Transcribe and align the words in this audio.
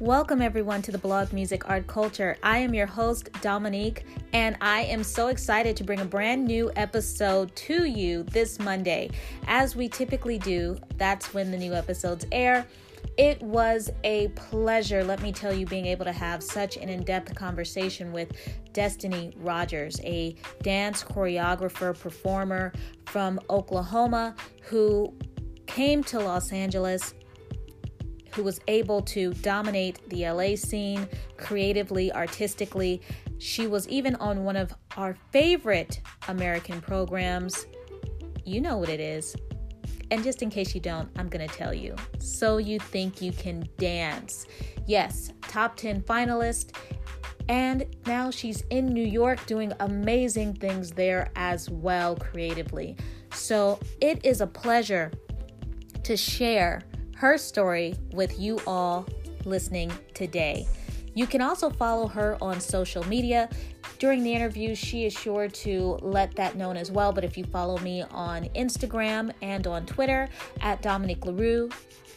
Welcome, 0.00 0.42
everyone, 0.42 0.82
to 0.82 0.90
the 0.90 0.98
blog 0.98 1.32
Music 1.32 1.68
Art 1.68 1.86
Culture. 1.86 2.36
I 2.42 2.58
am 2.58 2.74
your 2.74 2.84
host, 2.84 3.30
Dominique, 3.42 4.04
and 4.32 4.56
I 4.60 4.80
am 4.80 5.04
so 5.04 5.28
excited 5.28 5.76
to 5.76 5.84
bring 5.84 6.00
a 6.00 6.04
brand 6.04 6.44
new 6.44 6.72
episode 6.74 7.54
to 7.54 7.84
you 7.84 8.24
this 8.24 8.58
Monday. 8.58 9.10
As 9.46 9.76
we 9.76 9.88
typically 9.88 10.40
do, 10.40 10.76
that's 10.96 11.32
when 11.32 11.52
the 11.52 11.56
new 11.56 11.74
episodes 11.74 12.26
air. 12.32 12.66
It 13.16 13.40
was 13.40 13.88
a 14.02 14.28
pleasure, 14.34 15.04
let 15.04 15.22
me 15.22 15.30
tell 15.30 15.54
you, 15.54 15.64
being 15.64 15.86
able 15.86 16.06
to 16.06 16.12
have 16.12 16.42
such 16.42 16.76
an 16.76 16.88
in 16.88 17.04
depth 17.04 17.32
conversation 17.36 18.10
with 18.10 18.32
Destini 18.72 19.32
Rogers, 19.36 20.00
a 20.02 20.34
dance 20.62 21.04
choreographer, 21.04 21.96
performer 21.96 22.72
from 23.06 23.38
Oklahoma 23.48 24.34
who 24.62 25.14
came 25.66 26.02
to 26.02 26.18
Los 26.18 26.52
Angeles 26.52 27.14
who 28.34 28.42
was 28.42 28.60
able 28.68 29.00
to 29.02 29.32
dominate 29.34 30.08
the 30.10 30.28
LA 30.28 30.56
scene 30.56 31.08
creatively, 31.36 32.12
artistically. 32.12 33.00
She 33.38 33.66
was 33.66 33.88
even 33.88 34.16
on 34.16 34.44
one 34.44 34.56
of 34.56 34.74
our 34.96 35.16
favorite 35.30 36.00
American 36.28 36.80
programs. 36.80 37.66
You 38.44 38.60
know 38.60 38.76
what 38.76 38.88
it 38.88 39.00
is. 39.00 39.36
And 40.10 40.22
just 40.22 40.42
in 40.42 40.50
case 40.50 40.74
you 40.74 40.80
don't, 40.80 41.08
I'm 41.16 41.28
going 41.28 41.46
to 41.46 41.54
tell 41.54 41.72
you. 41.72 41.96
So 42.18 42.58
You 42.58 42.78
Think 42.78 43.22
You 43.22 43.32
Can 43.32 43.68
Dance. 43.78 44.46
Yes, 44.86 45.32
top 45.42 45.76
10 45.76 46.02
finalist. 46.02 46.76
And 47.48 47.84
now 48.06 48.30
she's 48.30 48.62
in 48.70 48.86
New 48.86 49.04
York 49.04 49.44
doing 49.46 49.72
amazing 49.80 50.54
things 50.54 50.90
there 50.90 51.30
as 51.36 51.68
well 51.70 52.16
creatively. 52.16 52.96
So 53.32 53.78
it 54.00 54.24
is 54.24 54.40
a 54.40 54.46
pleasure 54.46 55.12
to 56.04 56.16
share 56.16 56.82
her 57.24 57.38
story 57.38 57.94
with 58.12 58.38
you 58.38 58.60
all 58.66 59.06
listening 59.46 59.90
today. 60.12 60.68
You 61.14 61.26
can 61.26 61.40
also 61.40 61.70
follow 61.70 62.06
her 62.06 62.36
on 62.42 62.60
social 62.60 63.02
media. 63.04 63.48
During 63.98 64.22
the 64.22 64.34
interview, 64.34 64.74
she 64.74 65.06
is 65.06 65.14
sure 65.14 65.48
to 65.48 65.98
let 66.02 66.36
that 66.36 66.56
known 66.56 66.76
as 66.76 66.90
well. 66.90 67.12
But 67.14 67.24
if 67.24 67.38
you 67.38 67.44
follow 67.44 67.78
me 67.78 68.02
on 68.10 68.44
Instagram 68.54 69.32
and 69.40 69.66
on 69.66 69.86
Twitter 69.86 70.28
at 70.60 70.82
Dominique 70.82 71.24
LaRue, 71.24 71.70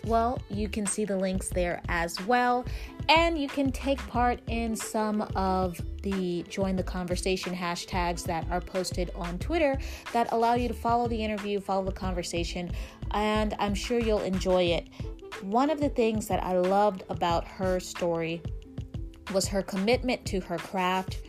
well, 0.03 0.41
you 0.49 0.67
can 0.67 0.85
see 0.85 1.05
the 1.05 1.15
links 1.15 1.47
there 1.47 1.81
as 1.87 2.19
well. 2.25 2.65
And 3.09 3.37
you 3.37 3.47
can 3.47 3.71
take 3.71 4.05
part 4.07 4.41
in 4.47 4.75
some 4.75 5.21
of 5.35 5.79
the 6.03 6.43
join 6.49 6.75
the 6.75 6.83
conversation 6.83 7.55
hashtags 7.55 8.23
that 8.23 8.45
are 8.51 8.59
posted 8.59 9.11
on 9.15 9.39
Twitter 9.39 9.77
that 10.11 10.31
allow 10.33 10.55
you 10.55 10.67
to 10.67 10.73
follow 10.73 11.07
the 11.07 11.23
interview, 11.23 11.59
follow 11.59 11.85
the 11.85 11.91
conversation, 11.91 12.69
and 13.11 13.55
I'm 13.59 13.73
sure 13.73 13.99
you'll 13.99 14.21
enjoy 14.21 14.63
it. 14.63 14.89
One 15.41 15.69
of 15.69 15.79
the 15.79 15.89
things 15.89 16.27
that 16.27 16.43
I 16.43 16.57
loved 16.57 17.03
about 17.09 17.47
her 17.47 17.79
story 17.79 18.41
was 19.33 19.47
her 19.47 19.61
commitment 19.61 20.25
to 20.25 20.39
her 20.41 20.57
craft, 20.57 21.21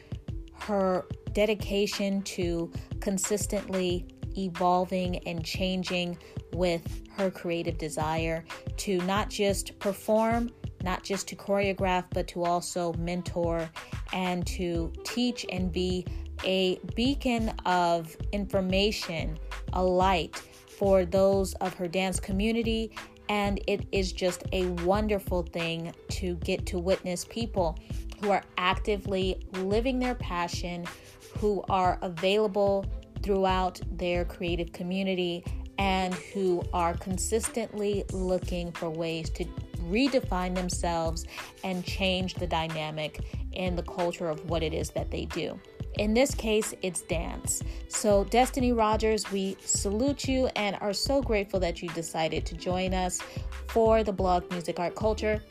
her 0.60 1.06
dedication 1.32 2.22
to 2.22 2.72
consistently 3.00 4.06
evolving 4.36 5.18
and 5.26 5.44
changing 5.44 6.18
with 6.52 7.02
her 7.16 7.30
creative 7.30 7.78
desire 7.78 8.44
to 8.78 8.98
not 9.02 9.30
just 9.30 9.78
perform, 9.78 10.50
not 10.82 11.02
just 11.02 11.28
to 11.28 11.36
choreograph, 11.36 12.04
but 12.10 12.28
to 12.28 12.44
also 12.44 12.92
mentor 12.94 13.68
and 14.12 14.46
to 14.46 14.92
teach 15.04 15.44
and 15.50 15.72
be 15.72 16.06
a 16.44 16.78
beacon 16.94 17.52
of 17.66 18.16
information, 18.32 19.38
a 19.72 19.82
light 19.82 20.36
for 20.78 21.04
those 21.04 21.54
of 21.54 21.74
her 21.74 21.88
dance 21.88 22.20
community. 22.20 22.92
And 23.28 23.60
it 23.66 23.86
is 23.92 24.12
just 24.12 24.44
a 24.52 24.66
wonderful 24.84 25.42
thing 25.42 25.92
to 26.10 26.36
get 26.36 26.64
to 26.66 26.78
witness 26.78 27.24
people 27.24 27.78
who 28.20 28.30
are 28.30 28.42
actively 28.56 29.46
living 29.52 29.98
their 29.98 30.14
passion, 30.14 30.86
who 31.38 31.62
are 31.68 31.98
available 32.02 32.86
throughout 33.22 33.80
their 33.92 34.24
creative 34.24 34.72
community, 34.72 35.44
and 35.78 36.14
who 36.14 36.62
are 36.72 36.94
consistently 36.94 38.04
looking 38.12 38.72
for 38.72 38.90
ways 38.90 39.30
to 39.30 39.44
redefine 39.88 40.54
themselves 40.54 41.24
and 41.64 41.84
change 41.84 42.34
the 42.34 42.46
dynamic 42.46 43.20
and 43.54 43.76
the 43.76 43.82
culture 43.82 44.28
of 44.28 44.48
what 44.48 44.62
it 44.62 44.72
is 44.72 44.90
that 44.90 45.10
they 45.10 45.24
do. 45.26 45.58
In 45.98 46.14
this 46.14 46.34
case, 46.34 46.74
it's 46.82 47.02
dance. 47.02 47.62
So, 47.88 48.24
Destini 48.26 48.76
Rogers, 48.76 49.30
we 49.32 49.56
salute 49.60 50.28
you 50.28 50.46
and 50.54 50.76
are 50.80 50.92
so 50.92 51.20
grateful 51.20 51.58
that 51.60 51.82
you 51.82 51.88
decided 51.88 52.46
to 52.46 52.54
join 52.54 52.94
us 52.94 53.20
for 53.68 54.04
the 54.04 54.12
blog 54.12 54.48
Music 54.50 54.78
Art 54.78 54.94
Culture. 54.94 55.42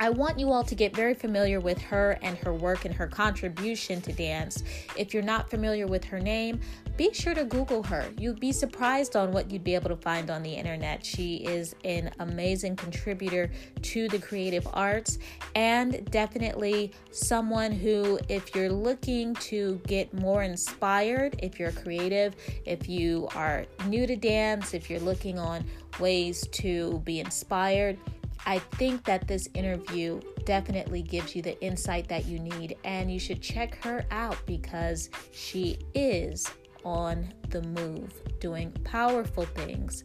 I 0.00 0.10
want 0.10 0.38
you 0.38 0.52
all 0.52 0.62
to 0.62 0.74
get 0.76 0.94
very 0.94 1.14
familiar 1.14 1.58
with 1.58 1.80
her 1.82 2.18
and 2.22 2.38
her 2.38 2.54
work 2.54 2.84
and 2.84 2.94
her 2.94 3.08
contribution 3.08 4.00
to 4.02 4.12
dance. 4.12 4.62
If 4.96 5.12
you're 5.12 5.24
not 5.24 5.50
familiar 5.50 5.88
with 5.88 6.04
her 6.04 6.20
name, 6.20 6.60
be 6.98 7.14
sure 7.14 7.32
to 7.32 7.44
Google 7.44 7.84
her. 7.84 8.10
You'd 8.18 8.40
be 8.40 8.50
surprised 8.50 9.14
on 9.14 9.30
what 9.30 9.52
you'd 9.52 9.62
be 9.62 9.76
able 9.76 9.88
to 9.88 9.96
find 9.96 10.30
on 10.30 10.42
the 10.42 10.52
internet. 10.52 11.06
She 11.06 11.36
is 11.36 11.76
an 11.84 12.10
amazing 12.18 12.74
contributor 12.74 13.50
to 13.82 14.08
the 14.08 14.18
creative 14.18 14.66
arts 14.74 15.20
and 15.54 16.04
definitely 16.10 16.92
someone 17.12 17.70
who, 17.70 18.18
if 18.28 18.52
you're 18.52 18.68
looking 18.68 19.34
to 19.36 19.80
get 19.86 20.12
more 20.12 20.42
inspired, 20.42 21.36
if 21.40 21.60
you're 21.60 21.70
creative, 21.70 22.34
if 22.66 22.88
you 22.88 23.28
are 23.36 23.64
new 23.86 24.04
to 24.04 24.16
dance, 24.16 24.74
if 24.74 24.90
you're 24.90 24.98
looking 24.98 25.38
on 25.38 25.64
ways 26.00 26.48
to 26.48 26.98
be 27.04 27.20
inspired, 27.20 27.96
I 28.44 28.58
think 28.58 29.04
that 29.04 29.28
this 29.28 29.48
interview 29.54 30.20
definitely 30.44 31.02
gives 31.02 31.36
you 31.36 31.42
the 31.42 31.60
insight 31.62 32.08
that 32.08 32.26
you 32.26 32.40
need, 32.40 32.76
and 32.82 33.12
you 33.12 33.20
should 33.20 33.40
check 33.40 33.80
her 33.84 34.04
out 34.10 34.38
because 34.46 35.10
she 35.32 35.78
is 35.94 36.50
on 36.84 37.32
the 37.50 37.62
move 37.62 38.12
doing 38.40 38.72
powerful 38.84 39.44
things. 39.44 40.04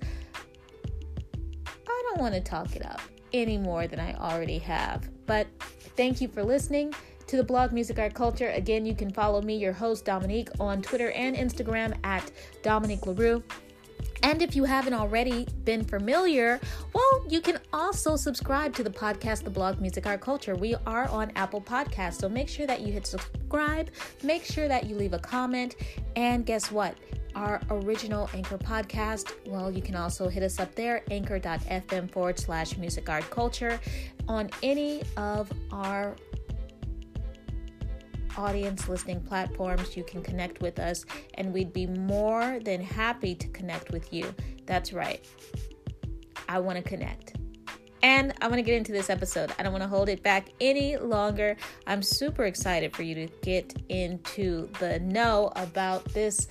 I 1.68 2.04
don't 2.10 2.20
want 2.20 2.34
to 2.34 2.42
talk 2.42 2.76
it 2.76 2.86
up 2.86 3.02
any 3.34 3.58
more 3.58 3.88
than 3.88 4.00
I 4.00 4.14
already 4.16 4.60
have, 4.60 5.10
but 5.26 5.48
thank 5.96 6.22
you 6.22 6.28
for 6.28 6.44
listening 6.44 6.94
to 7.28 7.38
the 7.38 7.44
blog 7.44 7.72
Music 7.72 7.98
Art 7.98 8.14
Culture. 8.14 8.50
Again, 8.50 8.86
you 8.86 8.96
can 8.96 9.10
follow 9.12 9.42
me, 9.42 9.58
your 9.58 9.74
host 9.74 10.06
Dominique, 10.06 10.50
on 10.60 10.82
Twitter 10.82 11.12
and 11.12 11.36
Instagram 11.36 11.98
at 12.04 12.32
Dominique 12.62 13.06
LaRue. 13.08 13.42
And 14.24 14.42
if 14.42 14.56
you 14.56 14.64
haven't 14.64 14.94
already 14.94 15.46
been 15.66 15.84
familiar, 15.84 16.60
well, 16.94 17.26
you 17.30 17.42
can 17.42 17.60
also 17.74 18.16
subscribe 18.16 18.74
to 18.76 18.84
the 18.84 18.90
podcast, 18.90 19.44
The 19.44 19.50
Blog 19.50 19.82
Music 19.82 20.08
Art 20.08 20.22
Culture. 20.22 20.56
We 20.56 20.76
are 20.88 21.10
on 21.10 21.32
Apple 21.36 21.60
Podcasts, 21.60 22.22
so 22.22 22.30
make 22.30 22.48
sure 22.48 22.66
that 22.66 22.80
you 22.80 22.94
hit 22.94 23.06
subscribe, 23.06 23.90
make 24.24 24.46
sure 24.46 24.70
that 24.70 24.86
you 24.86 24.96
leave 24.96 25.12
a 25.12 25.20
comment, 25.20 25.76
and 26.16 26.46
guess 26.46 26.72
what? 26.72 26.96
Our 27.36 27.60
original 27.70 28.30
Anchor 28.34 28.58
podcast, 28.58 29.34
well, 29.46 29.70
you 29.70 29.82
can 29.82 29.96
also 29.96 30.30
hit 30.30 30.42
us 30.42 30.58
up 30.58 30.74
there, 30.74 31.04
anchor.fm 31.12 32.10
forward 32.10 32.40
slash 32.40 32.78
music 32.78 33.10
art 33.10 33.30
culture, 33.30 33.78
on 34.30 34.50
any 34.62 35.04
of 35.18 35.52
our 35.72 36.16
audience 38.38 38.88
listening 38.88 39.22
platforms. 39.22 39.96
You 39.96 40.04
can 40.04 40.22
connect 40.22 40.62
with 40.62 40.80
us, 40.80 41.06
and 41.36 41.54
we'd 41.54 41.74
be 41.74 41.88
more 41.88 42.60
than 42.64 42.82
happy 42.82 43.36
to 43.36 43.48
connect 43.50 43.92
with 43.92 44.14
you. 44.14 44.34
That's 44.66 44.94
right. 44.94 45.26
I 46.48 46.60
want 46.60 46.78
to 46.78 46.84
connect. 46.84 47.38
And 48.04 48.34
I 48.42 48.48
want 48.48 48.58
to 48.58 48.64
get 48.64 48.76
into 48.76 48.92
this 48.92 49.10
episode. 49.10 49.54
I 49.58 49.64
don't 49.64 49.72
want 49.72 49.84
to 49.84 49.88
hold 49.88 50.10
it 50.10 50.22
back 50.24 50.50
any 50.60 50.98
longer. 50.98 51.56
I'm 51.88 52.04
super 52.04 52.44
excited 52.44 52.94
for 52.94 53.04
you 53.04 53.16
to 53.16 53.28
get 53.42 53.74
into 53.88 54.70
the 54.80 55.00
know 55.00 55.54
about 55.56 56.04
this 56.14 56.48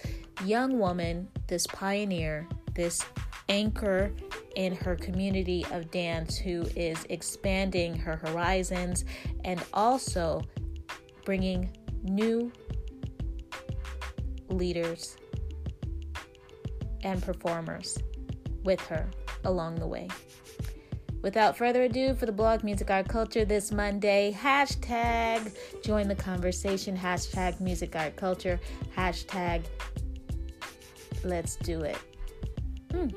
young 0.47 0.79
woman, 0.79 1.29
this 1.49 1.67
pioneer, 1.67 2.49
this 2.75 3.05
anchor 3.51 4.13
in 4.57 4.75
her 4.75 4.97
community 4.97 5.67
of 5.73 5.91
dance 5.91 6.39
who 6.39 6.65
is 6.75 7.05
expanding 7.11 7.95
her 7.97 8.17
horizons 8.17 9.05
and 9.45 9.63
also 9.75 10.43
bringing 11.25 11.71
new 12.03 12.53
leaders 14.49 15.17
and 17.03 17.23
performers 17.23 17.99
with 18.65 18.81
her 18.87 19.09
along 19.45 19.77
the 19.77 19.87
way. 19.87 20.09
Without 21.23 21.57
further 21.57 21.85
ado, 21.85 22.15
for 22.15 22.27
the 22.27 22.33
blog 22.33 22.65
Music 22.65 22.91
Art 22.91 23.09
Culture 23.09 23.45
this 23.45 23.71
Monday, 23.71 24.37
hashtag 24.37 25.57
join 25.85 26.09
the 26.09 26.17
conversation, 26.17 26.97
hashtag 26.97 27.61
Music 27.61 27.95
Art 27.95 28.17
Culture, 28.17 28.59
hashtag 28.97 29.63
let's 31.23 31.55
do 31.57 31.81
it. 31.83 31.97
Hmm. 32.91 33.09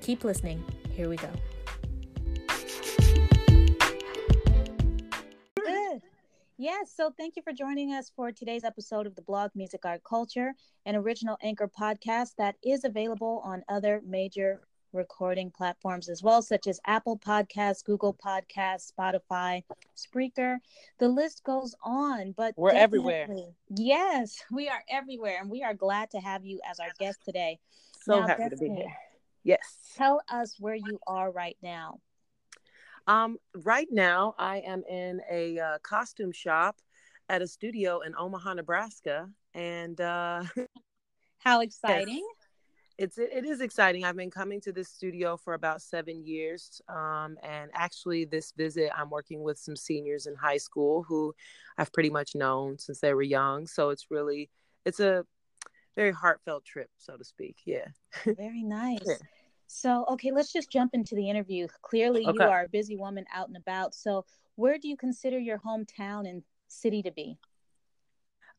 Keep 0.00 0.24
listening. 0.24 0.64
Here 0.90 1.08
we 1.08 1.16
go. 1.16 1.30
Yes, 6.58 6.92
so 6.94 7.12
thank 7.16 7.36
you 7.36 7.42
for 7.42 7.52
joining 7.52 7.92
us 7.92 8.10
for 8.14 8.30
today's 8.30 8.64
episode 8.64 9.06
of 9.06 9.14
the 9.14 9.22
blog 9.22 9.50
Music 9.54 9.84
Art 9.84 10.02
Culture, 10.04 10.54
an 10.86 10.94
original 10.96 11.36
Anchor 11.42 11.68
podcast 11.68 12.36
that 12.38 12.56
is 12.62 12.84
available 12.84 13.40
on 13.44 13.64
other 13.68 14.02
major 14.06 14.60
recording 14.92 15.50
platforms 15.50 16.08
as 16.08 16.22
well, 16.22 16.42
such 16.42 16.66
as 16.66 16.78
Apple 16.86 17.18
Podcasts, 17.18 17.84
Google 17.84 18.14
Podcasts, 18.14 18.92
Spotify, 18.92 19.62
Spreaker. 19.96 20.58
The 20.98 21.08
list 21.08 21.42
goes 21.44 21.74
on, 21.82 22.32
but 22.36 22.54
we're 22.56 22.72
everywhere. 22.72 23.28
Yes, 23.70 24.42
we 24.52 24.68
are 24.68 24.84
everywhere, 24.90 25.38
and 25.40 25.50
we 25.50 25.62
are 25.62 25.74
glad 25.74 26.10
to 26.10 26.18
have 26.18 26.44
you 26.44 26.60
as 26.68 26.78
our 26.80 26.90
guest 26.98 27.20
today. 27.24 27.58
So 28.04 28.20
now, 28.20 28.26
happy 28.26 28.42
Destini, 28.42 28.50
to 28.50 28.56
be 28.56 28.68
here. 28.68 28.96
Yes. 29.44 29.60
Tell 29.96 30.22
us 30.28 30.56
where 30.58 30.74
you 30.74 30.98
are 31.06 31.30
right 31.30 31.56
now. 31.62 32.00
Um, 33.06 33.38
right 33.54 33.88
now, 33.90 34.34
I 34.38 34.58
am 34.58 34.82
in 34.88 35.20
a 35.30 35.58
uh, 35.58 35.78
costume 35.82 36.32
shop 36.32 36.80
at 37.28 37.42
a 37.42 37.46
studio 37.46 38.00
in 38.00 38.14
Omaha, 38.16 38.54
Nebraska, 38.54 39.28
and 39.54 40.00
uh, 40.00 40.44
how 41.38 41.60
exciting! 41.60 42.26
It's 42.98 43.18
it, 43.18 43.30
it 43.32 43.44
is 43.44 43.60
exciting. 43.60 44.04
I've 44.04 44.16
been 44.16 44.30
coming 44.30 44.60
to 44.62 44.72
this 44.72 44.88
studio 44.88 45.36
for 45.36 45.54
about 45.54 45.82
seven 45.82 46.24
years, 46.24 46.80
um, 46.88 47.36
and 47.42 47.70
actually, 47.74 48.24
this 48.24 48.52
visit 48.52 48.90
I'm 48.96 49.10
working 49.10 49.42
with 49.42 49.58
some 49.58 49.76
seniors 49.76 50.26
in 50.26 50.34
high 50.34 50.58
school 50.58 51.02
who 51.02 51.34
I've 51.78 51.92
pretty 51.92 52.10
much 52.10 52.34
known 52.34 52.78
since 52.78 53.00
they 53.00 53.14
were 53.14 53.22
young. 53.22 53.66
So 53.66 53.90
it's 53.90 54.10
really 54.10 54.50
it's 54.84 55.00
a 55.00 55.24
very 55.96 56.12
heartfelt 56.12 56.64
trip, 56.64 56.90
so 56.98 57.16
to 57.16 57.24
speak. 57.24 57.56
Yeah. 57.64 57.86
Very 58.24 58.62
nice. 58.62 59.00
Yeah. 59.04 59.14
So, 59.74 60.04
okay, 60.10 60.30
let's 60.32 60.52
just 60.52 60.70
jump 60.70 60.92
into 60.92 61.14
the 61.14 61.30
interview. 61.30 61.66
Clearly, 61.80 62.26
okay. 62.26 62.44
you 62.44 62.50
are 62.50 62.64
a 62.64 62.68
busy 62.68 62.94
woman 62.94 63.24
out 63.34 63.48
and 63.48 63.56
about. 63.56 63.94
So, 63.94 64.26
where 64.56 64.76
do 64.76 64.86
you 64.86 64.98
consider 64.98 65.38
your 65.38 65.58
hometown 65.58 66.28
and 66.28 66.42
city 66.68 67.02
to 67.02 67.10
be? 67.10 67.38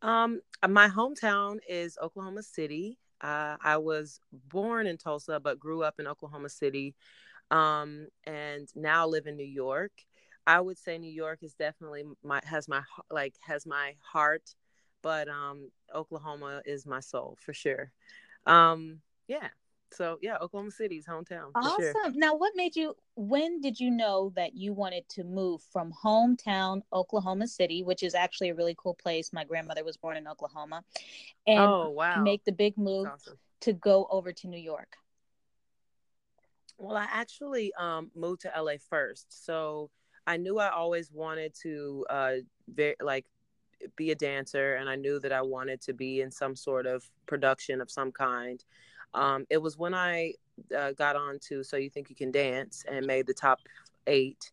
Um, 0.02 0.42
my 0.68 0.90
hometown 0.90 1.60
is 1.70 2.00
Oklahoma 2.02 2.42
City. 2.42 2.98
Uh, 3.22 3.58
I 3.64 3.78
was 3.78 4.20
born 4.50 4.88
in 4.88 4.98
Tulsa, 4.98 5.40
but 5.40 5.60
grew 5.60 5.84
up 5.84 6.00
in 6.00 6.08
Oklahoma 6.08 6.50
City, 6.50 6.96
um, 7.52 8.08
and 8.26 8.68
now 8.76 9.06
live 9.06 9.28
in 9.28 9.38
New 9.38 9.46
York. 9.46 9.92
I 10.48 10.60
would 10.60 10.80
say 10.80 10.98
New 10.98 11.12
York 11.12 11.44
is 11.44 11.54
definitely 11.54 12.06
my 12.24 12.42
has 12.44 12.68
my 12.68 12.82
like 13.12 13.36
has 13.42 13.68
my 13.68 13.94
heart, 14.02 14.56
but 15.04 15.30
um, 15.30 15.70
Oklahoma 15.94 16.64
is 16.66 16.88
my 16.88 17.02
soul 17.02 17.38
for 17.40 17.54
sure. 17.54 17.92
Um, 18.48 19.02
yeah, 19.28 19.50
so 19.94 20.18
yeah, 20.22 20.38
Oklahoma 20.42 20.72
City's 20.72 21.06
hometown. 21.06 21.52
Awesome. 21.56 21.82
Sure. 21.82 22.12
Now, 22.14 22.36
what 22.36 22.54
made 22.56 22.76
you? 22.76 22.96
When 23.16 23.62
did 23.62 23.80
you 23.80 23.92
know 23.92 24.32
that 24.36 24.56
you 24.56 24.74
wanted 24.74 25.08
to 25.10 25.24
move 25.24 25.62
from 25.72 25.94
hometown 26.04 26.82
Oklahoma 26.92 27.48
City, 27.48 27.84
which 27.84 28.04
is 28.04 28.16
actually 28.16 28.50
a 28.50 28.56
really 28.56 28.76
cool 28.78 28.96
place? 28.96 29.32
My 29.32 29.44
grandmother 29.44 29.84
was 29.84 29.98
born 29.98 30.18
in 30.18 30.28
Oklahoma, 30.28 30.84
and 31.48 31.60
oh, 31.60 31.90
wow. 31.90 32.22
make 32.22 32.44
the 32.46 32.52
big 32.52 32.78
move 32.78 33.08
awesome. 33.08 33.38
to 33.62 33.74
go 33.74 34.08
over 34.10 34.32
to 34.34 34.48
New 34.48 34.60
York. 34.60 34.98
Well, 36.78 36.98
I 36.98 37.08
actually 37.12 37.72
um, 37.76 38.12
moved 38.16 38.42
to 38.42 38.52
LA 38.60 38.74
first, 38.90 39.46
so 39.46 39.90
I 40.26 40.38
knew 40.38 40.60
I 40.60 40.70
always 40.70 41.12
wanted 41.12 41.54
to, 41.62 42.06
uh, 42.10 42.34
very, 42.68 42.96
like, 43.02 43.26
be 43.96 44.12
a 44.12 44.16
dancer, 44.16 44.76
and 44.76 44.90
I 44.90 44.96
knew 44.96 45.20
that 45.20 45.32
I 45.32 45.42
wanted 45.42 45.82
to 45.82 45.94
be 45.94 46.22
in 46.22 46.32
some 46.32 46.56
sort 46.56 46.86
of 46.86 47.04
production 47.26 47.82
of 47.82 47.92
some 47.92 48.12
kind. 48.12 48.64
Um, 49.14 49.46
it 49.50 49.58
was 49.58 49.78
when 49.78 49.94
I 49.94 50.34
uh, 50.76 50.92
got 50.92 51.16
on 51.16 51.40
to 51.48 51.64
So 51.64 51.78
You 51.78 51.90
Think 51.90 52.10
You 52.10 52.16
Can 52.16 52.32
Dance 52.32 52.84
and 52.90 53.06
made 53.06 53.28
the 53.28 53.34
top 53.34 53.60
eight. 54.08 54.52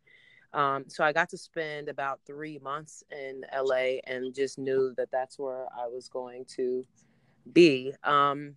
Um, 0.52 0.84
so 0.88 1.04
I 1.04 1.12
got 1.12 1.28
to 1.30 1.38
spend 1.38 1.88
about 1.88 2.20
three 2.26 2.58
months 2.58 3.04
in 3.12 3.44
LA 3.56 3.98
and 4.04 4.34
just 4.34 4.58
knew 4.58 4.92
that 4.96 5.10
that's 5.10 5.38
where 5.38 5.66
I 5.76 5.86
was 5.86 6.08
going 6.08 6.44
to 6.56 6.84
be 7.52 7.92
um, 8.02 8.56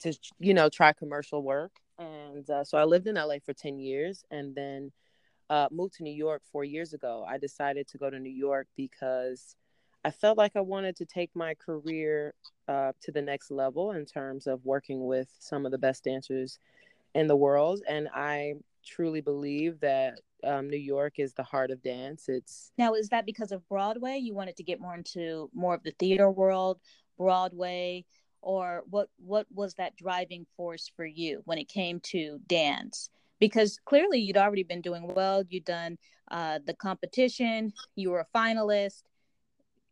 to, 0.00 0.12
you 0.38 0.54
know, 0.54 0.68
try 0.68 0.92
commercial 0.92 1.42
work. 1.42 1.72
And 1.98 2.48
uh, 2.50 2.64
so 2.64 2.76
I 2.76 2.84
lived 2.84 3.06
in 3.06 3.14
LA 3.14 3.36
for 3.44 3.54
10 3.54 3.78
years 3.78 4.24
and 4.30 4.54
then 4.54 4.92
uh, 5.48 5.68
moved 5.70 5.94
to 5.94 6.02
New 6.02 6.12
York 6.12 6.42
four 6.50 6.64
years 6.64 6.92
ago. 6.92 7.24
I 7.26 7.38
decided 7.38 7.86
to 7.88 7.98
go 7.98 8.10
to 8.10 8.18
New 8.18 8.32
York 8.32 8.66
because 8.76 9.56
I 10.04 10.10
felt 10.10 10.36
like 10.36 10.52
I 10.54 10.60
wanted 10.60 10.96
to 10.96 11.06
take 11.06 11.30
my 11.34 11.54
career 11.54 12.34
uh, 12.68 12.92
to 13.02 13.12
the 13.12 13.22
next 13.22 13.50
level 13.50 13.92
in 13.92 14.04
terms 14.04 14.46
of 14.46 14.64
working 14.64 15.06
with 15.06 15.28
some 15.38 15.64
of 15.64 15.72
the 15.72 15.78
best 15.78 16.04
dancers 16.04 16.58
in 17.14 17.26
the 17.26 17.36
world. 17.36 17.80
And 17.88 18.08
I 18.14 18.54
truly 18.84 19.22
believe 19.22 19.80
that 19.80 20.20
um, 20.44 20.68
New 20.68 20.78
York 20.78 21.14
is 21.18 21.32
the 21.32 21.42
heart 21.42 21.70
of 21.70 21.82
dance. 21.82 22.28
It's 22.28 22.70
now 22.76 22.92
is 22.92 23.08
that 23.08 23.24
because 23.24 23.50
of 23.50 23.66
Broadway? 23.68 24.18
You 24.18 24.34
wanted 24.34 24.56
to 24.56 24.62
get 24.62 24.80
more 24.80 24.94
into 24.94 25.50
more 25.54 25.74
of 25.74 25.82
the 25.82 25.94
theater 25.98 26.30
world, 26.30 26.80
Broadway, 27.16 28.04
or 28.42 28.82
what? 28.90 29.08
What 29.18 29.46
was 29.54 29.74
that 29.74 29.96
driving 29.96 30.46
force 30.56 30.90
for 30.94 31.06
you 31.06 31.40
when 31.46 31.56
it 31.56 31.68
came 31.68 32.00
to 32.00 32.40
dance? 32.46 33.08
Because 33.40 33.78
clearly 33.86 34.18
you'd 34.18 34.36
already 34.36 34.64
been 34.64 34.82
doing 34.82 35.12
well. 35.14 35.42
You'd 35.48 35.64
done 35.64 35.96
uh, 36.30 36.58
the 36.66 36.74
competition. 36.74 37.72
You 37.96 38.10
were 38.10 38.20
a 38.20 38.38
finalist 38.38 39.02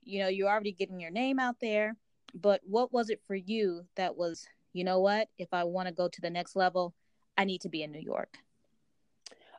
you 0.04 0.20
know 0.20 0.28
you're 0.28 0.48
already 0.48 0.72
getting 0.72 1.00
your 1.00 1.10
name 1.10 1.38
out 1.38 1.56
there 1.60 1.96
but 2.34 2.60
what 2.64 2.92
was 2.92 3.10
it 3.10 3.20
for 3.26 3.34
you 3.34 3.84
that 3.96 4.16
was 4.16 4.46
you 4.72 4.84
know 4.84 5.00
what 5.00 5.28
if 5.38 5.48
i 5.52 5.64
want 5.64 5.88
to 5.88 5.94
go 5.94 6.08
to 6.08 6.20
the 6.20 6.30
next 6.30 6.56
level 6.56 6.94
i 7.36 7.44
need 7.44 7.60
to 7.60 7.68
be 7.68 7.82
in 7.82 7.92
new 7.92 8.00
york? 8.00 8.38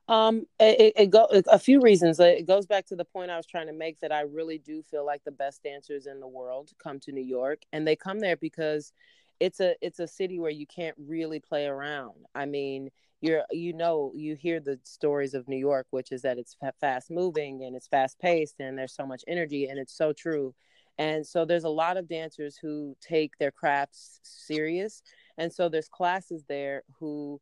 Um 0.10 0.48
it, 0.60 0.94
it 0.98 1.10
go 1.12 1.28
a 1.48 1.58
few 1.58 1.80
reasons. 1.80 2.20
It 2.20 2.46
goes 2.46 2.66
back 2.66 2.86
to 2.88 2.96
the 2.96 3.06
point 3.06 3.32
i 3.32 3.38
was 3.38 3.46
trying 3.46 3.68
to 3.68 3.74
make 3.74 4.00
that 4.02 4.12
i 4.12 4.22
really 4.22 4.58
do 4.58 4.84
feel 4.84 5.06
like 5.06 5.24
the 5.24 5.32
best 5.32 5.64
dancers 5.64 6.08
in 6.08 6.20
the 6.20 6.28
world 6.28 6.72
come 6.78 7.00
to 7.02 7.12
new 7.14 7.24
york 7.24 7.62
and 7.72 7.88
they 7.88 7.96
come 7.96 8.20
there 8.20 8.36
because 8.36 8.92
it's 9.40 9.60
a 9.60 9.76
it's 9.82 10.00
a 10.00 10.08
city 10.08 10.40
where 10.40 10.52
you 10.52 10.66
can't 10.66 10.96
really 10.98 11.40
play 11.40 11.66
around. 11.66 12.26
I 12.34 12.46
mean 12.46 12.92
you're 13.24 13.44
you 13.52 13.72
know 13.72 14.12
you 14.14 14.36
hear 14.36 14.60
the 14.60 14.78
stories 14.84 15.34
of 15.34 15.48
New 15.48 15.58
York, 15.58 15.88
which 15.92 16.12
is 16.12 16.22
that 16.24 16.38
it's 16.38 16.58
fast 16.82 17.10
moving 17.10 17.64
and 17.64 17.74
it's 17.74 17.88
fast 17.88 18.20
paced 18.20 18.60
and 18.60 18.78
there's 18.78 18.94
so 18.94 19.06
much 19.06 19.24
energy 19.28 19.68
and 19.68 19.80
it's 19.80 19.96
so 19.96 20.12
true. 20.12 20.54
And 20.98 21.26
so 21.26 21.46
there's 21.46 21.64
a 21.64 21.70
lot 21.70 21.96
of 21.96 22.10
dancers 22.10 22.58
who 22.62 22.96
take 23.02 23.38
their 23.40 23.50
crafts 23.50 24.20
serious, 24.24 25.02
and 25.38 25.52
so 25.52 25.70
there's 25.70 25.90
classes 25.90 26.44
there 26.48 26.84
who. 27.00 27.40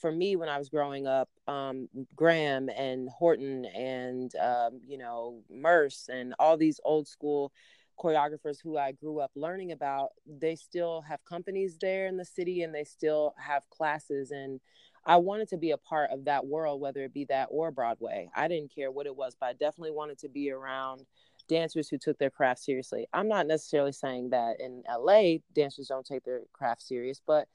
For 0.00 0.10
me, 0.10 0.34
when 0.36 0.50
I 0.50 0.58
was 0.58 0.68
growing 0.68 1.06
up, 1.06 1.30
um, 1.46 1.88
Graham 2.14 2.68
and 2.68 3.08
Horton 3.08 3.64
and 3.64 4.34
um, 4.36 4.80
you 4.86 4.98
know 4.98 5.40
Merce 5.48 6.10
and 6.12 6.34
all 6.38 6.56
these 6.58 6.80
old 6.84 7.06
school 7.08 7.52
choreographers 7.98 8.58
who 8.62 8.76
I 8.76 8.92
grew 8.92 9.20
up 9.20 9.30
learning 9.34 9.72
about, 9.72 10.10
they 10.26 10.56
still 10.56 11.00
have 11.02 11.24
companies 11.24 11.78
there 11.80 12.06
in 12.06 12.16
the 12.16 12.24
city 12.24 12.62
and 12.62 12.74
they 12.74 12.84
still 12.84 13.34
have 13.38 13.70
classes. 13.70 14.30
And 14.32 14.60
I 15.06 15.16
wanted 15.16 15.48
to 15.50 15.58
be 15.58 15.72
a 15.72 15.76
part 15.76 16.10
of 16.10 16.24
that 16.24 16.46
world, 16.46 16.80
whether 16.80 17.02
it 17.02 17.12
be 17.12 17.24
that 17.26 17.48
or 17.50 17.70
Broadway. 17.70 18.30
I 18.34 18.48
didn't 18.48 18.74
care 18.74 18.90
what 18.90 19.06
it 19.06 19.14
was, 19.14 19.36
but 19.38 19.46
I 19.46 19.52
definitely 19.52 19.90
wanted 19.90 20.18
to 20.20 20.28
be 20.28 20.50
around 20.50 21.04
dancers 21.48 21.88
who 21.88 21.98
took 21.98 22.18
their 22.18 22.30
craft 22.30 22.60
seriously. 22.60 23.06
I'm 23.12 23.28
not 23.28 23.46
necessarily 23.46 23.92
saying 23.92 24.30
that 24.30 24.60
in 24.60 24.82
LA 24.88 25.38
dancers 25.54 25.88
don't 25.88 26.06
take 26.06 26.24
their 26.24 26.40
craft 26.52 26.82
serious, 26.82 27.20
but 27.24 27.48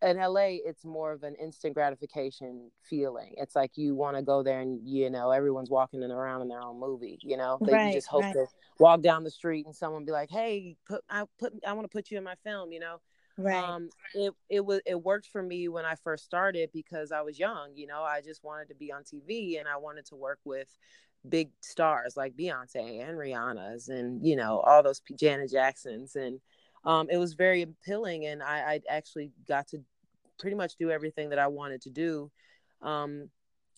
in 0.00 0.16
LA 0.16 0.58
it's 0.64 0.84
more 0.84 1.12
of 1.12 1.24
an 1.24 1.34
instant 1.34 1.74
gratification 1.74 2.70
feeling. 2.82 3.34
It's 3.36 3.56
like 3.56 3.72
you 3.76 3.94
want 3.94 4.16
to 4.16 4.22
go 4.22 4.42
there 4.42 4.60
and 4.60 4.80
you 4.84 5.10
know 5.10 5.30
everyone's 5.30 5.70
walking 5.70 6.02
in 6.02 6.10
around 6.10 6.42
in 6.42 6.48
their 6.48 6.62
own 6.62 6.78
movie, 6.78 7.18
you 7.22 7.36
know. 7.36 7.58
They 7.60 7.72
right, 7.72 7.92
just 7.92 8.06
hope 8.06 8.22
right. 8.22 8.32
to 8.34 8.46
walk 8.78 9.02
down 9.02 9.24
the 9.24 9.30
street 9.30 9.66
and 9.66 9.74
someone 9.74 10.04
be 10.04 10.12
like, 10.12 10.30
"Hey, 10.30 10.76
put 10.86 11.02
I 11.10 11.24
put 11.38 11.52
I 11.66 11.72
want 11.72 11.84
to 11.84 11.94
put 11.94 12.10
you 12.10 12.18
in 12.18 12.24
my 12.24 12.36
film," 12.44 12.72
you 12.72 12.80
know. 12.80 13.00
Right. 13.38 13.62
Um, 13.64 13.88
it 14.14 14.34
it 14.50 14.64
was 14.64 14.80
it 14.84 15.00
worked 15.00 15.28
for 15.28 15.42
me 15.42 15.68
when 15.68 15.84
I 15.84 15.94
first 15.94 16.24
started 16.24 16.70
because 16.72 17.12
I 17.12 17.20
was 17.22 17.38
young. 17.38 17.70
You 17.76 17.86
know, 17.86 18.02
I 18.02 18.20
just 18.20 18.42
wanted 18.42 18.68
to 18.68 18.74
be 18.74 18.92
on 18.92 19.04
TV 19.04 19.58
and 19.60 19.68
I 19.68 19.76
wanted 19.76 20.06
to 20.06 20.16
work 20.16 20.40
with 20.44 20.66
big 21.28 21.50
stars 21.60 22.16
like 22.16 22.36
Beyonce 22.36 23.08
and 23.08 23.16
Rihanna's 23.16 23.88
and 23.88 24.26
you 24.26 24.34
know 24.36 24.60
all 24.60 24.82
those 24.82 25.00
Janet 25.18 25.50
Jacksons 25.52 26.16
and 26.16 26.40
um, 26.84 27.08
it 27.10 27.16
was 27.18 27.34
very 27.34 27.62
appealing 27.62 28.26
and 28.26 28.42
I, 28.42 28.58
I 28.58 28.80
actually 28.88 29.30
got 29.46 29.68
to 29.68 29.78
pretty 30.38 30.56
much 30.56 30.76
do 30.76 30.90
everything 30.90 31.30
that 31.30 31.38
I 31.38 31.48
wanted 31.48 31.82
to 31.82 31.90
do. 31.90 32.30
Um, 32.82 33.30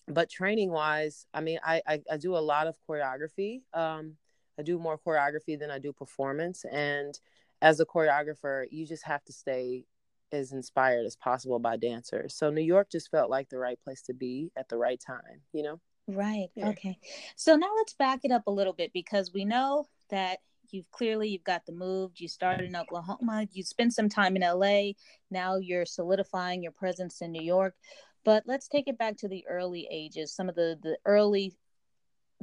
but 0.07 0.29
training 0.29 0.71
wise, 0.71 1.25
I 1.33 1.41
mean, 1.41 1.59
I, 1.63 1.81
I, 1.87 2.01
I 2.11 2.17
do 2.17 2.35
a 2.35 2.39
lot 2.39 2.67
of 2.67 2.75
choreography. 2.87 3.61
Um, 3.73 4.15
I 4.57 4.63
do 4.63 4.77
more 4.77 4.99
choreography 4.99 5.57
than 5.57 5.71
I 5.71 5.79
do 5.79 5.93
performance 5.93 6.63
and 6.71 7.19
as 7.61 7.79
a 7.79 7.85
choreographer, 7.85 8.65
you 8.71 8.85
just 8.85 9.05
have 9.05 9.23
to 9.25 9.33
stay 9.33 9.85
as 10.31 10.51
inspired 10.51 11.05
as 11.05 11.15
possible 11.15 11.59
by 11.59 11.77
dancers. 11.77 12.35
So 12.35 12.49
New 12.49 12.61
York 12.61 12.89
just 12.91 13.11
felt 13.11 13.29
like 13.29 13.49
the 13.49 13.59
right 13.59 13.79
place 13.83 14.01
to 14.03 14.13
be 14.13 14.51
at 14.55 14.69
the 14.69 14.77
right 14.77 14.99
time, 14.99 15.41
you 15.53 15.63
know? 15.63 15.79
Right. 16.07 16.49
Yeah. 16.55 16.69
Okay. 16.69 16.97
So 17.35 17.55
now 17.55 17.69
let's 17.77 17.93
back 17.93 18.21
it 18.23 18.31
up 18.31 18.47
a 18.47 18.51
little 18.51 18.73
bit 18.73 18.91
because 18.93 19.31
we 19.33 19.45
know 19.45 19.85
that 20.09 20.39
you've 20.71 20.89
clearly 20.91 21.29
you've 21.29 21.43
got 21.43 21.65
the 21.65 21.73
move. 21.73 22.11
You 22.15 22.27
started 22.27 22.67
in 22.67 22.75
Oklahoma, 22.75 23.47
you 23.51 23.63
spent 23.63 23.93
some 23.93 24.09
time 24.09 24.35
in 24.35 24.41
LA, 24.41 24.93
now 25.29 25.57
you're 25.57 25.85
solidifying 25.85 26.63
your 26.63 26.71
presence 26.71 27.21
in 27.21 27.31
New 27.31 27.43
York. 27.43 27.75
But 28.23 28.43
let's 28.45 28.67
take 28.67 28.87
it 28.87 28.97
back 28.97 29.17
to 29.17 29.27
the 29.27 29.45
early 29.47 29.87
ages, 29.91 30.33
some 30.33 30.49
of 30.49 30.55
the 30.55 30.77
the 30.81 30.97
early 31.05 31.55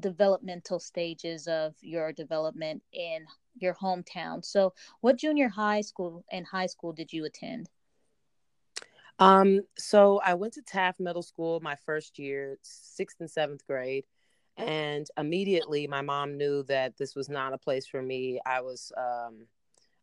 developmental 0.00 0.78
stages 0.78 1.48
of 1.48 1.74
your 1.80 2.12
development 2.12 2.82
in 2.92 3.26
your 3.60 3.74
hometown. 3.74 4.44
So, 4.44 4.74
what 5.00 5.16
junior 5.16 5.48
high 5.48 5.80
school 5.80 6.24
and 6.30 6.46
high 6.46 6.66
school 6.66 6.92
did 6.92 7.12
you 7.12 7.24
attend? 7.24 7.68
Um, 9.18 9.62
so 9.76 10.20
I 10.24 10.34
went 10.34 10.54
to 10.54 10.62
Taft 10.62 11.00
Middle 11.00 11.22
School 11.22 11.60
my 11.60 11.74
first 11.74 12.18
year, 12.18 12.58
sixth 12.62 13.20
and 13.20 13.30
seventh 13.30 13.66
grade, 13.66 14.04
and 14.56 15.08
immediately 15.16 15.86
my 15.86 16.02
mom 16.02 16.36
knew 16.36 16.62
that 16.64 16.96
this 16.96 17.16
was 17.16 17.28
not 17.28 17.52
a 17.52 17.58
place 17.58 17.86
for 17.86 18.00
me. 18.00 18.40
I 18.46 18.60
was 18.60 18.92
um, 18.96 19.46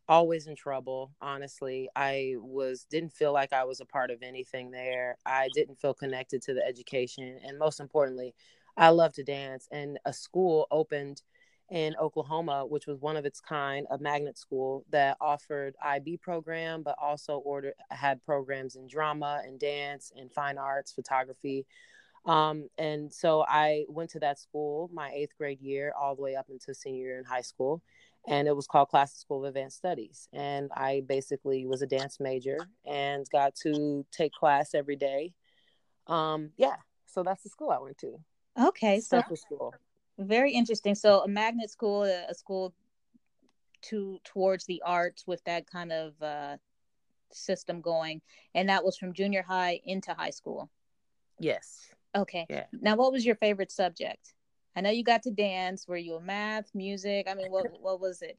always 0.08 0.46
in 0.46 0.54
trouble. 0.54 1.12
Honestly, 1.20 1.88
I 1.96 2.34
was 2.38 2.86
didn't 2.90 3.12
feel 3.12 3.32
like 3.32 3.52
I 3.52 3.64
was 3.64 3.80
a 3.80 3.86
part 3.86 4.10
of 4.10 4.22
anything 4.22 4.70
there. 4.70 5.16
I 5.24 5.48
didn't 5.54 5.80
feel 5.80 5.94
connected 5.94 6.42
to 6.42 6.54
the 6.54 6.66
education, 6.66 7.38
and 7.42 7.58
most 7.58 7.80
importantly, 7.80 8.34
I 8.76 8.90
love 8.90 9.14
to 9.14 9.24
dance. 9.24 9.66
And 9.72 9.98
a 10.04 10.12
school 10.12 10.66
opened 10.70 11.22
in 11.70 11.96
Oklahoma, 11.96 12.64
which 12.64 12.86
was 12.86 13.00
one 13.00 13.16
of 13.16 13.24
its 13.24 13.40
kind, 13.40 13.86
a 13.90 13.98
magnet 13.98 14.38
school 14.38 14.84
that 14.90 15.16
offered 15.20 15.74
IB 15.82 16.18
program, 16.18 16.82
but 16.82 16.94
also 17.00 17.38
ordered 17.38 17.74
had 17.90 18.22
programs 18.24 18.76
in 18.76 18.86
drama 18.86 19.42
and 19.44 19.58
dance 19.58 20.12
and 20.16 20.32
fine 20.32 20.58
arts, 20.58 20.92
photography. 20.92 21.66
Um, 22.24 22.68
and 22.78 23.12
so 23.12 23.44
I 23.48 23.84
went 23.88 24.10
to 24.10 24.20
that 24.20 24.38
school 24.38 24.90
my 24.92 25.10
eighth 25.10 25.36
grade 25.38 25.60
year, 25.60 25.92
all 25.98 26.14
the 26.14 26.22
way 26.22 26.36
up 26.36 26.46
into 26.50 26.74
senior 26.74 27.04
year 27.04 27.18
in 27.18 27.24
high 27.24 27.42
school. 27.42 27.82
And 28.28 28.48
it 28.48 28.56
was 28.56 28.66
called 28.66 28.88
Classen 28.92 29.18
School 29.18 29.44
of 29.44 29.48
Advanced 29.48 29.76
Studies. 29.76 30.28
And 30.32 30.70
I 30.74 31.02
basically 31.06 31.64
was 31.64 31.82
a 31.82 31.86
dance 31.86 32.18
major 32.18 32.58
and 32.84 33.24
got 33.30 33.54
to 33.62 34.04
take 34.10 34.32
class 34.32 34.74
every 34.74 34.96
day. 34.96 35.32
Um, 36.08 36.50
yeah, 36.56 36.76
so 37.06 37.22
that's 37.22 37.44
the 37.44 37.48
school 37.48 37.70
I 37.70 37.78
went 37.78 37.98
to. 37.98 38.18
Okay, 38.60 39.00
so 39.00 39.22
school. 39.34 39.74
Very 40.18 40.52
interesting. 40.52 40.94
So 40.94 41.20
a 41.20 41.28
magnet 41.28 41.70
school, 41.70 42.04
a, 42.04 42.34
school 42.34 42.74
to 43.82 44.18
towards 44.24 44.64
the 44.66 44.82
arts 44.84 45.26
with 45.26 45.44
that 45.44 45.66
kind 45.70 45.92
of 45.92 46.20
uh, 46.22 46.56
system 47.32 47.80
going, 47.80 48.22
and 48.54 48.68
that 48.68 48.84
was 48.84 48.96
from 48.96 49.12
junior 49.12 49.42
high 49.42 49.80
into 49.84 50.14
high 50.14 50.30
school. 50.30 50.70
Yes. 51.38 51.90
Okay. 52.14 52.46
Yeah. 52.48 52.64
Now, 52.72 52.96
what 52.96 53.12
was 53.12 53.26
your 53.26 53.34
favorite 53.36 53.70
subject? 53.70 54.34
I 54.74 54.80
know 54.80 54.90
you 54.90 55.04
got 55.04 55.22
to 55.24 55.30
dance. 55.30 55.86
Were 55.86 55.96
you 55.96 56.14
a 56.14 56.20
math, 56.20 56.74
music? 56.74 57.26
I 57.30 57.34
mean, 57.34 57.50
what 57.50 57.66
what 57.80 58.00
was 58.00 58.22
it? 58.22 58.38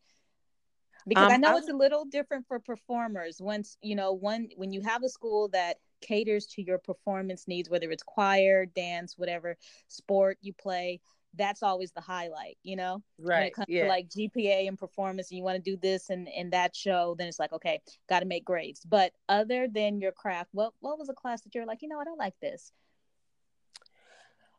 Because 1.07 1.27
um, 1.27 1.31
I 1.31 1.37
know 1.37 1.55
I... 1.55 1.57
it's 1.57 1.69
a 1.69 1.75
little 1.75 2.05
different 2.05 2.47
for 2.47 2.59
performers. 2.59 3.39
Once 3.39 3.77
you 3.81 3.95
know, 3.95 4.13
one 4.13 4.49
when 4.55 4.73
you 4.73 4.81
have 4.81 5.03
a 5.03 5.09
school 5.09 5.49
that 5.49 5.77
caters 6.01 6.45
to 6.47 6.61
your 6.61 6.77
performance 6.77 7.47
needs, 7.47 7.69
whether 7.69 7.89
it's 7.91 8.03
choir, 8.03 8.65
dance, 8.65 9.17
whatever 9.17 9.57
sport 9.87 10.37
you 10.41 10.53
play, 10.53 11.01
that's 11.35 11.63
always 11.63 11.91
the 11.91 12.01
highlight, 12.01 12.57
you 12.63 12.75
know? 12.75 13.03
Right. 13.19 13.37
When 13.37 13.47
it 13.47 13.53
comes 13.53 13.67
yeah. 13.69 13.83
to 13.83 13.89
like 13.89 14.09
GPA 14.09 14.67
and 14.67 14.77
performance 14.77 15.29
and 15.29 15.37
you 15.37 15.43
want 15.43 15.63
to 15.63 15.71
do 15.71 15.77
this 15.77 16.09
and 16.09 16.27
in 16.27 16.49
that 16.51 16.75
show, 16.75 17.15
then 17.17 17.27
it's 17.27 17.39
like, 17.39 17.53
okay, 17.53 17.81
got 18.09 18.19
to 18.21 18.25
make 18.25 18.45
grades. 18.45 18.81
But 18.85 19.13
other 19.29 19.67
than 19.67 19.99
your 19.99 20.11
craft, 20.11 20.49
what 20.53 20.73
what 20.79 20.97
was 20.97 21.09
a 21.09 21.13
class 21.13 21.41
that 21.41 21.53
you're 21.55 21.65
like, 21.65 21.81
you 21.81 21.89
know, 21.89 21.99
I 21.99 22.03
don't 22.03 22.19
like 22.19 22.39
this? 22.41 22.71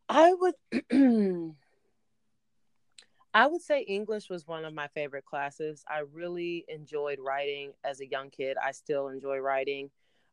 I 0.09 0.33
would 0.33 0.55
I 3.35 3.47
would 3.47 3.63
say 3.63 3.83
English 3.83 4.31
was 4.31 4.47
one 4.47 4.65
of 4.65 4.75
my 4.75 4.89
favorite 4.89 5.25
classes. 5.25 5.85
I 5.89 6.03
really 6.13 6.65
enjoyed 6.69 7.19
writing 7.21 7.73
as 7.85 8.01
a 8.01 8.07
young 8.07 8.31
kid. 8.31 8.57
I 8.63 8.73
still 8.73 9.09
enjoy 9.09 9.39
writing. 9.39 9.91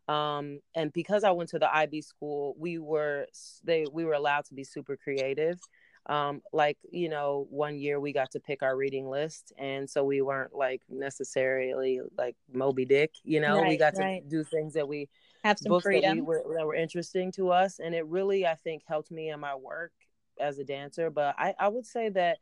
Um, 0.08 0.60
and 0.76 0.94
because 0.94 1.24
I 1.24 1.32
went 1.32 1.50
to 1.50 1.60
the 1.60 1.76
IB 1.76 2.02
school, 2.02 2.56
we 2.58 2.78
were 2.78 3.28
they 3.64 3.86
we 3.92 4.06
were 4.06 4.14
allowed 4.14 4.46
to 4.46 4.54
be 4.54 4.64
super 4.64 4.96
creative 4.96 5.60
um, 6.08 6.42
like 6.54 6.78
you 6.92 7.10
know 7.10 7.48
one 7.50 7.78
year 7.78 8.00
we 8.00 8.14
got 8.14 8.32
to 8.32 8.40
pick 8.40 8.62
our 8.62 8.76
reading 8.78 9.10
list 9.10 9.54
and 9.58 9.90
so 9.90 10.04
we 10.04 10.22
weren't 10.22 10.54
like 10.54 10.82
necessarily 10.90 12.00
like 12.18 12.36
moby 12.52 12.86
dick 12.86 13.12
you 13.24 13.40
know 13.40 13.58
right, 13.58 13.70
we 13.70 13.78
got 13.78 13.94
right. 13.98 14.22
to 14.24 14.30
do 14.30 14.44
things 14.44 14.74
that 14.74 14.88
we 14.88 15.10
have 15.44 15.58
some 15.58 15.70
books 15.70 15.84
freedom. 15.84 16.10
that, 16.10 16.16
we 16.16 16.22
were, 16.22 16.44
that 16.56 16.66
were 16.66 16.76
interesting 16.76 17.32
to 17.32 17.50
us 17.50 17.80
and 17.80 17.96
it 17.96 18.06
really 18.06 18.46
i 18.46 18.56
think 18.56 18.84
helped 18.88 19.12
me 19.12 19.30
in 19.30 19.40
my 19.40 19.56
work 19.56 19.92
as 20.40 20.60
a 20.60 20.64
dancer 20.64 21.10
but 21.10 21.34
i, 21.38 21.54
I 21.60 21.68
would 21.70 21.86
say 21.86 22.10
that 22.10 22.38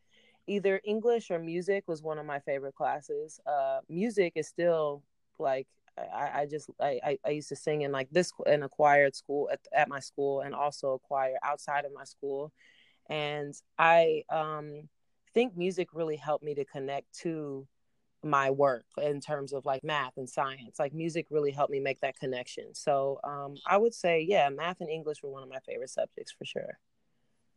either 0.47 0.81
english 0.83 1.31
or 1.31 1.39
music 1.39 1.85
was 1.87 2.01
one 2.01 2.19
of 2.19 2.25
my 2.25 2.39
favorite 2.39 2.75
classes 2.75 3.39
uh, 3.47 3.79
music 3.87 4.33
is 4.35 4.47
still 4.47 5.03
like 5.39 5.67
I, 5.95 6.41
I 6.41 6.47
just 6.49 6.71
I, 6.81 7.19
I 7.23 7.29
used 7.29 7.49
to 7.49 7.55
sing 7.55 7.83
in 7.83 7.91
like 7.91 8.09
this 8.09 8.31
in 8.47 8.63
a 8.63 8.69
choir 8.69 9.05
at 9.05 9.15
school 9.15 9.47
at, 9.53 9.59
at 9.71 9.87
my 9.87 9.99
school 9.99 10.41
and 10.41 10.55
also 10.55 10.93
a 10.93 10.99
choir 10.99 11.35
outside 11.43 11.85
of 11.85 11.93
my 11.93 12.03
school 12.03 12.51
and 13.09 13.53
i 13.77 14.23
um, 14.29 14.87
think 15.33 15.57
music 15.57 15.89
really 15.93 16.15
helped 16.15 16.43
me 16.43 16.53
to 16.55 16.65
connect 16.65 17.11
to 17.13 17.67
my 18.23 18.49
work 18.49 18.85
in 19.01 19.19
terms 19.19 19.51
of 19.51 19.65
like 19.65 19.83
math 19.83 20.13
and 20.15 20.29
science. 20.29 20.79
Like 20.79 20.93
music 20.93 21.27
really 21.29 21.51
helped 21.51 21.71
me 21.71 21.79
make 21.79 21.99
that 22.01 22.17
connection. 22.17 22.73
So 22.73 23.19
um, 23.23 23.55
i 23.67 23.77
would 23.77 23.93
say 23.93 24.25
yeah 24.27 24.49
math 24.49 24.79
and 24.79 24.89
english 24.89 25.21
were 25.21 25.29
one 25.29 25.43
of 25.43 25.49
my 25.49 25.59
favorite 25.65 25.89
subjects 25.89 26.31
for 26.31 26.45
sure. 26.45 26.79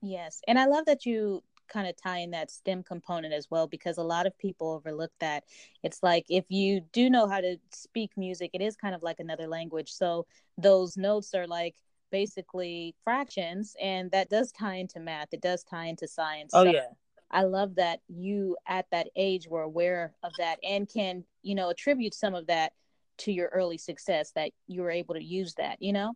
Yes. 0.03 0.41
And 0.49 0.59
i 0.59 0.67
love 0.67 0.87
that 0.87 1.07
you 1.07 1.43
kind 1.69 1.89
of 1.89 1.97
tie 1.97 2.19
in 2.19 2.31
that 2.31 2.49
stem 2.49 2.81
component 2.83 3.35
as 3.35 3.49
well 3.51 3.67
because 3.67 3.99
a 3.99 4.03
lot 4.03 4.25
of 4.25 4.39
people 4.39 4.71
overlook 4.71 5.11
that. 5.19 5.43
It's 5.83 6.01
like 6.01 6.25
if 6.29 6.45
you 6.49 6.83
do 6.93 7.11
know 7.11 7.27
how 7.27 7.41
to 7.41 7.57
speak 7.73 8.13
music 8.17 8.51
it 8.55 8.63
is 8.63 8.77
kind 8.77 8.95
of 8.95 9.03
like 9.03 9.21
another 9.21 9.47
language. 9.47 9.93
So 9.93 10.27
those 10.59 10.97
notes 10.97 11.35
are 11.35 11.47
like 11.47 11.75
basically 12.11 12.95
fractions 13.05 13.77
and 13.81 14.11
that 14.11 14.31
does 14.31 14.53
tie 14.53 14.77
into 14.77 15.01
math. 15.01 15.29
It 15.33 15.41
does 15.41 15.65
tie 15.65 15.87
into 15.87 16.09
science. 16.09 16.53
Oh 16.55 16.65
so 16.65 16.71
yeah. 16.71 16.87
I 17.31 17.43
love 17.43 17.75
that 17.75 18.01
you 18.09 18.57
at 18.67 18.87
that 18.93 19.09
age 19.17 19.49
were 19.49 19.63
aware 19.63 20.15
of 20.23 20.33
that 20.39 20.59
and 20.63 20.89
can 20.89 21.25
you 21.43 21.55
know 21.55 21.71
attribute 21.71 22.15
some 22.15 22.35
of 22.35 22.47
that 22.47 22.73
to 23.19 23.33
your 23.33 23.49
early 23.49 23.79
success 23.79 24.33
that 24.33 24.53
you 24.67 24.83
were 24.83 24.91
able 24.91 25.15
to 25.15 25.25
use 25.25 25.55
that 25.55 25.81
you 25.81 25.93
know? 25.93 26.15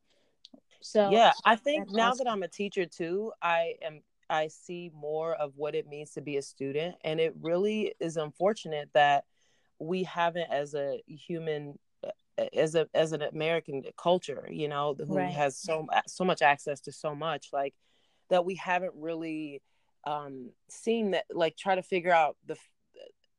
So 0.82 1.11
yeah 1.11 1.32
i 1.44 1.56
think 1.56 1.90
now 1.90 2.11
awesome. 2.11 2.25
that 2.25 2.30
i'm 2.30 2.42
a 2.42 2.49
teacher 2.49 2.87
too 2.87 3.32
i 3.42 3.75
am 3.82 4.00
i 4.30 4.47
see 4.47 4.90
more 4.94 5.35
of 5.35 5.52
what 5.56 5.75
it 5.75 5.87
means 5.87 6.12
to 6.12 6.23
be 6.23 6.37
a 6.38 6.42
student. 6.42 6.94
And 7.04 7.20
it 7.20 7.35
really 7.40 7.92
is 8.00 8.16
unfortunate 8.16 8.88
that 8.94 9.25
we 9.78 10.04
haven't 10.04 10.50
as 10.50 10.75
a 10.75 11.02
human 11.06 11.78
as 12.54 12.75
a 12.75 12.88
as 12.94 13.12
an 13.12 13.23
American 13.23 13.82
culture, 13.97 14.49
you 14.50 14.68
know, 14.68 14.94
who 15.06 15.16
right. 15.16 15.32
has 15.32 15.56
so 15.56 15.87
so 16.06 16.25
much 16.25 16.42
access 16.42 16.80
to 16.82 16.92
so 16.92 17.14
much, 17.14 17.49
like 17.52 17.75
that 18.28 18.44
we 18.44 18.54
haven't 18.54 18.94
really 18.97 19.61
um, 20.04 20.50
seen 20.68 21.12
that, 21.12 21.25
like 21.30 21.56
try 21.56 21.75
to 21.75 21.82
figure 21.82 22.12
out 22.12 22.37
the 22.47 22.56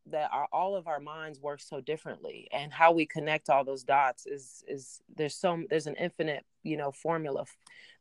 that 0.07 0.29
our, 0.31 0.47
all 0.51 0.75
of 0.75 0.87
our 0.87 0.99
minds 0.99 1.39
work 1.39 1.61
so 1.61 1.79
differently 1.79 2.47
and 2.51 2.73
how 2.73 2.91
we 2.91 3.05
connect 3.05 3.49
all 3.49 3.63
those 3.63 3.83
dots 3.83 4.25
is 4.25 4.63
is 4.67 5.01
there's 5.15 5.35
so 5.35 5.63
there's 5.69 5.85
an 5.85 5.95
infinite 5.95 6.43
you 6.63 6.75
know 6.75 6.91
formula 6.91 7.45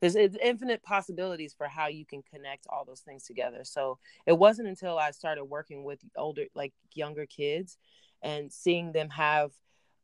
there's 0.01 0.17
infinite 0.17 0.83
possibilities 0.83 1.53
for 1.53 1.67
how 1.67 1.89
you 1.89 2.07
can 2.07 2.23
connect 2.23 2.67
all 2.71 2.85
those 2.87 3.01
things 3.01 3.25
together 3.25 3.65
so 3.65 3.99
it 4.27 4.33
wasn't 4.33 4.67
until 4.67 4.99
i 4.99 5.11
started 5.11 5.45
working 5.45 5.85
with 5.85 6.01
older 6.17 6.45
like 6.55 6.73
younger 6.95 7.27
kids 7.27 7.77
and 8.23 8.51
seeing 8.51 8.93
them 8.93 9.11
have 9.11 9.51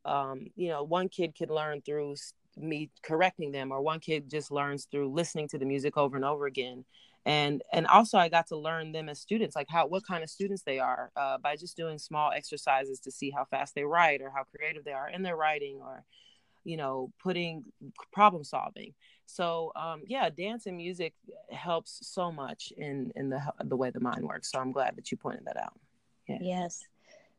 um, 0.07 0.47
you 0.57 0.69
know, 0.69 0.83
one 0.83 1.09
kid 1.09 1.35
could 1.37 1.51
learn 1.51 1.83
through 1.83 2.17
me 2.57 2.91
correcting 3.03 3.53
them, 3.53 3.73
or 3.73 3.81
one 3.83 4.01
kid 4.01 4.31
just 4.31 4.51
learns 4.51 4.87
through 4.91 5.13
listening 5.13 5.49
to 5.49 5.59
the 5.59 5.67
music 5.67 5.97
over 5.97 6.17
and 6.17 6.25
over 6.25 6.47
again. 6.47 6.85
And 7.27 7.63
and 7.73 7.87
also, 7.89 8.19
I 8.19 8.29
got 8.29 8.47
to 8.49 8.57
learn 8.57 8.93
them 8.93 9.09
as 9.09 9.21
students, 9.21 9.57
like 9.57 9.67
how 9.69 9.87
what 9.89 10.07
kind 10.07 10.23
of 10.23 10.31
students 10.31 10.63
they 10.63 10.79
are 10.79 11.11
uh, 11.17 11.39
by 11.39 11.57
just 11.57 11.77
doing 11.77 11.99
small 11.99 12.31
exercises 12.31 13.01
to 13.01 13.11
see 13.11 13.31
how 13.31 13.45
fast 13.45 13.75
they 13.75 13.85
write 13.85 14.23
or 14.23 14.31
how 14.31 14.45
creative 14.45 14.85
they 14.85 14.93
are 14.93 15.09
in 15.09 15.23
their 15.23 15.37
writing, 15.37 15.81
or 15.83 16.05
you 16.65 16.77
know, 16.77 17.11
putting 17.21 17.65
problem 18.13 18.45
solving. 18.45 18.95
So 19.27 19.73
um, 19.75 20.03
yeah, 20.07 20.31
dance 20.31 20.67
and 20.67 20.77
music 20.77 21.15
helps 21.51 21.99
so 22.03 22.31
much 22.31 22.73
in 22.77 23.13
in 23.17 23.29
the 23.29 23.43
the 23.65 23.77
way 23.77 23.91
the 23.91 24.01
mind 24.01 24.25
works. 24.25 24.53
So 24.53 24.61
I'm 24.61 24.71
glad 24.71 24.95
that 24.97 25.11
you 25.11 25.17
pointed 25.17 25.47
that 25.47 25.57
out. 25.57 25.79
Yeah. 26.29 26.39
Yes. 26.41 26.85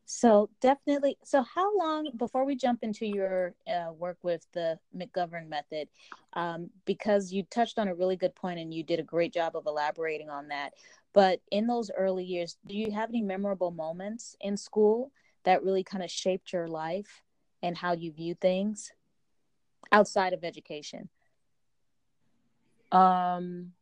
So 0.09 0.49
definitely. 0.61 1.17
So 1.25 1.43
how 1.43 1.77
long 1.77 2.11
before 2.15 2.45
we 2.45 2.55
jump 2.55 2.79
into 2.81 3.05
your 3.05 3.53
uh, 3.67 3.91
work 3.91 4.17
with 4.23 4.47
the 4.53 4.79
McGovern 4.95 5.49
method, 5.49 5.89
um, 6.31 6.69
because 6.85 7.33
you 7.33 7.43
touched 7.43 7.77
on 7.77 7.89
a 7.89 7.93
really 7.93 8.15
good 8.15 8.33
point 8.33 8.57
and 8.57 8.73
you 8.73 8.83
did 8.83 9.01
a 9.01 9.03
great 9.03 9.33
job 9.33 9.57
of 9.57 9.65
elaborating 9.65 10.29
on 10.29 10.47
that. 10.47 10.75
But 11.11 11.41
in 11.51 11.67
those 11.67 11.91
early 11.91 12.23
years, 12.23 12.57
do 12.65 12.77
you 12.77 12.89
have 12.91 13.09
any 13.09 13.21
memorable 13.21 13.69
moments 13.69 14.37
in 14.39 14.55
school 14.55 15.11
that 15.43 15.61
really 15.61 15.83
kind 15.83 16.05
of 16.05 16.09
shaped 16.09 16.53
your 16.53 16.69
life 16.69 17.21
and 17.61 17.77
how 17.77 17.91
you 17.91 18.13
view 18.13 18.33
things 18.33 18.93
outside 19.91 20.31
of 20.31 20.45
education? 20.45 21.09
Um, 22.93 23.73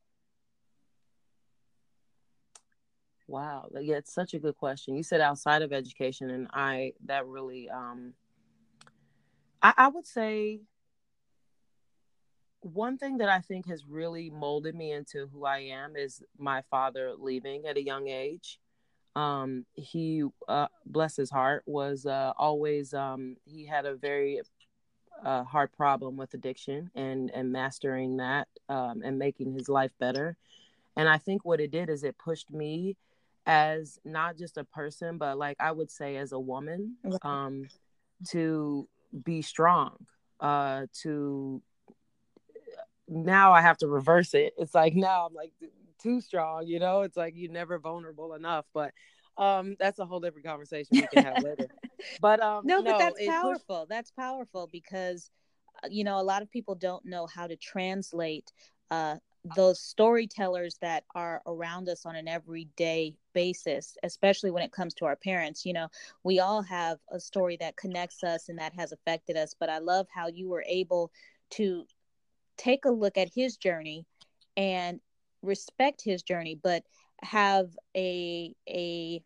Wow, 3.27 3.69
yeah, 3.79 3.95
it's 3.95 4.13
such 4.13 4.33
a 4.33 4.39
good 4.39 4.55
question. 4.55 4.95
You 4.95 5.03
said 5.03 5.19
outside 5.21 5.61
of 5.61 5.73
education, 5.73 6.29
and 6.29 6.47
I 6.53 6.93
that 7.05 7.25
really, 7.25 7.69
um, 7.69 8.13
I, 9.61 9.73
I 9.77 9.87
would 9.87 10.05
say 10.05 10.61
one 12.61 12.97
thing 12.97 13.17
that 13.17 13.29
I 13.29 13.39
think 13.39 13.67
has 13.67 13.85
really 13.85 14.29
molded 14.29 14.75
me 14.75 14.91
into 14.91 15.27
who 15.27 15.45
I 15.45 15.59
am 15.59 15.95
is 15.95 16.23
my 16.37 16.63
father 16.69 17.13
leaving 17.17 17.65
at 17.65 17.77
a 17.77 17.83
young 17.83 18.07
age. 18.07 18.59
Um, 19.15 19.65
he, 19.73 20.23
uh, 20.47 20.67
bless 20.85 21.15
his 21.15 21.31
heart, 21.31 21.63
was 21.65 22.05
uh, 22.05 22.33
always 22.37 22.93
um, 22.93 23.37
he 23.45 23.65
had 23.65 23.85
a 23.85 23.95
very 23.95 24.41
a 25.23 25.43
hard 25.43 25.71
problem 25.71 26.17
with 26.17 26.33
addiction 26.33 26.91
and 26.93 27.31
and 27.31 27.51
mastering 27.51 28.17
that 28.17 28.47
um, 28.67 29.01
and 29.03 29.17
making 29.17 29.53
his 29.53 29.69
life 29.69 29.91
better. 29.99 30.37
And 30.97 31.07
I 31.07 31.17
think 31.17 31.45
what 31.45 31.59
it 31.61 31.71
did 31.71 31.89
is 31.89 32.03
it 32.03 32.17
pushed 32.17 32.51
me 32.51 32.97
as 33.45 33.99
not 34.03 34.37
just 34.37 34.57
a 34.57 34.63
person, 34.63 35.17
but 35.17 35.37
like 35.37 35.57
I 35.59 35.71
would 35.71 35.91
say 35.91 36.17
as 36.17 36.31
a 36.31 36.39
woman, 36.39 36.95
um, 37.21 37.65
to 38.29 38.87
be 39.23 39.41
strong, 39.41 40.05
uh, 40.39 40.87
to 41.01 41.61
now 43.07 43.53
I 43.53 43.61
have 43.61 43.77
to 43.79 43.87
reverse 43.87 44.33
it. 44.33 44.53
It's 44.57 44.73
like 44.73 44.95
now 44.95 45.27
I'm 45.27 45.33
like 45.33 45.51
too 46.01 46.21
strong, 46.21 46.67
you 46.67 46.79
know. 46.79 47.01
It's 47.01 47.17
like 47.17 47.33
you're 47.35 47.51
never 47.51 47.77
vulnerable 47.77 48.33
enough, 48.33 48.65
but 48.73 48.91
um, 49.37 49.75
that's 49.79 49.99
a 49.99 50.05
whole 50.05 50.19
different 50.19 50.45
conversation 50.45 50.97
we 50.97 51.07
can 51.13 51.23
have 51.23 51.43
later. 51.43 51.67
But 52.21 52.39
um, 52.39 52.67
no, 52.67 52.83
but 52.83 52.99
that's 52.99 53.25
powerful. 53.25 53.79
Pushed... 53.79 53.89
That's 53.89 54.11
powerful 54.11 54.69
because 54.71 55.31
uh, 55.83 55.87
you 55.89 56.03
know 56.03 56.19
a 56.19 56.23
lot 56.23 56.43
of 56.43 56.51
people 56.51 56.75
don't 56.75 57.03
know 57.05 57.25
how 57.25 57.47
to 57.47 57.55
translate 57.55 58.51
uh 58.91 59.15
those 59.55 59.79
storytellers 59.79 60.77
that 60.81 61.03
are 61.13 61.41
around 61.45 61.87
us 61.87 62.05
on 62.05 62.15
an 62.15 62.27
everyday 62.27 63.13
basis, 63.33 63.95
especially 64.01 64.49
when 64.49 64.63
it 64.63 64.71
comes 64.71 64.93
to 64.95 65.05
our 65.05 65.15
parents. 65.15 65.65
You 65.65 65.73
know, 65.73 65.87
we 66.23 66.39
all 66.39 66.63
have 66.63 66.97
a 67.11 67.19
story 67.19 67.57
that 67.57 67.77
connects 67.77 68.23
us 68.23 68.49
and 68.49 68.57
that 68.57 68.73
has 68.73 68.91
affected 68.91 69.37
us. 69.37 69.53
But 69.59 69.69
I 69.69 69.77
love 69.77 70.07
how 70.13 70.27
you 70.27 70.49
were 70.49 70.65
able 70.67 71.11
to 71.51 71.85
take 72.57 72.85
a 72.85 72.91
look 72.91 73.17
at 73.17 73.33
his 73.33 73.57
journey 73.57 74.05
and 74.57 74.99
respect 75.43 76.01
his 76.01 76.23
journey, 76.23 76.59
but 76.61 76.83
have 77.21 77.69
a 77.95 78.53
a 78.67 79.21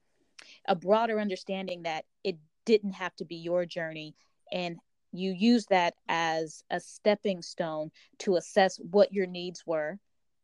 a 0.67 0.75
broader 0.75 1.19
understanding 1.19 1.83
that 1.83 2.05
it 2.23 2.37
didn't 2.65 2.93
have 2.93 3.15
to 3.15 3.25
be 3.25 3.35
your 3.35 3.65
journey 3.65 4.15
and 4.51 4.77
you 5.11 5.31
use 5.31 5.65
that 5.67 5.95
as 6.07 6.63
a 6.69 6.79
stepping 6.79 7.41
stone 7.41 7.89
to 8.19 8.35
assess 8.35 8.77
what 8.77 9.11
your 9.11 9.25
needs 9.25 9.63
were 9.65 9.99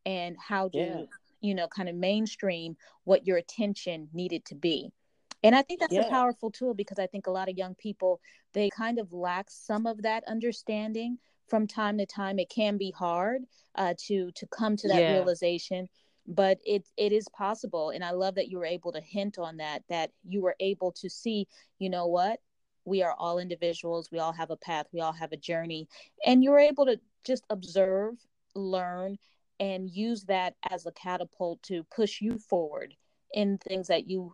and 0.06 0.36
how 0.40 0.70
to 0.70 0.78
yeah. 0.78 1.04
you 1.42 1.56
know 1.56 1.68
kind 1.68 1.90
of 1.90 1.96
mainstream 1.96 2.76
what 3.04 3.26
your 3.26 3.38
attention 3.38 4.08
needed 4.14 4.46
to 4.46 4.56
be. 4.56 4.92
And 5.44 5.56
i 5.56 5.62
think 5.62 5.80
that's 5.80 5.94
yeah. 5.94 6.08
a 6.08 6.10
powerful 6.10 6.50
tool 6.50 6.74
because 6.74 6.98
i 6.98 7.06
think 7.06 7.28
a 7.28 7.32
lot 7.32 7.50
of 7.50 7.58
young 7.58 7.76
people 7.76 8.20
they 8.54 8.70
kind 8.70 9.00
of 9.00 9.14
lack 9.14 9.48
some 9.50 9.86
of 9.86 10.02
that 10.02 10.24
understanding 10.28 11.20
from 11.48 11.68
time 11.68 11.98
to 11.98 12.06
time. 12.06 12.40
It 12.40 12.50
can 12.50 12.78
be 12.78 12.92
hard 12.92 13.44
uh, 13.76 13.94
to 14.08 14.32
to 14.32 14.48
come 14.48 14.76
to 14.78 14.88
that 14.88 15.02
yeah. 15.02 15.14
realization 15.14 15.90
but 16.28 16.58
it 16.66 16.88
it 16.98 17.12
is 17.12 17.28
possible. 17.30 17.92
And 17.92 18.04
i 18.04 18.12
love 18.12 18.36
that 18.36 18.50
you 18.50 18.58
were 18.58 18.66
able 18.66 18.92
to 18.94 19.02
hint 19.02 19.38
on 19.38 19.58
that 19.58 19.84
that 19.90 20.12
you 20.24 20.42
were 20.42 20.56
able 20.60 20.92
to 20.94 21.10
see 21.10 21.48
you 21.78 21.90
know 21.90 22.08
what? 22.08 22.40
We 22.86 23.04
are 23.04 23.16
all 23.18 23.40
individuals. 23.40 24.10
We 24.12 24.20
all 24.20 24.34
have 24.34 24.52
a 24.52 24.58
path. 24.58 24.88
We 24.92 25.02
all 25.02 25.14
have 25.14 25.32
a 25.32 25.38
journey. 25.38 25.88
And 26.26 26.44
you 26.44 26.52
were 26.52 26.60
able 26.60 26.86
to 26.86 27.00
just 27.24 27.44
observe 27.50 28.16
learn 28.56 29.18
and 29.60 29.90
use 29.90 30.24
that 30.26 30.56
as 30.70 30.86
a 30.86 30.92
catapult 30.92 31.62
to 31.64 31.84
push 31.96 32.22
you 32.22 32.38
forward 32.38 32.96
in 33.34 33.58
things 33.58 33.88
that 33.88 34.08
you 34.10 34.34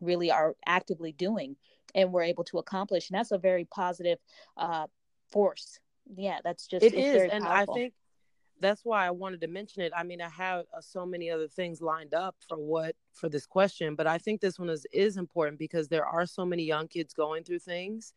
really 0.00 0.30
are 0.30 0.54
actively 0.66 1.12
doing 1.12 1.56
and 1.94 2.12
we're 2.12 2.22
able 2.22 2.44
to 2.44 2.58
accomplish. 2.58 3.10
And 3.10 3.18
that's 3.18 3.32
a 3.32 3.38
very 3.38 3.64
positive 3.64 4.18
uh, 4.56 4.86
force. 5.30 5.78
Yeah 6.16 6.38
that's 6.42 6.66
just 6.66 6.84
it 6.84 6.94
is 6.94 7.30
and 7.30 7.44
powerful. 7.44 7.74
i 7.74 7.76
think 7.76 7.94
that's 8.60 8.84
why 8.84 9.06
i 9.06 9.10
wanted 9.10 9.40
to 9.40 9.46
mention 9.46 9.82
it. 9.82 9.92
I 9.96 10.02
mean 10.02 10.20
i 10.20 10.28
have 10.28 10.64
uh, 10.76 10.80
so 10.80 11.06
many 11.06 11.30
other 11.30 11.48
things 11.48 11.80
lined 11.80 12.14
up 12.14 12.36
for 12.48 12.58
what 12.58 12.94
for 13.12 13.28
this 13.28 13.46
question 13.46 13.94
but 13.94 14.06
i 14.06 14.18
think 14.18 14.40
this 14.40 14.58
one 14.58 14.68
is 14.68 14.86
is 14.92 15.16
important 15.16 15.58
because 15.58 15.88
there 15.88 16.06
are 16.06 16.26
so 16.26 16.44
many 16.44 16.64
young 16.64 16.88
kids 16.88 17.14
going 17.14 17.44
through 17.44 17.60
things 17.60 18.14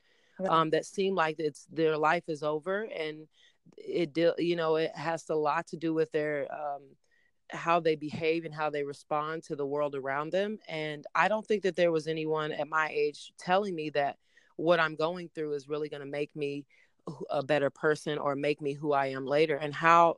um, 0.49 0.69
that 0.71 0.85
seem 0.85 1.15
like 1.15 1.37
it's 1.39 1.65
their 1.71 1.97
life 1.97 2.27
is 2.27 2.43
over 2.43 2.87
and 2.97 3.27
it 3.77 4.17
you 4.37 4.55
know 4.55 4.75
it 4.75 4.95
has 4.95 5.29
a 5.29 5.35
lot 5.35 5.67
to 5.67 5.77
do 5.77 5.93
with 5.93 6.11
their 6.11 6.47
um, 6.51 6.81
how 7.51 7.79
they 7.79 7.95
behave 7.95 8.45
and 8.45 8.53
how 8.53 8.69
they 8.69 8.83
respond 8.83 9.43
to 9.43 9.55
the 9.55 9.65
world 9.65 9.95
around 9.95 10.31
them. 10.31 10.57
And 10.67 11.05
i 11.13 11.27
don't 11.27 11.45
think 11.45 11.63
that 11.63 11.75
there 11.75 11.91
was 11.91 12.07
anyone 12.07 12.51
at 12.51 12.67
my 12.67 12.89
age 12.89 13.33
telling 13.37 13.75
me 13.75 13.89
that 13.91 14.17
what 14.57 14.79
i'm 14.79 14.95
going 14.95 15.29
through 15.33 15.53
is 15.53 15.67
really 15.69 15.89
going 15.89 16.01
to 16.01 16.07
make 16.07 16.35
me 16.35 16.65
a 17.29 17.43
better 17.43 17.69
person 17.69 18.17
or 18.17 18.35
make 18.35 18.61
me 18.61 18.73
who 18.73 18.93
i 18.93 19.07
am 19.07 19.25
later. 19.25 19.55
And 19.55 19.73
how 19.73 20.17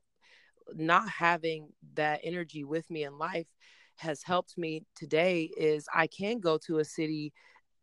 not 0.75 1.09
having 1.09 1.69
that 1.95 2.19
energy 2.23 2.63
with 2.63 2.89
me 2.89 3.03
in 3.03 3.17
life 3.17 3.47
has 3.95 4.21
helped 4.23 4.57
me 4.57 4.83
today 4.95 5.49
is 5.57 5.87
i 5.93 6.07
can 6.07 6.39
go 6.39 6.57
to 6.57 6.79
a 6.79 6.85
city 6.85 7.33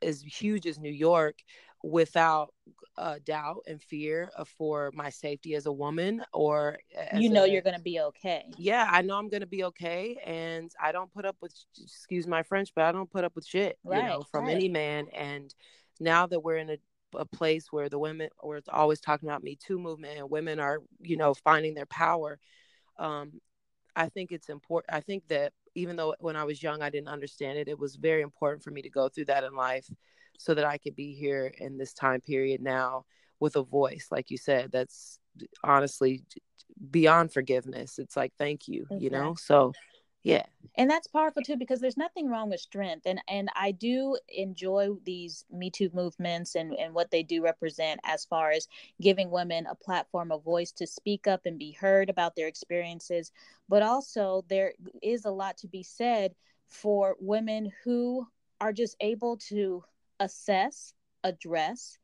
as 0.02 0.22
huge 0.22 0.66
as 0.66 0.78
new 0.78 0.92
york 0.92 1.36
without 1.84 2.54
uh, 2.96 3.16
doubt 3.26 3.62
and 3.66 3.82
fear 3.82 4.30
for 4.56 4.90
my 4.94 5.10
safety 5.10 5.54
as 5.54 5.66
a 5.66 5.72
woman 5.72 6.24
or 6.32 6.78
you 7.14 7.28
know 7.28 7.44
a, 7.44 7.48
you're 7.48 7.60
going 7.60 7.76
to 7.76 7.82
be 7.82 8.00
okay 8.00 8.46
yeah 8.56 8.88
i 8.90 9.02
know 9.02 9.18
i'm 9.18 9.28
going 9.28 9.42
to 9.42 9.46
be 9.46 9.64
okay 9.64 10.16
and 10.24 10.70
i 10.80 10.92
don't 10.92 11.12
put 11.12 11.26
up 11.26 11.36
with 11.42 11.52
excuse 11.82 12.26
my 12.26 12.42
french 12.42 12.70
but 12.74 12.84
i 12.84 12.92
don't 12.92 13.10
put 13.10 13.24
up 13.24 13.34
with 13.34 13.44
shit 13.44 13.78
right, 13.84 14.02
you 14.02 14.08
know 14.08 14.22
from 14.30 14.44
right. 14.44 14.54
any 14.54 14.68
man 14.68 15.06
and 15.12 15.54
now 16.00 16.24
that 16.26 16.40
we're 16.40 16.56
in 16.56 16.70
a, 16.70 16.78
a 17.16 17.24
place 17.26 17.70
where 17.70 17.88
the 17.88 17.98
women 17.98 18.30
we're 18.42 18.60
always 18.72 19.00
talking 19.00 19.28
about 19.28 19.42
me 19.42 19.56
too 19.56 19.78
movement 19.78 20.18
and 20.18 20.30
women 20.30 20.60
are 20.60 20.78
you 21.00 21.16
know 21.16 21.34
finding 21.34 21.74
their 21.74 21.86
power 21.86 22.38
um 22.98 23.32
i 23.96 24.08
think 24.08 24.30
it's 24.32 24.48
important 24.48 24.94
i 24.94 25.00
think 25.00 25.26
that 25.28 25.52
even 25.74 25.96
though 25.96 26.14
when 26.20 26.36
i 26.36 26.44
was 26.44 26.62
young 26.62 26.80
i 26.80 26.88
didn't 26.88 27.08
understand 27.08 27.58
it 27.58 27.68
it 27.68 27.78
was 27.78 27.96
very 27.96 28.22
important 28.22 28.62
for 28.62 28.70
me 28.70 28.80
to 28.80 28.88
go 28.88 29.08
through 29.08 29.24
that 29.24 29.44
in 29.44 29.54
life 29.54 29.90
so 30.38 30.54
that 30.54 30.64
I 30.64 30.78
could 30.78 30.96
be 30.96 31.14
here 31.14 31.52
in 31.58 31.78
this 31.78 31.92
time 31.92 32.20
period 32.20 32.60
now 32.60 33.04
with 33.40 33.56
a 33.56 33.62
voice, 33.62 34.08
like 34.10 34.30
you 34.30 34.38
said, 34.38 34.70
that's 34.72 35.18
honestly 35.62 36.24
beyond 36.90 37.32
forgiveness. 37.32 37.98
It's 37.98 38.16
like, 38.16 38.32
thank 38.38 38.68
you, 38.68 38.82
exactly. 38.82 39.04
you 39.04 39.10
know? 39.10 39.34
So, 39.34 39.72
yeah. 40.22 40.44
And 40.76 40.88
that's 40.88 41.06
powerful 41.06 41.42
too, 41.42 41.56
because 41.56 41.80
there's 41.80 41.98
nothing 41.98 42.30
wrong 42.30 42.48
with 42.48 42.60
strength. 42.60 43.06
And, 43.06 43.20
and 43.28 43.50
I 43.54 43.72
do 43.72 44.16
enjoy 44.28 44.88
these 45.04 45.44
Me 45.50 45.70
Too 45.70 45.90
movements 45.92 46.54
and, 46.54 46.72
and 46.74 46.94
what 46.94 47.10
they 47.10 47.22
do 47.22 47.42
represent 47.42 48.00
as 48.04 48.24
far 48.24 48.50
as 48.50 48.66
giving 49.02 49.30
women 49.30 49.66
a 49.66 49.74
platform, 49.74 50.32
a 50.32 50.38
voice 50.38 50.72
to 50.72 50.86
speak 50.86 51.26
up 51.26 51.42
and 51.44 51.58
be 51.58 51.72
heard 51.72 52.08
about 52.08 52.36
their 52.36 52.48
experiences. 52.48 53.32
But 53.68 53.82
also, 53.82 54.44
there 54.48 54.72
is 55.02 55.26
a 55.26 55.30
lot 55.30 55.58
to 55.58 55.68
be 55.68 55.82
said 55.82 56.34
for 56.68 57.16
women 57.20 57.70
who 57.84 58.26
are 58.60 58.72
just 58.72 58.96
able 59.00 59.36
to 59.36 59.84
assess, 60.20 60.94
address, 61.22 61.98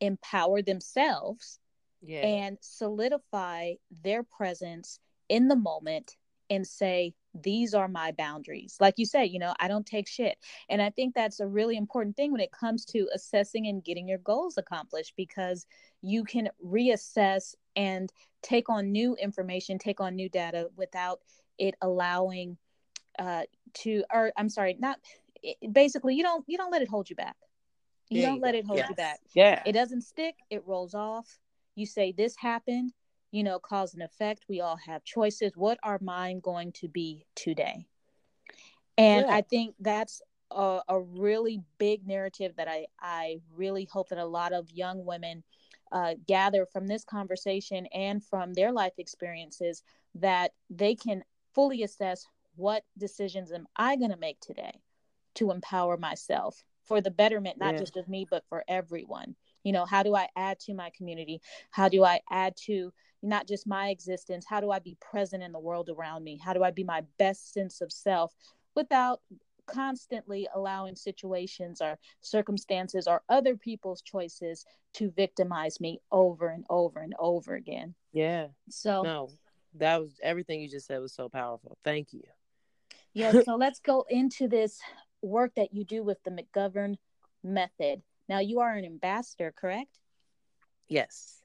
empower 0.00 0.62
themselves, 0.62 1.58
yeah. 2.02 2.20
and 2.20 2.58
solidify 2.60 3.74
their 4.02 4.22
presence 4.22 4.98
in 5.28 5.48
the 5.48 5.56
moment 5.56 6.16
and 6.50 6.66
say, 6.66 7.14
these 7.42 7.74
are 7.74 7.88
my 7.88 8.12
boundaries. 8.12 8.76
Like 8.80 8.94
you 8.96 9.04
said, 9.04 9.24
you 9.24 9.38
know, 9.38 9.54
I 9.60 9.68
don't 9.68 9.86
take 9.86 10.08
shit. 10.08 10.38
And 10.68 10.80
I 10.80 10.90
think 10.90 11.14
that's 11.14 11.40
a 11.40 11.46
really 11.46 11.76
important 11.76 12.16
thing 12.16 12.32
when 12.32 12.40
it 12.40 12.52
comes 12.52 12.84
to 12.86 13.08
assessing 13.14 13.66
and 13.66 13.84
getting 13.84 14.08
your 14.08 14.18
goals 14.18 14.56
accomplished 14.56 15.14
because 15.16 15.66
you 16.02 16.24
can 16.24 16.48
reassess 16.64 17.54
and 17.74 18.10
take 18.42 18.68
on 18.68 18.92
new 18.92 19.16
information, 19.16 19.78
take 19.78 20.00
on 20.00 20.14
new 20.14 20.28
data 20.28 20.68
without 20.76 21.20
it 21.58 21.74
allowing 21.80 22.56
uh 23.18 23.42
to 23.72 24.04
or 24.12 24.32
I'm 24.36 24.48
sorry, 24.48 24.76
not 24.78 24.98
basically 25.72 26.14
you 26.14 26.22
don't 26.22 26.44
you 26.46 26.56
don't 26.56 26.70
let 26.70 26.82
it 26.82 26.88
hold 26.88 27.08
you 27.08 27.16
back 27.16 27.36
you 28.08 28.20
there 28.20 28.30
don't 28.30 28.40
let 28.40 28.54
it 28.54 28.66
hold 28.66 28.78
yes. 28.78 28.88
you 28.88 28.94
back. 28.94 29.20
Yeah. 29.34 29.62
It 29.66 29.72
doesn't 29.72 30.02
stick, 30.02 30.36
it 30.50 30.62
rolls 30.66 30.94
off. 30.94 31.38
You 31.74 31.86
say 31.86 32.12
this 32.12 32.36
happened, 32.36 32.92
you 33.32 33.42
know, 33.42 33.58
cause 33.58 33.94
and 33.94 34.02
effect. 34.02 34.44
We 34.48 34.60
all 34.60 34.76
have 34.76 35.04
choices. 35.04 35.56
What 35.56 35.78
are 35.82 35.98
mine 36.00 36.40
going 36.40 36.72
to 36.72 36.88
be 36.88 37.26
today? 37.34 37.86
And 38.96 39.26
yeah. 39.26 39.34
I 39.34 39.42
think 39.42 39.74
that's 39.80 40.22
a, 40.50 40.80
a, 40.88 41.00
really 41.00 41.60
big 41.76 42.06
narrative 42.06 42.52
that 42.56 42.68
I, 42.68 42.86
I 43.00 43.40
really 43.54 43.86
hope 43.90 44.08
that 44.08 44.18
a 44.18 44.24
lot 44.24 44.52
of 44.52 44.70
young 44.70 45.04
women 45.04 45.42
uh, 45.92 46.14
gather 46.26 46.64
from 46.64 46.86
this 46.86 47.04
conversation 47.04 47.86
and 47.86 48.24
from 48.24 48.54
their 48.54 48.72
life 48.72 48.94
experiences 48.96 49.82
that 50.14 50.52
they 50.70 50.94
can 50.94 51.24
fully 51.54 51.82
assess 51.82 52.24
what 52.54 52.84
decisions 52.96 53.52
am 53.52 53.66
I 53.76 53.96
going 53.96 54.12
to 54.12 54.16
make 54.16 54.40
today 54.40 54.80
to 55.36 55.50
empower 55.50 55.96
myself 55.96 56.64
for 56.86 57.00
the 57.00 57.10
betterment 57.10 57.58
not 57.58 57.74
yeah. 57.74 57.80
just 57.80 57.96
of 57.96 58.08
me 58.08 58.26
but 58.30 58.44
for 58.48 58.64
everyone. 58.68 59.34
You 59.64 59.72
know 59.72 59.84
how 59.84 60.02
do 60.02 60.14
i 60.14 60.28
add 60.36 60.60
to 60.60 60.74
my 60.74 60.90
community? 60.96 61.40
How 61.70 61.88
do 61.88 62.04
i 62.04 62.20
add 62.30 62.56
to 62.66 62.92
not 63.22 63.48
just 63.48 63.66
my 63.66 63.88
existence? 63.88 64.46
How 64.48 64.60
do 64.60 64.70
i 64.70 64.78
be 64.78 64.96
present 65.00 65.42
in 65.42 65.52
the 65.52 65.58
world 65.58 65.90
around 65.90 66.24
me? 66.24 66.40
How 66.42 66.52
do 66.52 66.62
i 66.62 66.70
be 66.70 66.84
my 66.84 67.02
best 67.18 67.52
sense 67.52 67.80
of 67.80 67.92
self 67.92 68.34
without 68.74 69.20
constantly 69.66 70.46
allowing 70.54 70.94
situations 70.94 71.80
or 71.80 71.98
circumstances 72.20 73.08
or 73.08 73.22
other 73.28 73.56
people's 73.56 74.00
choices 74.00 74.64
to 74.94 75.10
victimize 75.10 75.80
me 75.80 76.00
over 76.12 76.48
and 76.48 76.64
over 76.70 77.00
and 77.00 77.14
over 77.18 77.56
again? 77.56 77.94
Yeah. 78.12 78.48
So 78.70 79.02
no 79.02 79.28
that 79.78 80.00
was 80.00 80.18
everything 80.22 80.60
you 80.60 80.68
just 80.68 80.86
said 80.86 81.00
was 81.00 81.12
so 81.12 81.28
powerful. 81.28 81.76
Thank 81.82 82.12
you. 82.12 82.22
Yeah 83.12 83.32
so 83.44 83.56
let's 83.56 83.80
go 83.80 84.06
into 84.08 84.46
this 84.46 84.80
work 85.26 85.52
that 85.56 85.74
you 85.74 85.84
do 85.84 86.02
with 86.02 86.22
the 86.24 86.30
McGovern 86.30 86.96
method. 87.42 88.02
Now, 88.28 88.40
you 88.40 88.60
are 88.60 88.72
an 88.72 88.84
ambassador, 88.84 89.52
correct? 89.56 89.98
Yes. 90.88 91.42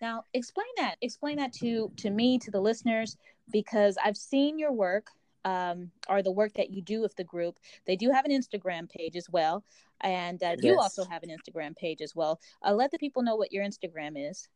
Now, 0.00 0.24
explain 0.34 0.66
that. 0.78 0.96
Explain 1.00 1.36
that 1.36 1.52
to 1.54 1.90
to 1.98 2.10
me, 2.10 2.38
to 2.40 2.50
the 2.50 2.60
listeners, 2.60 3.16
because 3.50 3.96
I've 4.02 4.16
seen 4.16 4.58
your 4.58 4.72
work 4.72 5.06
um, 5.44 5.90
or 6.08 6.22
the 6.22 6.32
work 6.32 6.52
that 6.54 6.70
you 6.70 6.82
do 6.82 7.00
with 7.00 7.14
the 7.16 7.24
group. 7.24 7.58
They 7.86 7.96
do 7.96 8.10
have 8.10 8.24
an 8.24 8.32
Instagram 8.32 8.90
page 8.90 9.16
as 9.16 9.28
well, 9.30 9.64
and 10.00 10.42
uh, 10.42 10.56
yes. 10.58 10.64
you 10.64 10.78
also 10.78 11.04
have 11.04 11.22
an 11.22 11.30
Instagram 11.30 11.76
page 11.76 12.00
as 12.00 12.14
well. 12.14 12.40
Uh, 12.66 12.74
let 12.74 12.90
the 12.90 12.98
people 12.98 13.22
know 13.22 13.36
what 13.36 13.52
your 13.52 13.64
Instagram 13.64 14.12
is. 14.16 14.48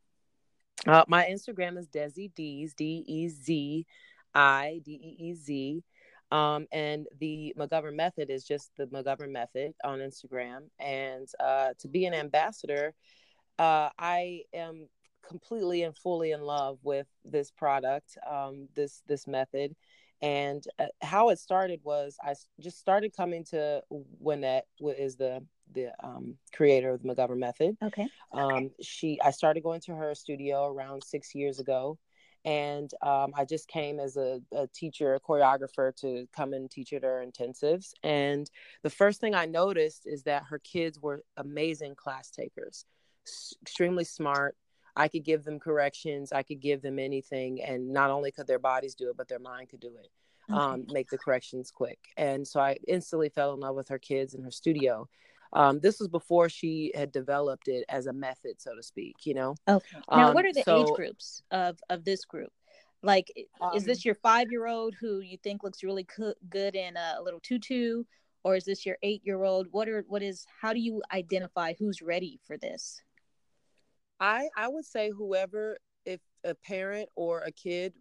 Uh, 0.85 1.03
my 1.07 1.25
Instagram 1.25 1.77
is 1.77 1.87
Dezi 1.87 2.31
Deez, 2.33 2.75
D 2.75 3.03
E 3.07 3.27
Z 3.29 3.85
I 4.33 4.81
D 4.83 4.91
E 4.91 5.29
E 5.29 5.33
Z. 5.33 5.83
Um, 6.31 6.67
and 6.71 7.07
the 7.19 7.53
McGovern 7.57 7.95
method 7.95 8.29
is 8.29 8.43
just 8.43 8.71
the 8.77 8.87
McGovern 8.87 9.31
method 9.31 9.73
on 9.83 9.99
Instagram. 9.99 10.69
And 10.79 11.27
uh, 11.39 11.69
to 11.79 11.87
be 11.87 12.05
an 12.05 12.13
ambassador, 12.13 12.93
uh, 13.57 13.89
I 13.97 14.41
am 14.53 14.87
completely 15.27 15.83
and 15.83 15.95
fully 15.95 16.31
in 16.31 16.41
love 16.41 16.79
with 16.83 17.07
this 17.23 17.51
product, 17.51 18.17
um, 18.29 18.67
this 18.75 19.01
this 19.07 19.27
method. 19.27 19.75
And 20.21 20.63
uh, 20.79 20.87
how 21.01 21.29
it 21.29 21.39
started 21.39 21.81
was 21.83 22.17
I 22.21 22.33
just 22.59 22.79
started 22.79 23.15
coming 23.15 23.43
to 23.45 23.81
Wynette, 24.23 24.63
is 24.81 25.15
the 25.15 25.45
the 25.73 25.91
um, 26.03 26.37
creator 26.53 26.91
of 26.91 27.01
the 27.01 27.09
McGovern 27.09 27.37
method. 27.37 27.77
Okay. 27.83 28.07
Um, 28.31 28.71
she 28.81 29.19
I 29.21 29.31
started 29.31 29.63
going 29.63 29.81
to 29.81 29.95
her 29.95 30.15
studio 30.15 30.65
around 30.65 31.03
six 31.03 31.35
years 31.35 31.59
ago 31.59 31.97
and 32.45 32.91
um, 33.01 33.33
I 33.35 33.45
just 33.45 33.67
came 33.67 33.99
as 33.99 34.17
a, 34.17 34.41
a, 34.53 34.67
teacher, 34.67 35.15
a 35.15 35.19
choreographer 35.19 35.95
to 35.97 36.27
come 36.35 36.53
and 36.53 36.69
teach 36.69 36.93
at 36.93 37.03
her 37.03 37.25
intensives. 37.25 37.91
And 38.03 38.49
the 38.83 38.89
first 38.89 39.19
thing 39.19 39.35
I 39.35 39.45
noticed 39.45 40.05
is 40.05 40.23
that 40.23 40.43
her 40.49 40.59
kids 40.59 40.99
were 40.99 41.23
amazing 41.35 41.95
class 41.95 42.31
takers, 42.31 42.85
s- 43.25 43.53
extremely 43.61 44.03
smart. 44.03 44.55
I 44.95 45.07
could 45.07 45.23
give 45.23 45.43
them 45.43 45.59
corrections, 45.59 46.31
I 46.31 46.41
could 46.41 46.59
give 46.59 46.81
them 46.81 46.97
anything, 46.97 47.61
and 47.61 47.91
not 47.91 48.09
only 48.09 48.31
could 48.31 48.47
their 48.47 48.59
bodies 48.59 48.95
do 48.95 49.09
it, 49.09 49.17
but 49.17 49.27
their 49.27 49.39
mind 49.39 49.69
could 49.69 49.79
do 49.79 49.91
it. 49.99 50.09
Okay. 50.49 50.59
Um, 50.59 50.85
make 50.89 51.09
the 51.09 51.17
corrections 51.17 51.71
quick. 51.71 51.99
And 52.15 52.47
so 52.47 52.61
I 52.61 52.77
instantly 52.87 53.27
fell 53.29 53.53
in 53.53 53.59
love 53.59 53.75
with 53.75 53.89
her 53.89 53.99
kids 53.99 54.33
in 54.33 54.41
her 54.43 54.51
studio. 54.51 55.09
Um, 55.53 55.79
this 55.79 55.99
was 55.99 56.07
before 56.07 56.49
she 56.49 56.91
had 56.95 57.11
developed 57.11 57.67
it 57.67 57.85
as 57.89 58.07
a 58.07 58.13
method, 58.13 58.61
so 58.61 58.75
to 58.75 58.83
speak. 58.83 59.25
You 59.25 59.33
know. 59.33 59.55
Okay. 59.67 59.97
Now, 60.11 60.29
um, 60.29 60.33
what 60.33 60.45
are 60.45 60.53
the 60.53 60.63
so, 60.63 60.81
age 60.81 60.95
groups 60.95 61.41
of 61.51 61.79
of 61.89 62.03
this 62.03 62.25
group? 62.25 62.51
Like, 63.03 63.31
um, 63.61 63.71
is 63.75 63.85
this 63.85 63.99
um, 63.99 64.01
your 64.05 64.15
five 64.15 64.51
year 64.51 64.67
old 64.67 64.95
who 64.99 65.19
you 65.19 65.37
think 65.37 65.63
looks 65.63 65.83
really 65.83 66.03
co- 66.03 66.33
good 66.49 66.75
in 66.75 66.97
a, 66.97 67.15
a 67.19 67.21
little 67.21 67.39
tutu, 67.39 68.03
or 68.43 68.55
is 68.55 68.65
this 68.65 68.85
your 68.85 68.97
eight 69.03 69.21
year 69.23 69.43
old? 69.43 69.67
What 69.71 69.87
are 69.87 70.03
what 70.07 70.23
is? 70.23 70.45
How 70.61 70.73
do 70.73 70.79
you 70.79 71.01
identify 71.11 71.73
who's 71.77 72.01
ready 72.01 72.39
for 72.45 72.57
this? 72.57 73.01
I 74.19 74.49
I 74.57 74.67
would 74.67 74.85
say 74.85 75.11
whoever 75.11 75.73
if 75.73 75.79
a 76.43 76.53
parent 76.53 77.09
or 77.15 77.41
a 77.41 77.51
kid 77.51 77.93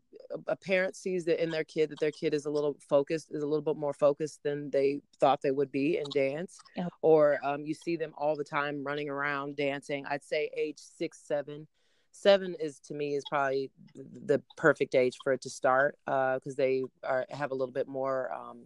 a 0.49 0.57
parent 0.57 0.96
sees 0.96 1.25
that 1.25 1.42
in 1.42 1.51
their 1.51 1.64
kid 1.64 1.90
that 1.90 2.01
their 2.01 2.11
kid 2.11 2.35
is 2.35 2.46
a 2.46 2.51
little 2.51 2.77
focused 2.88 3.29
is 3.31 3.42
a 3.42 3.46
little 3.46 3.62
bit 3.62 3.77
more 3.77 3.92
focused 3.92 4.42
than 4.42 4.70
they 4.70 5.01
thought 5.20 5.40
they 5.42 5.51
would 5.51 5.70
be 5.70 5.99
in 5.99 6.05
dance. 6.12 6.59
Yep. 6.77 6.92
or 7.03 7.38
um, 7.44 7.64
you 7.64 7.75
see 7.75 7.96
them 7.96 8.12
all 8.16 8.37
the 8.37 8.44
time 8.44 8.85
running 8.85 9.09
around 9.09 9.57
dancing. 9.57 10.05
I'd 10.07 10.25
say 10.25 10.51
age 10.57 10.79
six 10.79 11.20
seven. 11.25 11.66
Seven 12.12 12.57
is 12.59 12.81
to 12.81 12.94
me 12.94 13.14
is 13.14 13.25
probably 13.29 13.70
the 13.94 14.42
perfect 14.57 14.94
age 14.94 15.16
for 15.22 15.33
it 15.33 15.42
to 15.42 15.51
start 15.51 15.99
because 16.07 16.40
uh, 16.46 16.57
they 16.57 16.83
are 17.05 17.27
have 17.31 17.51
a 17.51 17.55
little 17.55 17.72
bit 17.72 17.88
more 17.88 18.33
um, 18.33 18.64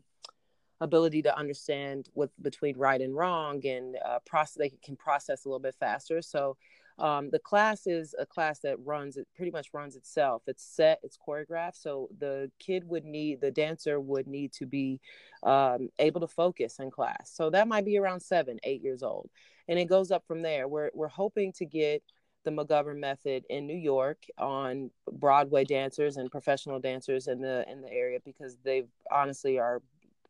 ability 0.80 1.22
to 1.22 1.36
understand 1.36 2.08
what 2.14 2.30
between 2.40 2.76
right 2.76 3.00
and 3.00 3.14
wrong 3.14 3.64
and 3.66 3.96
uh, 4.04 4.18
process 4.24 4.54
they 4.54 4.72
can 4.82 4.96
process 4.96 5.44
a 5.44 5.48
little 5.48 5.60
bit 5.60 5.74
faster. 5.78 6.22
So 6.22 6.56
um, 7.00 7.30
the 7.30 7.38
class 7.38 7.86
is 7.86 8.14
a 8.18 8.26
class 8.26 8.60
that 8.60 8.76
runs 8.84 9.16
it 9.16 9.26
pretty 9.34 9.50
much 9.50 9.68
runs 9.72 9.96
itself. 9.96 10.42
It's 10.46 10.62
set, 10.62 11.00
it's 11.02 11.16
choreographed. 11.16 11.80
So 11.80 12.08
the 12.18 12.50
kid 12.58 12.86
would 12.88 13.06
need, 13.06 13.40
the 13.40 13.50
dancer 13.50 13.98
would 13.98 14.26
need 14.26 14.52
to 14.52 14.66
be 14.66 15.00
um, 15.42 15.88
able 15.98 16.20
to 16.20 16.28
focus 16.28 16.78
in 16.78 16.90
class. 16.90 17.32
So 17.34 17.48
that 17.50 17.68
might 17.68 17.86
be 17.86 17.98
around 17.98 18.20
seven, 18.20 18.58
eight 18.64 18.82
years 18.82 19.02
old. 19.02 19.30
And 19.66 19.78
it 19.78 19.86
goes 19.86 20.10
up 20.10 20.24
from 20.26 20.42
there. 20.42 20.68
We're, 20.68 20.90
we're 20.92 21.08
hoping 21.08 21.52
to 21.54 21.64
get 21.64 22.02
the 22.44 22.50
McGovern 22.50 22.98
method 22.98 23.44
in 23.48 23.66
New 23.66 23.76
York 23.76 24.18
on 24.36 24.90
Broadway 25.10 25.64
dancers 25.64 26.18
and 26.18 26.30
professional 26.30 26.80
dancers 26.80 27.28
in 27.28 27.40
the 27.40 27.66
in 27.70 27.82
the 27.82 27.92
area 27.92 28.18
because 28.24 28.56
they 28.64 28.84
honestly 29.12 29.58
are 29.58 29.82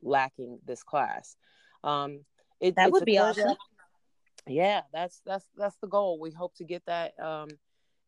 lacking 0.02 0.58
this 0.66 0.82
class. 0.82 1.36
Um, 1.84 2.24
it, 2.60 2.74
that 2.76 2.90
would 2.90 3.04
be 3.04 3.18
awesome 3.18 3.56
yeah 4.50 4.82
that's 4.92 5.22
that's 5.24 5.46
that's 5.56 5.76
the 5.76 5.86
goal. 5.86 6.18
We 6.20 6.32
hope 6.32 6.54
to 6.56 6.64
get 6.64 6.84
that 6.86 7.18
um 7.20 7.48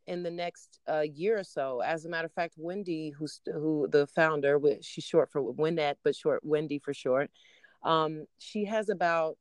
in 0.09 0.25
the 0.25 0.31
next 0.31 0.81
uh, 0.89 1.03
year 1.03 1.39
or 1.39 1.45
so. 1.45 1.81
As 1.81 2.05
a 2.05 2.09
matter 2.09 2.27
of 2.27 2.33
fact 2.33 2.55
wendy 2.57 3.11
who's 3.11 3.41
who 3.47 3.87
the 3.91 4.07
founder 4.09 4.61
she's 4.81 5.05
short 5.05 5.31
for 5.31 5.41
Wynette, 5.55 5.97
but 6.03 6.17
short 6.17 6.41
wendy 6.45 6.79
for 6.81 6.93
short 6.93 7.31
um 7.85 8.27
she 8.39 8.65
has 8.65 8.89
about 8.89 9.39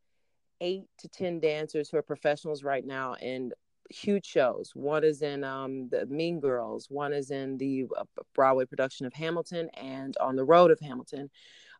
eight 0.62 0.86
to 1.00 1.08
ten 1.08 1.40
dancers 1.40 1.90
who 1.90 1.98
are 1.98 2.04
professionals 2.04 2.64
right 2.64 2.86
now 2.86 3.16
and 3.16 3.54
huge 3.90 4.26
shows. 4.26 4.72
One 4.76 5.04
is 5.04 5.22
in 5.24 5.44
um 5.44 5.90
the 5.90 6.06
mean 6.06 6.40
girls. 6.40 6.88
One 6.90 7.12
is 7.12 7.32
in 7.32 7.58
the 7.58 7.88
uh, 7.98 8.04
broadway 8.36 8.66
production 8.66 9.08
of 9.08 9.14
hamilton 9.14 9.70
and 9.74 10.16
on 10.18 10.36
the 10.36 10.46
road 10.46 10.70
of 10.70 10.80
hamilton. 10.80 11.32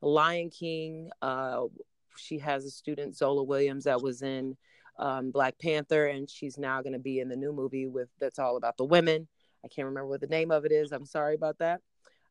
Lion 0.02 0.50
king 0.50 1.12
uh 1.22 1.66
she 2.18 2.40
has 2.40 2.66
a 2.66 2.72
student 2.72 3.16
zola 3.16 3.44
williams 3.44 3.86
that 3.86 4.02
was 4.02 4.22
in 4.22 4.58
um, 4.98 5.32
Black 5.32 5.58
Panther, 5.60 6.08
and 6.08 6.30
she's 6.30 6.58
now 6.58 6.82
going 6.82 6.94
to 6.94 7.00
be 7.00 7.20
in 7.20 7.30
the 7.30 7.36
new 7.36 7.54
movie 7.54 7.88
with 7.88 8.10
that's 8.20 8.40
all 8.40 8.58
about 8.58 8.78
the 8.78 8.86
women. 8.86 9.28
I 9.64 9.68
can't 9.68 9.88
remember 9.88 10.08
what 10.08 10.22
the 10.22 10.28
name 10.28 10.52
of 10.52 10.66
it 10.66 10.72
is. 10.72 10.92
I'm 10.92 11.06
sorry 11.06 11.36
about 11.36 11.60
that. 11.60 11.82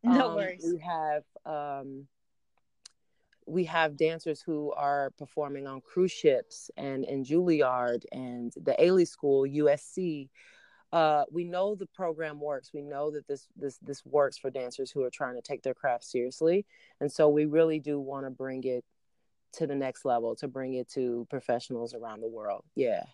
No 0.02 0.30
um, 0.30 0.36
worries. 0.36 0.64
We 0.64 0.78
have 0.78 1.24
um, 1.44 2.06
we 3.46 3.64
have 3.64 3.96
dancers 3.96 4.40
who 4.40 4.72
are 4.72 5.12
performing 5.18 5.66
on 5.66 5.80
cruise 5.80 6.12
ships 6.12 6.70
and 6.76 7.04
in 7.04 7.24
Juilliard 7.24 8.04
and 8.12 8.52
the 8.56 8.76
Ailey 8.78 9.06
School, 9.06 9.42
USC. 9.42 10.28
Uh, 10.92 11.24
we 11.30 11.44
know 11.44 11.74
the 11.74 11.86
program 11.86 12.40
works. 12.40 12.72
We 12.72 12.82
know 12.82 13.10
that 13.12 13.26
this 13.28 13.46
this 13.56 13.78
this 13.78 14.04
works 14.04 14.38
for 14.38 14.50
dancers 14.50 14.90
who 14.90 15.02
are 15.02 15.10
trying 15.10 15.36
to 15.36 15.42
take 15.42 15.62
their 15.62 15.74
craft 15.74 16.04
seriously, 16.04 16.66
and 17.00 17.10
so 17.10 17.28
we 17.28 17.44
really 17.44 17.78
do 17.78 18.00
want 18.00 18.26
to 18.26 18.30
bring 18.30 18.64
it 18.64 18.84
to 19.54 19.66
the 19.66 19.74
next 19.74 20.04
level 20.04 20.34
to 20.36 20.48
bring 20.48 20.74
it 20.74 20.88
to 20.90 21.26
professionals 21.30 21.94
around 21.94 22.20
the 22.20 22.28
world. 22.28 22.64
Yeah. 22.74 23.04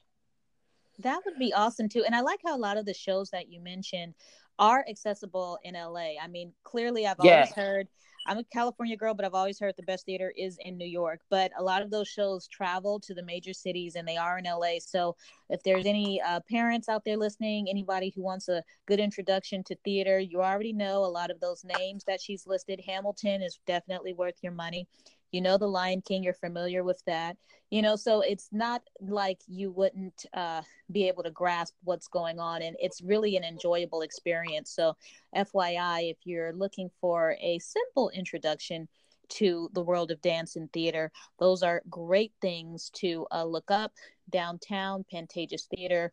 That 1.01 1.21
would 1.25 1.39
be 1.39 1.53
awesome 1.53 1.89
too. 1.89 2.05
And 2.05 2.15
I 2.15 2.21
like 2.21 2.41
how 2.45 2.57
a 2.57 2.59
lot 2.59 2.77
of 2.77 2.87
the 2.87 2.95
shows 2.95 3.31
that 3.31 3.51
you 3.51 3.61
mentioned 3.61 4.15
are 4.59 4.85
accessible 4.89 5.59
in 5.63 5.75
LA. 5.75 6.15
I 6.23 6.29
mean, 6.29 6.53
clearly 6.65 7.07
I've 7.07 7.17
yeah. 7.23 7.35
always 7.35 7.53
heard 7.53 7.89
I'm 8.29 8.39
a 8.39 8.45
California 8.45 8.97
girl, 8.97 9.15
but 9.15 9.25
I've 9.25 9.35
always 9.35 9.59
heard 9.61 9.75
the 9.77 9.85
best 9.85 10.05
theater 10.05 10.33
is 10.37 10.59
in 10.61 10.77
New 10.77 10.87
York. 10.87 11.21
But 11.31 11.53
a 11.57 11.63
lot 11.63 11.83
of 11.83 11.91
those 11.91 12.09
shows 12.09 12.49
travel 12.49 12.99
to 13.01 13.15
the 13.15 13.23
major 13.23 13.53
cities 13.53 13.95
and 13.95 14.07
they 14.07 14.17
are 14.17 14.39
in 14.39 14.45
LA. 14.45 14.79
So 14.81 15.17
if 15.49 15.63
there's 15.63 15.87
any 15.87 16.21
uh, 16.21 16.41
parents 16.51 16.89
out 16.89 17.05
there 17.05 17.17
listening, 17.17 17.69
anybody 17.71 18.13
who 18.15 18.23
wants 18.23 18.49
a 18.49 18.63
good 18.87 18.99
introduction 18.99 19.63
to 19.65 19.77
theater, 19.85 20.19
you 20.19 20.43
already 20.43 20.73
know 20.73 21.05
a 21.05 21.07
lot 21.07 21.31
of 21.31 21.41
those 21.41 21.65
names 21.79 22.05
that 22.05 22.21
she's 22.21 22.47
listed. 22.47 22.81
Hamilton 22.85 23.43
is 23.43 23.61
definitely 23.67 24.13
worth 24.13 24.37
your 24.43 24.53
money 24.53 24.89
you 25.37 25.43
know 25.43 25.59
the 25.59 25.69
lion 25.69 26.01
king 26.01 26.25
you're 26.25 26.33
familiar 26.49 26.83
with 26.83 27.03
that 27.05 27.37
you 27.71 27.83
know 27.83 27.95
so 27.95 28.23
it's 28.23 28.49
not 28.53 28.81
like 29.01 29.39
you 29.47 29.71
wouldn't 29.71 30.25
uh, 30.33 30.63
be 30.91 31.07
able 31.09 31.23
to 31.23 31.31
grasp 31.31 31.75
what's 31.85 32.09
going 32.09 32.39
on 32.39 32.63
and 32.63 32.75
it's 32.81 33.03
really 33.03 33.37
an 33.37 33.45
enjoyable 33.45 34.01
experience. 34.03 34.71
So 34.71 34.97
fyi 35.35 36.11
if 36.11 36.17
you're 36.25 36.55
looking 36.55 36.89
for 37.01 37.37
a 37.41 37.59
simple 37.59 38.09
introduction 38.11 38.89
to 39.29 39.69
the 39.75 39.83
world 39.83 40.11
of 40.11 40.23
dance 40.23 40.57
and 40.57 40.73
theater 40.73 41.11
those 41.39 41.63
are 41.63 41.83
great 41.91 42.33
things 42.41 42.91
to 42.95 43.27
uh, 43.31 43.45
look 43.45 43.71
up. 43.71 43.93
Downtown 44.31 45.05
pantages 45.13 45.67
theater 45.75 46.13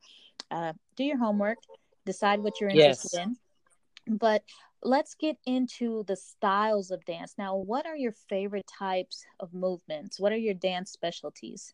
uh, 0.51 0.73
do 0.97 1.03
your 1.05 1.17
homework 1.17 1.59
decide 2.05 2.39
what 2.41 2.59
you're 2.59 2.69
interested 2.69 3.11
yes. 3.13 3.25
in. 3.25 4.17
But 4.17 4.43
let's 4.83 5.15
get 5.15 5.37
into 5.45 6.03
the 6.07 6.15
styles 6.15 6.91
of 6.91 7.03
dance. 7.05 7.35
Now, 7.37 7.55
what 7.55 7.85
are 7.85 7.95
your 7.95 8.11
favorite 8.11 8.67
types 8.67 9.25
of 9.39 9.53
movements? 9.53 10.19
What 10.19 10.31
are 10.31 10.37
your 10.37 10.53
dance 10.53 10.91
specialties? 10.91 11.73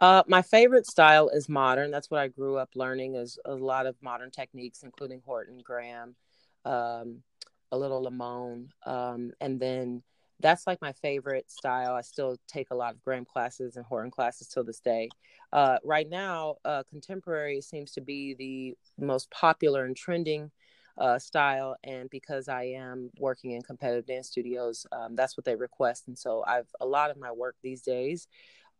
Uh, 0.00 0.22
my 0.26 0.42
favorite 0.42 0.86
style 0.86 1.28
is 1.28 1.48
modern. 1.48 1.90
That's 1.90 2.10
what 2.10 2.20
I 2.20 2.28
grew 2.28 2.56
up 2.56 2.70
learning 2.74 3.14
is 3.14 3.38
a 3.44 3.54
lot 3.54 3.86
of 3.86 3.94
modern 4.02 4.30
techniques, 4.30 4.82
including 4.82 5.22
Horton, 5.24 5.60
Graham, 5.62 6.16
um, 6.64 7.22
a 7.70 7.78
little 7.78 8.04
Limón, 8.04 8.68
um, 8.84 9.30
and 9.40 9.60
then 9.60 10.02
that's 10.40 10.66
like 10.66 10.82
my 10.82 10.92
favorite 10.92 11.48
style. 11.50 11.94
I 11.94 12.00
still 12.00 12.36
take 12.48 12.72
a 12.72 12.74
lot 12.74 12.94
of 12.94 13.02
Graham 13.04 13.24
classes 13.24 13.76
and 13.76 13.86
Horton 13.86 14.10
classes 14.10 14.48
till 14.48 14.64
this 14.64 14.80
day. 14.80 15.08
Uh, 15.52 15.78
right 15.84 16.08
now, 16.08 16.56
uh, 16.64 16.82
contemporary 16.90 17.60
seems 17.60 17.92
to 17.92 18.00
be 18.00 18.34
the 18.34 18.74
most 18.98 19.30
popular 19.30 19.84
and 19.84 19.96
trending 19.96 20.50
uh, 20.98 21.18
style. 21.18 21.76
And 21.84 22.08
because 22.10 22.48
I 22.48 22.64
am 22.64 23.10
working 23.18 23.52
in 23.52 23.62
competitive 23.62 24.06
dance 24.06 24.28
studios, 24.28 24.86
um, 24.92 25.16
that's 25.16 25.36
what 25.36 25.44
they 25.44 25.56
request. 25.56 26.04
And 26.08 26.18
so 26.18 26.44
I've 26.46 26.68
a 26.80 26.86
lot 26.86 27.10
of 27.10 27.18
my 27.18 27.32
work 27.32 27.56
these 27.62 27.82
days 27.82 28.28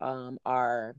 um, 0.00 0.38
are 0.44 0.94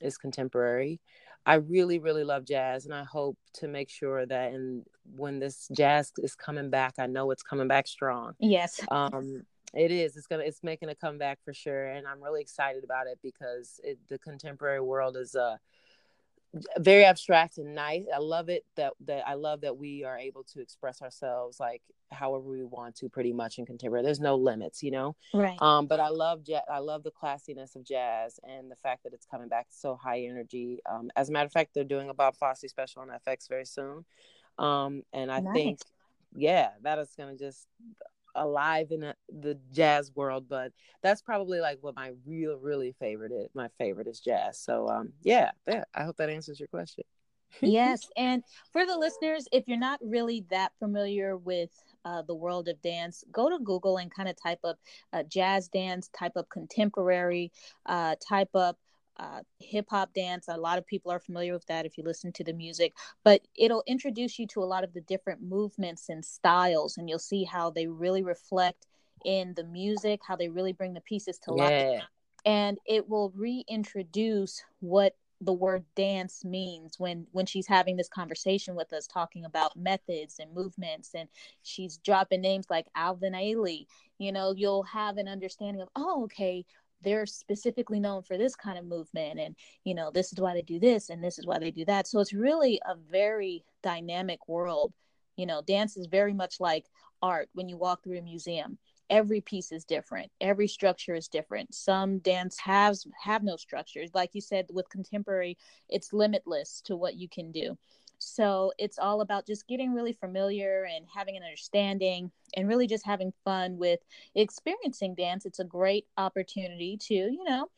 is 0.00 0.18
contemporary. 0.18 1.00
I 1.46 1.54
really, 1.54 1.98
really 1.98 2.24
love 2.24 2.44
jazz, 2.44 2.84
and 2.84 2.94
I 2.94 3.04
hope 3.04 3.38
to 3.54 3.68
make 3.68 3.88
sure 3.88 4.26
that, 4.26 4.52
and 4.52 4.84
when 5.16 5.38
this 5.38 5.66
jazz 5.74 6.12
is 6.18 6.34
coming 6.34 6.68
back, 6.68 6.94
I 6.98 7.06
know 7.06 7.30
it's 7.30 7.42
coming 7.42 7.68
back 7.68 7.86
strong. 7.86 8.34
Yes. 8.38 8.80
Um, 8.90 9.44
it 9.72 9.90
is. 9.90 10.16
It's 10.16 10.26
gonna. 10.26 10.42
It's 10.44 10.62
making 10.62 10.90
a 10.90 10.94
comeback 10.94 11.38
for 11.44 11.54
sure, 11.54 11.86
and 11.86 12.06
I'm 12.06 12.22
really 12.22 12.42
excited 12.42 12.84
about 12.84 13.06
it 13.06 13.18
because 13.22 13.80
it, 13.82 13.98
the 14.08 14.18
contemporary 14.18 14.80
world 14.80 15.16
is 15.16 15.34
uh 15.34 15.56
very 16.78 17.04
abstract 17.04 17.58
and 17.58 17.74
nice. 17.74 18.04
I 18.14 18.18
love 18.18 18.48
it 18.48 18.64
that 18.76 18.94
that 19.06 19.26
I 19.26 19.34
love 19.34 19.60
that 19.62 19.76
we 19.76 20.04
are 20.04 20.18
able 20.18 20.44
to 20.44 20.60
express 20.60 21.02
ourselves 21.02 21.60
like 21.60 21.82
however 22.10 22.44
we 22.44 22.64
want 22.64 22.96
to, 22.96 23.08
pretty 23.08 23.32
much 23.32 23.58
in 23.58 23.66
contemporary. 23.66 24.04
There's 24.04 24.20
no 24.20 24.36
limits, 24.36 24.82
you 24.82 24.90
know. 24.90 25.16
Right. 25.34 25.60
Um, 25.60 25.86
but 25.86 26.00
I 26.00 26.08
love 26.08 26.44
jazz. 26.44 26.62
I 26.70 26.78
love 26.78 27.02
the 27.02 27.10
classiness 27.10 27.76
of 27.76 27.84
jazz 27.84 28.40
and 28.42 28.70
the 28.70 28.76
fact 28.76 29.04
that 29.04 29.12
it's 29.12 29.26
coming 29.26 29.48
back 29.48 29.66
so 29.70 29.94
high 29.94 30.20
energy. 30.20 30.80
Um, 30.90 31.10
as 31.16 31.28
a 31.28 31.32
matter 31.32 31.46
of 31.46 31.52
fact, 31.52 31.74
they're 31.74 31.84
doing 31.84 32.08
a 32.08 32.14
Bob 32.14 32.36
Fosse 32.36 32.64
special 32.66 33.02
on 33.02 33.08
FX 33.08 33.48
very 33.48 33.66
soon. 33.66 34.04
Um, 34.58 35.02
and 35.12 35.30
I 35.30 35.40
nice. 35.40 35.54
think, 35.54 35.78
yeah, 36.34 36.70
that 36.82 36.98
is 36.98 37.10
going 37.16 37.36
to 37.36 37.44
just 37.44 37.66
alive 38.42 38.88
in 38.90 39.02
a, 39.02 39.14
the 39.28 39.58
jazz 39.72 40.10
world 40.14 40.46
but 40.48 40.72
that's 41.02 41.22
probably 41.22 41.60
like 41.60 41.78
what 41.80 41.96
my 41.96 42.12
real 42.26 42.56
really 42.58 42.94
favorite 42.98 43.32
is 43.32 43.48
my 43.54 43.68
favorite 43.78 44.06
is 44.06 44.20
jazz. 44.20 44.58
So 44.58 44.88
um 44.88 45.12
yeah 45.22 45.50
yeah 45.66 45.84
i 45.94 46.04
hope 46.04 46.16
that 46.16 46.30
answers 46.30 46.58
your 46.58 46.68
question. 46.68 47.04
Yes 47.60 48.08
and 48.16 48.42
for 48.72 48.86
the 48.86 48.96
listeners 48.96 49.46
if 49.52 49.68
you're 49.68 49.78
not 49.78 50.00
really 50.02 50.44
that 50.50 50.72
familiar 50.78 51.36
with 51.36 51.70
uh, 52.04 52.22
the 52.22 52.34
world 52.34 52.68
of 52.68 52.80
dance 52.80 53.24
go 53.32 53.50
to 53.50 53.58
google 53.62 53.96
and 53.98 54.14
kind 54.14 54.28
of 54.28 54.36
type 54.40 54.60
up 54.64 54.78
uh, 55.12 55.22
jazz 55.24 55.68
dance 55.68 56.08
type 56.16 56.32
up 56.36 56.48
contemporary 56.48 57.50
uh, 57.86 58.14
type 58.26 58.54
up 58.54 58.78
uh, 59.18 59.40
hip 59.58 59.86
hop 59.90 60.14
dance. 60.14 60.46
A 60.48 60.56
lot 60.56 60.78
of 60.78 60.86
people 60.86 61.10
are 61.10 61.18
familiar 61.18 61.52
with 61.52 61.66
that 61.66 61.86
if 61.86 61.98
you 61.98 62.04
listen 62.04 62.32
to 62.32 62.44
the 62.44 62.52
music, 62.52 62.94
but 63.24 63.42
it'll 63.56 63.82
introduce 63.86 64.38
you 64.38 64.46
to 64.48 64.62
a 64.62 64.64
lot 64.64 64.84
of 64.84 64.92
the 64.92 65.00
different 65.00 65.42
movements 65.42 66.08
and 66.08 66.24
styles, 66.24 66.96
and 66.96 67.08
you'll 67.08 67.18
see 67.18 67.44
how 67.44 67.70
they 67.70 67.86
really 67.86 68.22
reflect 68.22 68.86
in 69.24 69.54
the 69.54 69.64
music, 69.64 70.20
how 70.26 70.36
they 70.36 70.48
really 70.48 70.72
bring 70.72 70.94
the 70.94 71.00
pieces 71.00 71.38
to 71.38 71.54
yeah. 71.56 71.64
life. 71.64 72.02
And 72.44 72.78
it 72.86 73.08
will 73.08 73.32
reintroduce 73.36 74.62
what 74.80 75.16
the 75.40 75.52
word 75.52 75.84
dance 75.94 76.44
means 76.44 76.98
when 76.98 77.26
when 77.30 77.46
she's 77.46 77.66
having 77.66 77.96
this 77.96 78.08
conversation 78.08 78.74
with 78.74 78.92
us 78.92 79.06
talking 79.06 79.44
about 79.44 79.76
methods 79.76 80.40
and 80.40 80.52
movements 80.52 81.14
and 81.14 81.28
she's 81.62 81.98
dropping 81.98 82.40
names 82.40 82.66
like 82.68 82.86
alvin 82.96 83.34
ailey 83.34 83.86
you 84.18 84.32
know 84.32 84.52
you'll 84.56 84.82
have 84.82 85.16
an 85.16 85.28
understanding 85.28 85.80
of 85.80 85.88
oh 85.94 86.24
okay 86.24 86.64
they're 87.02 87.26
specifically 87.26 88.00
known 88.00 88.22
for 88.22 88.36
this 88.36 88.54
kind 88.54 88.78
of 88.78 88.84
movement 88.84 89.38
and 89.38 89.54
you 89.84 89.94
know 89.94 90.10
this 90.10 90.32
is 90.32 90.40
why 90.40 90.54
they 90.54 90.62
do 90.62 90.78
this 90.78 91.10
and 91.10 91.22
this 91.22 91.38
is 91.38 91.46
why 91.46 91.58
they 91.58 91.70
do 91.70 91.84
that. 91.84 92.06
So 92.06 92.20
it's 92.20 92.32
really 92.32 92.80
a 92.86 92.94
very 92.94 93.64
dynamic 93.82 94.48
world. 94.48 94.92
You 95.36 95.46
know 95.46 95.62
dance 95.66 95.96
is 95.96 96.06
very 96.06 96.34
much 96.34 96.60
like 96.60 96.86
art 97.22 97.48
when 97.52 97.68
you 97.68 97.76
walk 97.76 98.02
through 98.02 98.18
a 98.18 98.22
museum. 98.22 98.78
Every 99.10 99.40
piece 99.40 99.72
is 99.72 99.84
different. 99.84 100.30
Every 100.40 100.68
structure 100.68 101.14
is 101.14 101.28
different. 101.28 101.74
Some 101.74 102.18
dance 102.18 102.58
has 102.58 103.06
have 103.22 103.42
no 103.42 103.56
structures. 103.56 104.10
Like 104.14 104.30
you 104.34 104.40
said 104.40 104.66
with 104.70 104.88
contemporary 104.90 105.56
it's 105.88 106.12
limitless 106.12 106.82
to 106.86 106.96
what 106.96 107.16
you 107.16 107.28
can 107.28 107.52
do 107.52 107.76
so 108.18 108.72
it's 108.78 108.98
all 108.98 109.20
about 109.20 109.46
just 109.46 109.66
getting 109.68 109.94
really 109.94 110.12
familiar 110.12 110.86
and 110.94 111.06
having 111.12 111.36
an 111.36 111.42
understanding 111.42 112.30
and 112.56 112.68
really 112.68 112.86
just 112.86 113.06
having 113.06 113.32
fun 113.44 113.78
with 113.78 114.00
experiencing 114.34 115.14
dance. 115.14 115.46
It's 115.46 115.60
a 115.60 115.64
great 115.64 116.06
opportunity 116.16 116.96
to, 117.02 117.14
you 117.14 117.44
know, 117.44 117.68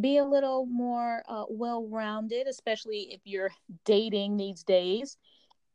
be 0.00 0.18
a 0.18 0.24
little 0.24 0.66
more 0.66 1.22
uh, 1.28 1.44
well 1.48 1.86
rounded, 1.86 2.46
especially 2.46 3.12
if 3.12 3.20
you're 3.24 3.50
dating 3.84 4.36
these 4.36 4.62
days. 4.62 5.18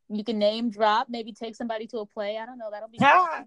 You 0.10 0.24
can 0.24 0.39
name 0.39 0.72
drop, 0.72 1.08
maybe 1.10 1.32
take 1.32 1.56
somebody 1.56 1.86
to 1.88 2.00
a 2.00 2.06
play. 2.06 2.38
I 2.38 2.45
don't 2.45 2.58
know. 2.58 2.69
That'll 2.72 2.89
be 2.89 2.98
ah, 3.02 3.43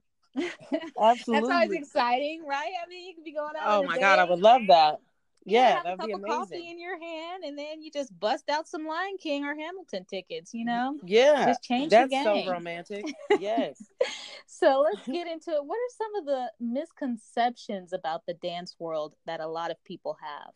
absolutely. 1.01 1.49
That's 1.51 1.65
always 1.65 1.73
exciting, 1.73 2.45
right? 2.47 2.71
I 2.85 2.89
mean, 2.89 3.09
you 3.09 3.15
could 3.15 3.25
be 3.25 3.33
going 3.33 3.55
out. 3.61 3.67
Oh 3.67 3.83
my 3.83 3.99
god, 3.99 4.21
I 4.21 4.25
would 4.25 4.39
love 4.39 4.63
that 4.69 5.01
yeah, 5.45 5.83
have 5.85 5.87
a 5.87 5.97
cup 5.97 6.11
of 6.15 6.23
coffee 6.23 6.69
in 6.71 6.79
your 6.79 6.99
hand, 7.01 7.45
and 7.45 7.59
then 7.59 7.83
you 7.83 7.91
just 7.91 8.19
bust 8.19 8.49
out 8.49 8.69
some 8.69 8.87
Lion 8.87 9.17
King 9.19 9.45
or 9.45 9.55
Hamilton 9.55 10.05
tickets. 10.09 10.55
You 10.55 10.65
know, 10.65 10.99
yeah, 11.05 11.47
just 11.47 11.63
change 11.63 11.91
that's 11.91 12.11
the 12.11 12.17
game. 12.17 12.45
so 12.45 12.53
romantic. 12.53 13.05
Yes. 13.41 13.83
so 14.47 14.85
let's 14.85 15.07
get 15.07 15.27
into 15.27 15.51
it. 15.51 15.65
What 15.65 15.77
are 15.77 15.97
some 15.97 16.15
of 16.17 16.27
the 16.27 16.53
misconceptions 16.61 17.93
about 17.93 18.25
the 18.27 18.35
dance 18.35 18.77
world 18.79 19.15
that 19.27 19.41
a 19.41 19.47
lot 19.47 19.71
of 19.71 19.83
people 19.85 20.17
have? 20.21 20.53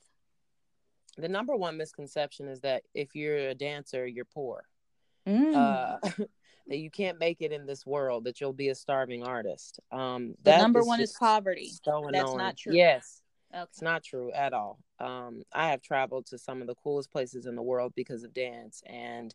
The 1.19 1.29
number 1.29 1.57
one 1.57 1.77
misconception 1.77 2.49
is 2.49 2.61
that 2.61 2.83
if 2.95 3.15
you're 3.15 3.49
a 3.49 3.55
dancer, 3.55 4.07
you're 4.07 4.27
poor. 4.27 4.65
Mm. 5.27 5.55
Uh, 5.55 5.99
that 6.69 6.79
you 6.79 6.91
can't 6.91 7.19
make 7.19 7.41
it 7.41 7.53
in 7.53 7.67
this 7.67 7.87
world. 7.87 8.25
That 8.25 8.41
you'll 8.41 8.53
be 8.53 8.69
a 8.69 8.75
starving 8.75 9.25
artist. 9.25 9.81
Um, 9.91 10.35
the 10.43 10.57
number 10.59 10.81
is 10.81 10.87
one 10.87 11.01
is 11.01 11.13
poverty. 11.19 11.73
So 11.83 12.09
That's 12.13 12.35
not 12.35 12.57
true. 12.57 12.75
Yes, 12.75 13.23
Okay. 13.57 13.67
It's 13.71 13.83
not 13.83 14.05
true 14.05 14.31
at 14.33 14.53
all. 14.53 14.79
Um, 15.01 15.43
I 15.53 15.71
have 15.71 15.83
traveled 15.83 16.27
to 16.27 16.39
some 16.39 16.61
of 16.61 16.67
the 16.67 16.75
coolest 16.75 17.11
places 17.11 17.47
in 17.47 17.57
the 17.57 17.63
world 17.63 17.93
because 17.97 18.23
of 18.23 18.35
dance. 18.35 18.83
And 18.87 19.35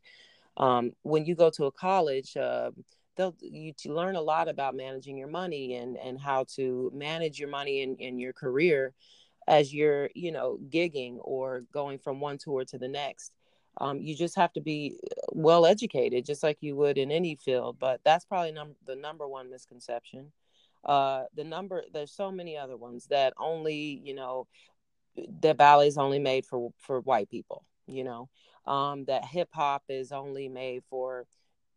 um, 0.57 0.91
when 1.03 1.25
you 1.25 1.35
go 1.35 1.49
to 1.51 1.65
a 1.65 1.71
college, 1.71 2.37
uh, 2.37 2.71
they'll 3.15 3.35
you 3.41 3.73
learn 3.85 4.15
a 4.15 4.21
lot 4.21 4.47
about 4.47 4.75
managing 4.75 5.17
your 5.17 5.27
money 5.27 5.75
and 5.75 5.97
and 5.97 6.19
how 6.19 6.45
to 6.55 6.91
manage 6.93 7.39
your 7.39 7.49
money 7.49 7.81
in, 7.81 7.95
in 7.97 8.19
your 8.19 8.33
career 8.33 8.93
as 9.47 9.73
you're 9.73 10.09
you 10.15 10.31
know 10.31 10.59
gigging 10.69 11.17
or 11.21 11.63
going 11.73 11.97
from 11.99 12.19
one 12.19 12.37
tour 12.37 12.63
to 12.65 12.77
the 12.77 12.87
next. 12.87 13.33
Um, 13.79 14.01
you 14.01 14.15
just 14.15 14.35
have 14.35 14.53
to 14.53 14.61
be 14.61 14.97
well 15.31 15.65
educated, 15.65 16.25
just 16.25 16.43
like 16.43 16.57
you 16.61 16.75
would 16.75 16.97
in 16.97 17.11
any 17.11 17.35
field. 17.35 17.77
But 17.79 18.01
that's 18.03 18.25
probably 18.25 18.51
num- 18.51 18.75
the 18.85 18.95
number 18.95 19.27
one 19.27 19.49
misconception 19.49 20.31
uh 20.85 21.23
the 21.35 21.43
number 21.43 21.83
there's 21.93 22.11
so 22.11 22.31
many 22.31 22.57
other 22.57 22.77
ones 22.77 23.07
that 23.07 23.33
only 23.37 24.01
you 24.03 24.15
know 24.15 24.47
ballet 25.57 25.87
is 25.87 25.97
only 25.97 26.19
made 26.19 26.45
for 26.45 26.71
for 26.77 27.01
white 27.01 27.29
people 27.29 27.65
you 27.87 28.03
know? 28.03 28.29
Um 28.65 29.05
that 29.05 29.25
hip 29.25 29.49
hop 29.51 29.83
is 29.89 30.11
only 30.11 30.47
made 30.47 30.83
for 30.89 31.25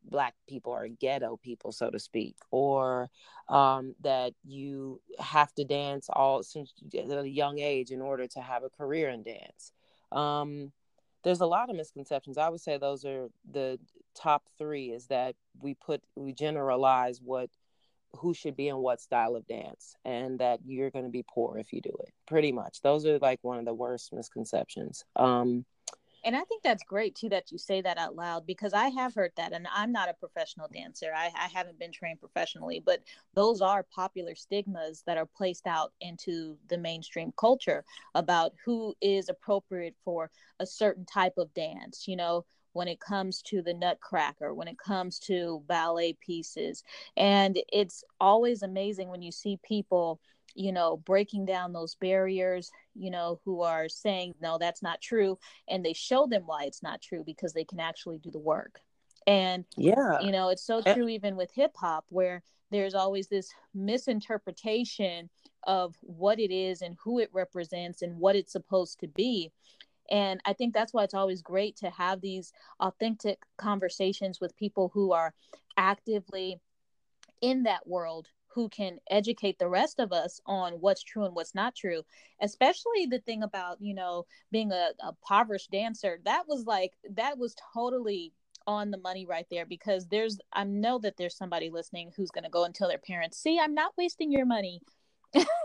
black 0.06 0.34
people 0.46 0.70
or 0.70 0.86
ghetto 0.86 1.38
people 1.38 1.72
so 1.72 1.88
to 1.88 1.98
speak 1.98 2.36
or 2.50 3.08
um 3.48 3.94
that 4.02 4.34
you 4.44 5.00
have 5.18 5.50
to 5.54 5.64
dance 5.64 6.10
all 6.12 6.42
since 6.42 6.74
a 6.92 7.26
young 7.26 7.58
age 7.58 7.90
in 7.90 8.02
order 8.02 8.26
to 8.26 8.40
have 8.40 8.62
a 8.64 8.68
career 8.68 9.08
in 9.08 9.22
dance. 9.22 9.72
Um 10.12 10.72
there's 11.22 11.40
a 11.40 11.46
lot 11.46 11.70
of 11.70 11.76
misconceptions. 11.76 12.36
I 12.36 12.50
would 12.50 12.60
say 12.60 12.76
those 12.76 13.06
are 13.06 13.28
the 13.50 13.78
top 14.14 14.42
three 14.58 14.90
is 14.90 15.06
that 15.06 15.34
we 15.58 15.72
put 15.74 16.02
we 16.16 16.34
generalize 16.34 17.22
what 17.22 17.48
who 18.20 18.34
should 18.34 18.56
be 18.56 18.68
in 18.68 18.76
what 18.76 19.00
style 19.00 19.36
of 19.36 19.46
dance 19.46 19.96
and 20.04 20.38
that 20.38 20.60
you're 20.64 20.90
going 20.90 21.04
to 21.04 21.10
be 21.10 21.24
poor 21.28 21.58
if 21.58 21.72
you 21.72 21.80
do 21.80 21.96
it 22.00 22.12
pretty 22.26 22.52
much. 22.52 22.80
Those 22.82 23.06
are 23.06 23.18
like 23.18 23.38
one 23.42 23.58
of 23.58 23.64
the 23.64 23.74
worst 23.74 24.12
misconceptions. 24.12 25.04
Um 25.16 25.64
and 26.24 26.34
i 26.34 26.40
think 26.44 26.62
that's 26.62 26.82
great 26.82 27.14
too 27.14 27.28
that 27.28 27.52
you 27.52 27.58
say 27.58 27.80
that 27.80 27.98
out 27.98 28.16
loud 28.16 28.46
because 28.46 28.72
i 28.72 28.88
have 28.88 29.14
heard 29.14 29.30
that 29.36 29.52
and 29.52 29.66
i'm 29.72 29.92
not 29.92 30.08
a 30.08 30.14
professional 30.14 30.68
dancer. 30.72 31.12
I, 31.14 31.30
I 31.36 31.48
haven't 31.52 31.78
been 31.78 31.92
trained 31.92 32.20
professionally 32.20 32.82
but 32.84 33.02
those 33.34 33.60
are 33.60 33.82
popular 33.94 34.34
stigmas 34.34 35.02
that 35.06 35.18
are 35.18 35.26
placed 35.26 35.66
out 35.66 35.92
into 36.00 36.56
the 36.68 36.78
mainstream 36.78 37.32
culture 37.36 37.84
about 38.14 38.52
who 38.64 38.94
is 39.00 39.28
appropriate 39.28 39.94
for 40.04 40.30
a 40.60 40.66
certain 40.66 41.04
type 41.04 41.34
of 41.36 41.52
dance 41.54 42.08
you 42.08 42.16
know 42.16 42.44
when 42.74 42.88
it 42.88 43.00
comes 43.00 43.40
to 43.42 43.62
the 43.62 43.72
Nutcracker, 43.72 44.52
when 44.52 44.68
it 44.68 44.78
comes 44.78 45.18
to 45.20 45.62
ballet 45.66 46.12
pieces. 46.20 46.84
And 47.16 47.58
it's 47.72 48.04
always 48.20 48.62
amazing 48.62 49.08
when 49.08 49.22
you 49.22 49.32
see 49.32 49.58
people, 49.66 50.20
you 50.54 50.72
know, 50.72 50.98
breaking 50.98 51.46
down 51.46 51.72
those 51.72 51.94
barriers, 51.94 52.70
you 52.94 53.10
know, 53.10 53.40
who 53.44 53.62
are 53.62 53.88
saying, 53.88 54.34
no, 54.40 54.58
that's 54.58 54.82
not 54.82 55.00
true. 55.00 55.38
And 55.68 55.84
they 55.84 55.94
show 55.94 56.26
them 56.26 56.42
why 56.46 56.64
it's 56.64 56.82
not 56.82 57.00
true 57.00 57.22
because 57.24 57.52
they 57.52 57.64
can 57.64 57.80
actually 57.80 58.18
do 58.18 58.30
the 58.30 58.38
work. 58.38 58.80
And, 59.26 59.64
yeah, 59.76 60.20
you 60.20 60.32
know, 60.32 60.50
it's 60.50 60.66
so 60.66 60.82
eh 60.84 60.94
true 60.94 61.08
even 61.08 61.34
with 61.36 61.50
hip 61.54 61.72
hop, 61.76 62.04
where 62.10 62.42
there's 62.70 62.94
always 62.94 63.28
this 63.28 63.52
misinterpretation 63.72 65.30
of 65.66 65.96
what 66.00 66.38
it 66.38 66.50
is 66.50 66.82
and 66.82 66.96
who 67.02 67.20
it 67.20 67.30
represents 67.32 68.02
and 68.02 68.18
what 68.18 68.36
it's 68.36 68.52
supposed 68.52 69.00
to 69.00 69.06
be 69.06 69.50
and 70.10 70.40
I 70.44 70.52
think 70.52 70.74
that's 70.74 70.92
why 70.92 71.04
it's 71.04 71.14
always 71.14 71.42
great 71.42 71.76
to 71.76 71.90
have 71.90 72.20
these 72.20 72.52
authentic 72.80 73.38
conversations 73.56 74.40
with 74.40 74.56
people 74.56 74.90
who 74.92 75.12
are 75.12 75.34
actively 75.76 76.60
in 77.40 77.64
that 77.64 77.86
world 77.86 78.28
who 78.54 78.68
can 78.68 78.98
educate 79.10 79.58
the 79.58 79.68
rest 79.68 79.98
of 79.98 80.12
us 80.12 80.40
on 80.46 80.74
what's 80.74 81.02
true 81.02 81.24
and 81.24 81.34
what's 81.34 81.54
not 81.54 81.74
true 81.74 82.02
especially 82.40 83.06
the 83.06 83.18
thing 83.20 83.42
about 83.42 83.80
you 83.80 83.94
know 83.94 84.24
being 84.52 84.70
a, 84.72 84.90
a 85.02 85.08
impoverished 85.08 85.70
dancer. 85.70 86.20
That 86.24 86.44
was 86.46 86.64
like 86.66 86.92
that 87.10 87.38
was 87.38 87.56
totally 87.74 88.32
on 88.66 88.90
the 88.90 88.98
money 88.98 89.26
right 89.26 89.46
there 89.50 89.66
because 89.66 90.06
there's 90.06 90.38
i 90.52 90.64
know 90.64 90.98
that 90.98 91.18
there's 91.18 91.36
somebody 91.36 91.68
listening 91.68 92.10
who's 92.16 92.30
going 92.30 92.44
to 92.44 92.50
go 92.50 92.64
and 92.64 92.74
tell 92.74 92.88
their 92.88 92.96
parents 92.96 93.38
see 93.38 93.58
i'm 93.60 93.74
not 93.74 93.92
wasting 93.98 94.32
your 94.32 94.46
money 94.46 94.80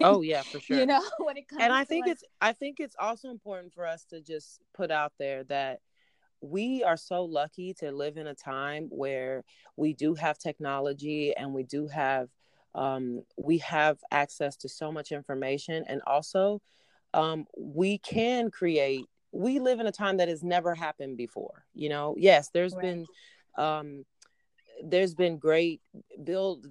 oh 0.04 0.22
yeah 0.22 0.42
for 0.42 0.60
sure. 0.62 0.80
you 0.80 0.86
know 0.86 1.02
when 1.20 1.38
it 1.38 1.48
comes 1.48 1.62
and 1.62 1.74
i 1.74 1.84
think 1.84 2.06
like... 2.06 2.14
it's 2.14 2.24
i 2.42 2.52
think 2.52 2.80
it's 2.80 2.96
also 3.00 3.30
important 3.30 3.74
for 3.74 3.86
us 3.86 4.06
to 4.06 4.22
just 4.22 4.62
put 4.74 4.92
out 4.92 5.14
there 5.20 5.44
that 5.46 5.80
we 6.42 6.84
are 6.84 6.98
so 6.98 7.26
lucky 7.26 7.74
to 7.74 7.92
live 7.92 8.18
in 8.18 8.28
a 8.28 8.36
time 8.36 8.88
where 8.90 9.44
we 9.76 9.94
do 9.94 10.16
have 10.16 10.38
technology 10.38 11.36
and 11.36 11.54
we 11.54 11.64
do 11.64 11.88
have 11.88 12.30
um, 12.76 13.24
we 13.38 13.58
have 13.60 13.98
access 14.12 14.56
to 14.58 14.70
so 14.70 14.92
much 14.92 15.12
information. 15.12 15.84
And 15.88 16.02
also 16.06 16.62
um, 17.14 17.46
we 17.58 17.98
can 17.98 18.52
create 18.52 19.06
we 19.32 19.60
live 19.60 19.80
in 19.80 19.88
a 19.88 19.92
time 19.92 20.18
that 20.18 20.28
has 20.28 20.44
never 20.44 20.74
happened 20.74 21.18
before 21.18 21.66
you 21.74 21.90
know? 21.90 22.16
Yes 22.18 22.50
there's 22.54 22.74
right. 22.74 22.82
been 22.82 23.06
um, 23.58 24.06
there's 24.84 25.16
been 25.16 25.38
great 25.38 25.82
build 26.24 26.68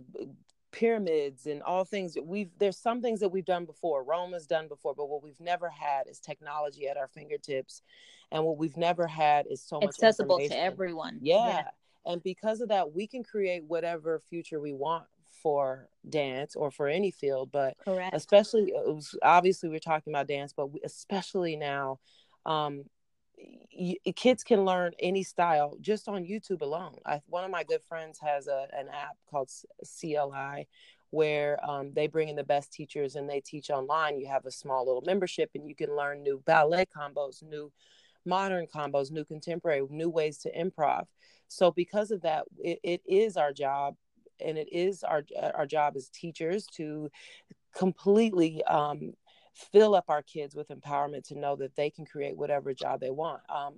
pyramids 0.71 1.47
and 1.47 1.63
all 1.63 1.85
things 1.85 2.15
that 2.15 2.27
we've 2.27 2.51
there's 2.59 2.77
some 2.77 3.01
things 3.01 3.21
that 3.21 3.29
we've 3.31 3.47
done 3.47 3.65
before 3.65 4.05
rome 4.05 4.33
has 4.33 4.47
done 4.47 4.69
before 4.69 4.95
but 4.95 5.09
what 5.09 5.23
we've 5.23 5.41
never 5.41 5.71
had 5.71 6.07
is 6.07 6.21
technology 6.21 6.87
at 6.89 6.97
our 6.97 7.09
fingertips 7.09 7.81
and 8.33 8.45
what 8.45 8.59
we've 8.59 8.77
never 8.77 9.07
had 9.07 9.47
is 9.49 9.63
so 9.63 9.77
much 9.77 9.89
accessible 9.89 10.39
to 10.39 10.59
everyone 10.59 11.19
yeah. 11.23 11.47
yeah 11.49 11.69
and 12.05 12.23
because 12.23 12.61
of 12.61 12.69
that 12.69 12.93
we 12.95 13.07
can 13.07 13.23
create 13.23 13.65
whatever 13.65 14.21
future 14.29 14.61
we 14.61 14.75
want 14.75 15.05
for 15.43 15.89
dance 16.09 16.55
or 16.55 16.71
for 16.71 16.87
any 16.87 17.11
field 17.11 17.51
but 17.51 17.75
Correct. 17.85 18.15
especially 18.15 18.73
obviously 19.23 19.71
we're 19.71 19.79
talking 19.79 20.13
about 20.13 20.27
dance 20.27 20.53
but 20.53 20.67
we, 20.67 20.81
especially 20.85 21.57
now 21.57 21.99
um, 22.45 22.85
kids 24.17 24.43
can 24.43 24.65
learn 24.65 24.93
any 24.99 25.23
style 25.23 25.77
just 25.81 26.09
on 26.09 26.25
YouTube 26.25 26.63
alone. 26.63 26.97
I, 27.07 27.21
one 27.27 27.45
of 27.45 27.51
my 27.51 27.65
good 27.65 27.83
friends 27.89 28.19
has 28.21 28.49
a, 28.49 28.67
an 28.73 28.89
app 28.89 29.17
called 29.31 29.51
CLI 30.01 30.67
where 31.11 31.59
um, 31.69 31.93
they 31.95 32.07
bring 32.07 32.29
in 32.29 32.37
the 32.37 32.45
best 32.45 32.73
teachers 32.73 33.17
and 33.17 33.29
they 33.29 33.41
teach 33.41 33.71
online. 33.71 34.19
You 34.19 34.27
have 34.29 34.47
a 34.47 34.51
small 34.51 34.87
little 34.87 35.03
membership 35.07 35.51
and 35.55 35.67
you 35.67 35.75
can 35.75 35.97
learn 35.97 36.23
new 36.23 36.43
ballet 36.45 36.87
combos, 36.87 37.43
new 37.43 37.73
modern 38.27 38.67
combos, 38.67 39.11
new 39.11 39.25
contemporary, 39.25 39.83
new 39.89 40.11
ways 40.11 40.39
to 40.39 40.53
improv. 40.53 41.05
So 41.49 41.71
because 41.71 42.11
of 42.11 42.23
that, 42.23 42.45
it, 42.59 42.81
it 42.83 43.03
is 43.07 43.37
our 43.37 43.53
job 43.53 43.97
and 44.41 44.59
it 44.59 44.69
is 44.73 45.03
our 45.03 45.25
our 45.55 45.67
job 45.67 45.95
as 45.97 46.09
teachers 46.11 46.67
to 46.67 47.11
completely 47.77 48.63
um, 48.65 49.15
fill 49.59 49.95
up 49.95 50.05
our 50.09 50.23
kids 50.23 50.55
with 50.55 50.69
empowerment 50.69 51.27
to 51.29 51.39
know 51.39 51.57
that 51.57 51.75
they 51.77 51.91
can 51.91 52.05
create 52.05 52.37
whatever 52.37 52.73
job 52.73 53.01
they 53.01 53.11
want. 53.11 53.43
Um, 53.49 53.75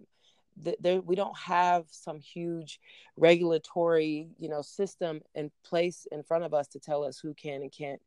there, 0.81 1.01
we 1.01 1.15
don't 1.15 1.37
have 1.39 1.87
some 1.91 2.21
huge 2.21 2.81
regulatory, 3.17 4.29
you 4.39 4.49
know, 4.49 4.63
system 4.63 5.23
in 5.35 5.51
place 5.65 6.07
in 6.13 6.23
front 6.23 6.45
of 6.45 6.53
us 6.53 6.69
to 6.69 6.79
tell 6.79 7.05
us 7.05 7.19
who 7.19 7.33
can 7.33 7.63
and 7.63 7.73
can't 7.73 8.01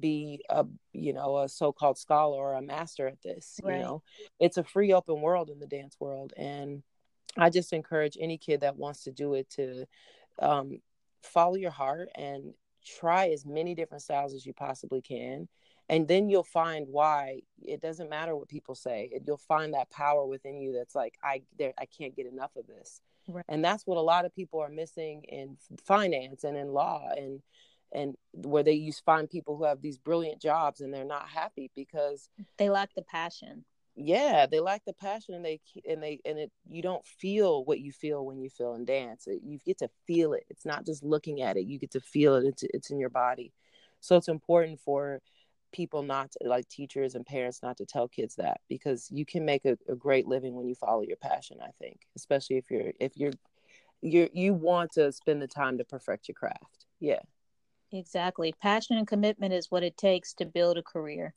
be 0.00 0.42
a, 0.48 0.66
you 0.92 1.12
know, 1.12 1.38
a 1.38 1.48
so-called 1.48 1.98
scholar 1.98 2.36
or 2.36 2.54
a 2.54 2.62
master 2.62 3.06
at 3.06 3.22
this. 3.22 3.60
Right. 3.62 3.76
You 3.76 3.82
know, 3.82 4.02
it's 4.40 4.56
a 4.56 4.64
free, 4.64 4.92
open 4.92 5.20
world 5.20 5.50
in 5.50 5.60
the 5.60 5.66
dance 5.66 5.96
world, 6.00 6.32
and 6.36 6.82
I 7.36 7.50
just 7.50 7.72
encourage 7.72 8.16
any 8.18 8.38
kid 8.38 8.62
that 8.62 8.76
wants 8.76 9.04
to 9.04 9.12
do 9.12 9.34
it 9.34 9.48
to 9.50 9.86
um, 10.40 10.80
follow 11.22 11.54
your 11.54 11.70
heart 11.70 12.08
and 12.16 12.54
try 12.84 13.28
as 13.28 13.46
many 13.46 13.74
different 13.74 14.02
styles 14.02 14.34
as 14.34 14.44
you 14.44 14.52
possibly 14.52 15.00
can 15.00 15.46
and 15.92 16.08
then 16.08 16.30
you'll 16.30 16.42
find 16.42 16.86
why 16.88 17.40
it 17.60 17.80
doesn't 17.80 18.08
matter 18.08 18.34
what 18.34 18.48
people 18.48 18.74
say 18.74 19.10
you'll 19.26 19.36
find 19.36 19.74
that 19.74 19.90
power 19.90 20.26
within 20.26 20.60
you 20.60 20.72
that's 20.72 20.94
like 20.94 21.14
i 21.22 21.42
there 21.58 21.72
i 21.78 21.84
can't 21.86 22.16
get 22.16 22.26
enough 22.26 22.56
of 22.56 22.66
this. 22.66 23.00
Right. 23.28 23.44
and 23.48 23.64
that's 23.64 23.86
what 23.86 23.98
a 23.98 24.00
lot 24.00 24.24
of 24.24 24.34
people 24.34 24.60
are 24.60 24.68
missing 24.68 25.22
in 25.28 25.56
finance 25.84 26.42
and 26.42 26.56
in 26.56 26.72
law 26.72 27.08
and 27.16 27.40
and 27.92 28.16
where 28.32 28.62
they 28.62 28.72
use 28.72 29.00
find 29.00 29.28
people 29.28 29.56
who 29.56 29.64
have 29.64 29.82
these 29.82 29.98
brilliant 29.98 30.40
jobs 30.40 30.80
and 30.80 30.92
they're 30.92 31.04
not 31.04 31.28
happy 31.28 31.70
because 31.76 32.30
they 32.56 32.70
lack 32.70 32.92
the 32.94 33.02
passion. 33.02 33.64
Yeah 33.94 34.46
they 34.46 34.58
lack 34.58 34.84
the 34.86 34.94
passion 34.94 35.34
and 35.34 35.44
they 35.44 35.60
and 35.88 36.02
they 36.02 36.18
and 36.24 36.38
it 36.38 36.50
you 36.66 36.82
don't 36.82 37.06
feel 37.06 37.64
what 37.64 37.80
you 37.80 37.92
feel 37.92 38.24
when 38.24 38.40
you 38.40 38.48
feel 38.48 38.74
in 38.74 38.86
dance. 38.86 39.28
You 39.28 39.58
get 39.64 39.78
to 39.78 39.90
feel 40.06 40.32
it. 40.32 40.44
It's 40.48 40.64
not 40.64 40.84
just 40.84 41.04
looking 41.04 41.42
at 41.42 41.56
it. 41.56 41.66
You 41.66 41.78
get 41.78 41.92
to 41.92 42.00
feel 42.00 42.36
it. 42.36 42.46
It's, 42.46 42.62
it's 42.62 42.90
in 42.90 42.98
your 42.98 43.10
body. 43.10 43.52
So 44.00 44.16
it's 44.16 44.28
important 44.28 44.80
for 44.80 45.20
people 45.72 46.02
not 46.02 46.30
to, 46.32 46.48
like 46.48 46.68
teachers 46.68 47.14
and 47.14 47.26
parents 47.26 47.60
not 47.62 47.76
to 47.76 47.86
tell 47.86 48.08
kids 48.08 48.36
that 48.36 48.60
because 48.68 49.08
you 49.10 49.24
can 49.24 49.44
make 49.44 49.64
a, 49.64 49.76
a 49.88 49.94
great 49.94 50.26
living 50.26 50.54
when 50.54 50.68
you 50.68 50.74
follow 50.74 51.02
your 51.02 51.16
passion 51.16 51.58
i 51.62 51.70
think 51.80 52.00
especially 52.16 52.56
if 52.56 52.70
you're 52.70 52.92
if 53.00 53.12
you're 53.16 53.32
you 54.02 54.28
you 54.32 54.52
want 54.52 54.92
to 54.92 55.10
spend 55.12 55.40
the 55.40 55.46
time 55.46 55.78
to 55.78 55.84
perfect 55.84 56.28
your 56.28 56.34
craft. 56.34 56.86
Yeah. 57.00 57.20
Exactly. 57.92 58.52
Passion 58.60 58.96
and 58.96 59.06
commitment 59.06 59.52
is 59.54 59.70
what 59.70 59.82
it 59.82 59.96
takes 59.96 60.34
to 60.34 60.46
build 60.46 60.76
a 60.76 60.82
career. 60.82 61.34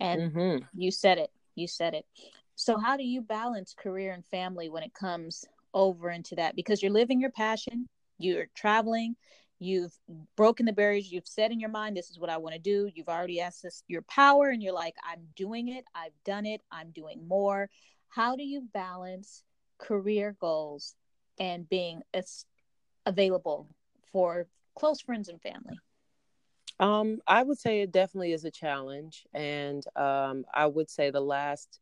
And 0.00 0.32
mm-hmm. 0.32 0.64
you 0.74 0.90
said 0.90 1.18
it. 1.18 1.30
You 1.54 1.68
said 1.68 1.94
it. 1.94 2.06
So 2.54 2.78
how 2.78 2.96
do 2.96 3.04
you 3.04 3.20
balance 3.20 3.74
career 3.74 4.12
and 4.12 4.24
family 4.24 4.70
when 4.70 4.82
it 4.82 4.94
comes 4.94 5.44
over 5.74 6.10
into 6.10 6.36
that? 6.36 6.56
Because 6.56 6.82
you're 6.82 6.92
living 6.92 7.20
your 7.20 7.30
passion 7.30 7.88
you're 8.18 8.46
traveling 8.54 9.16
you've 9.58 9.92
broken 10.36 10.66
the 10.66 10.72
barriers 10.72 11.10
you've 11.10 11.26
said 11.26 11.50
in 11.50 11.60
your 11.60 11.70
mind. 11.70 11.96
This 11.96 12.10
is 12.10 12.18
what 12.18 12.30
i 12.30 12.36
want 12.36 12.54
to 12.54 12.60
do. 12.60 12.90
You've 12.94 13.08
already 13.08 13.38
accessed 13.38 13.82
your 13.88 14.02
power 14.02 14.50
and 14.50 14.62
you're 14.62 14.72
like 14.72 14.94
i'm 15.08 15.22
doing 15.34 15.68
it. 15.68 15.84
I've 15.94 16.12
done 16.24 16.46
it. 16.46 16.62
I'm 16.70 16.90
doing 16.90 17.26
more. 17.26 17.70
How 18.08 18.36
do 18.36 18.42
you 18.42 18.62
balance 18.72 19.42
career 19.78 20.36
goals 20.40 20.94
and 21.38 21.68
being 21.68 22.02
available 23.04 23.68
for 24.12 24.46
close 24.74 25.00
friends 25.00 25.28
and 25.28 25.40
family? 25.40 25.78
Um 26.78 27.20
i 27.26 27.42
would 27.42 27.58
say 27.58 27.80
it 27.80 27.92
definitely 27.92 28.32
is 28.32 28.44
a 28.44 28.50
challenge. 28.50 29.24
And 29.32 29.84
um 29.96 30.44
i 30.52 30.66
would 30.66 30.90
say 30.90 31.10
the 31.10 31.20
last 31.20 31.80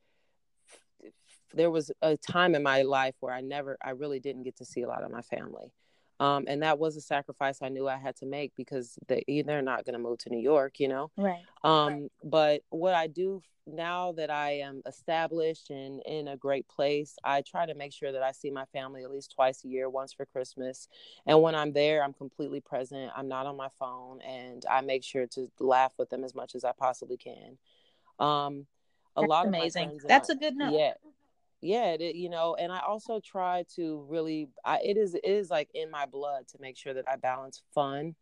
there 1.53 1.71
was 1.71 1.91
a 2.03 2.17
time 2.17 2.55
in 2.55 2.63
my 2.63 2.83
life 2.83 3.15
where 3.21 3.33
i 3.33 3.41
never 3.41 3.79
i 3.83 3.91
really 3.91 4.19
didn't 4.19 4.43
get 4.43 4.57
to 4.57 4.65
see 4.65 4.83
a 4.83 4.89
lot 4.89 5.05
of 5.05 5.11
my 5.11 5.23
family 5.23 5.73
um, 6.21 6.45
and 6.47 6.63
that 6.63 6.79
was 6.79 6.97
a 6.97 7.01
sacrifice 7.01 7.61
I 7.63 7.69
knew 7.69 7.89
I 7.89 7.97
had 7.97 8.17
to 8.17 8.27
make 8.27 8.53
because 8.57 8.97
they 9.09 9.43
they're 9.47 9.63
not 9.63 9.85
going 9.85 9.95
to 9.95 9.99
move 9.99 10.19
to 10.19 10.31
New 10.31 10.41
York, 10.41 10.79
you 10.81 10.89
know. 10.89 11.11
Right. 11.17 11.43
Um, 11.63 11.93
right. 11.93 12.13
But 12.23 12.63
what 12.71 12.95
I 12.95 13.07
do 13.07 13.43
now 13.67 14.13
that 14.13 14.31
I 14.31 14.59
am 14.59 14.83
established 14.87 15.71
and 15.71 16.03
in 16.05 16.29
a 16.29 16.37
great 16.37 16.69
place, 16.69 17.17
I 17.25 17.41
try 17.43 17.67
to 17.67 17.75
make 17.75 17.93
sure 17.93 18.13
that 18.13 18.23
I 18.23 18.33
see 18.33 18.51
my 18.51 18.67
family 18.67 19.03
at 19.03 19.11
least 19.11 19.33
twice 19.35 19.65
a 19.65 19.69
year, 19.69 19.89
once 19.89 20.13
for 20.13 20.27
Christmas, 20.27 20.89
and 21.27 21.41
when 21.41 21.55
I'm 21.55 21.73
there, 21.73 22.05
I'm 22.05 22.13
completely 22.13 22.61
present. 22.61 23.11
I'm 23.17 23.29
not 23.29 23.47
on 23.47 23.57
my 23.57 23.69
phone, 23.79 24.21
and 24.21 24.65
I 24.71 24.83
make 24.83 25.03
sure 25.03 25.27
to 25.29 25.49
laugh 25.59 25.95
with 25.99 26.11
them 26.11 26.25
as 26.25 26.35
much 26.35 26.55
as 26.55 26.65
I 26.65 26.73
possibly 26.73 27.17
can. 27.17 27.59
Um, 28.19 28.67
a 29.17 29.21
That's 29.21 29.31
lot 29.31 29.47
amazing. 29.47 29.93
of 29.97 30.03
That's 30.09 30.29
a 30.29 30.37
good 30.37 30.57
note. 30.57 30.75
Yeah, 30.75 30.95
yeah 31.65 31.97
it, 31.99 32.15
you 32.15 32.29
know 32.29 32.55
and 32.57 32.71
i 32.71 32.81
also 32.87 33.21
try 33.21 33.65
to 33.75 34.05
really 34.09 34.49
I, 34.65 34.79
it 34.85 34.97
is 34.97 35.15
it 35.15 35.25
is 35.25 35.51
like 35.51 35.71
in 35.75 35.91
my 35.91 36.07
blood 36.07 36.47
to 36.49 36.59
make 36.61 36.77
sure 36.77 36.95
that 36.95 37.09
i 37.09 37.17
balance 37.17 37.63
fun 37.75 38.15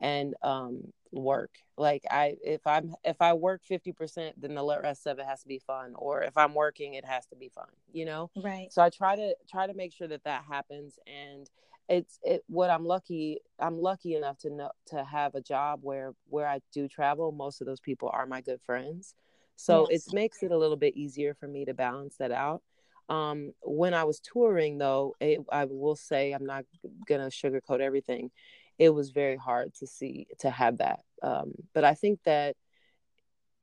and 0.00 0.34
um 0.42 0.82
work. 1.12 1.50
Like 1.76 2.04
i 2.10 2.36
if 2.44 2.66
i'm 2.66 2.94
if 3.04 3.20
i 3.20 3.32
work 3.32 3.62
50% 3.68 4.32
then 4.40 4.54
the 4.54 4.80
rest 4.82 5.06
of 5.06 5.18
it 5.18 5.26
has 5.26 5.42
to 5.42 5.48
be 5.48 5.58
fun 5.58 5.94
or 5.96 6.22
if 6.22 6.36
i'm 6.36 6.54
working 6.54 6.94
it 6.94 7.04
has 7.04 7.26
to 7.26 7.36
be 7.36 7.48
fun 7.48 7.66
you 7.92 8.04
know? 8.04 8.30
Right. 8.36 8.68
So 8.70 8.82
i 8.82 8.90
try 8.90 9.16
to 9.16 9.34
try 9.50 9.66
to 9.66 9.74
make 9.74 9.92
sure 9.92 10.08
that 10.08 10.24
that 10.24 10.44
happens 10.48 10.98
and 11.06 11.50
it's 11.88 12.20
it 12.22 12.44
what 12.46 12.70
i'm 12.70 12.84
lucky 12.84 13.40
i'm 13.58 13.80
lucky 13.80 14.14
enough 14.14 14.38
to 14.38 14.50
know 14.50 14.70
to 14.86 15.02
have 15.02 15.34
a 15.34 15.40
job 15.40 15.80
where 15.82 16.12
where 16.28 16.46
i 16.46 16.60
do 16.72 16.86
travel 16.86 17.32
most 17.32 17.60
of 17.60 17.66
those 17.66 17.80
people 17.80 18.10
are 18.12 18.26
my 18.26 18.40
good 18.40 18.60
friends. 18.64 19.14
So 19.56 19.88
yes. 19.90 20.06
it 20.06 20.14
makes 20.14 20.42
it 20.42 20.52
a 20.52 20.56
little 20.56 20.76
bit 20.76 20.96
easier 20.96 21.34
for 21.34 21.46
me 21.48 21.64
to 21.66 21.74
balance 21.74 22.16
that 22.18 22.30
out 22.30 22.62
um, 23.10 23.52
when 23.62 23.92
I 23.92 24.04
was 24.04 24.20
touring, 24.20 24.78
though, 24.78 25.16
it, 25.20 25.40
I 25.50 25.66
will 25.66 25.96
say 25.96 26.32
I'm 26.32 26.46
not 26.46 26.64
gonna 27.06 27.28
sugarcoat 27.28 27.80
everything. 27.80 28.30
It 28.78 28.90
was 28.90 29.10
very 29.10 29.36
hard 29.36 29.74
to 29.74 29.86
see 29.86 30.26
to 30.38 30.50
have 30.50 30.78
that, 30.78 31.00
um, 31.22 31.52
but 31.74 31.84
I 31.84 31.94
think 31.94 32.20
that 32.24 32.56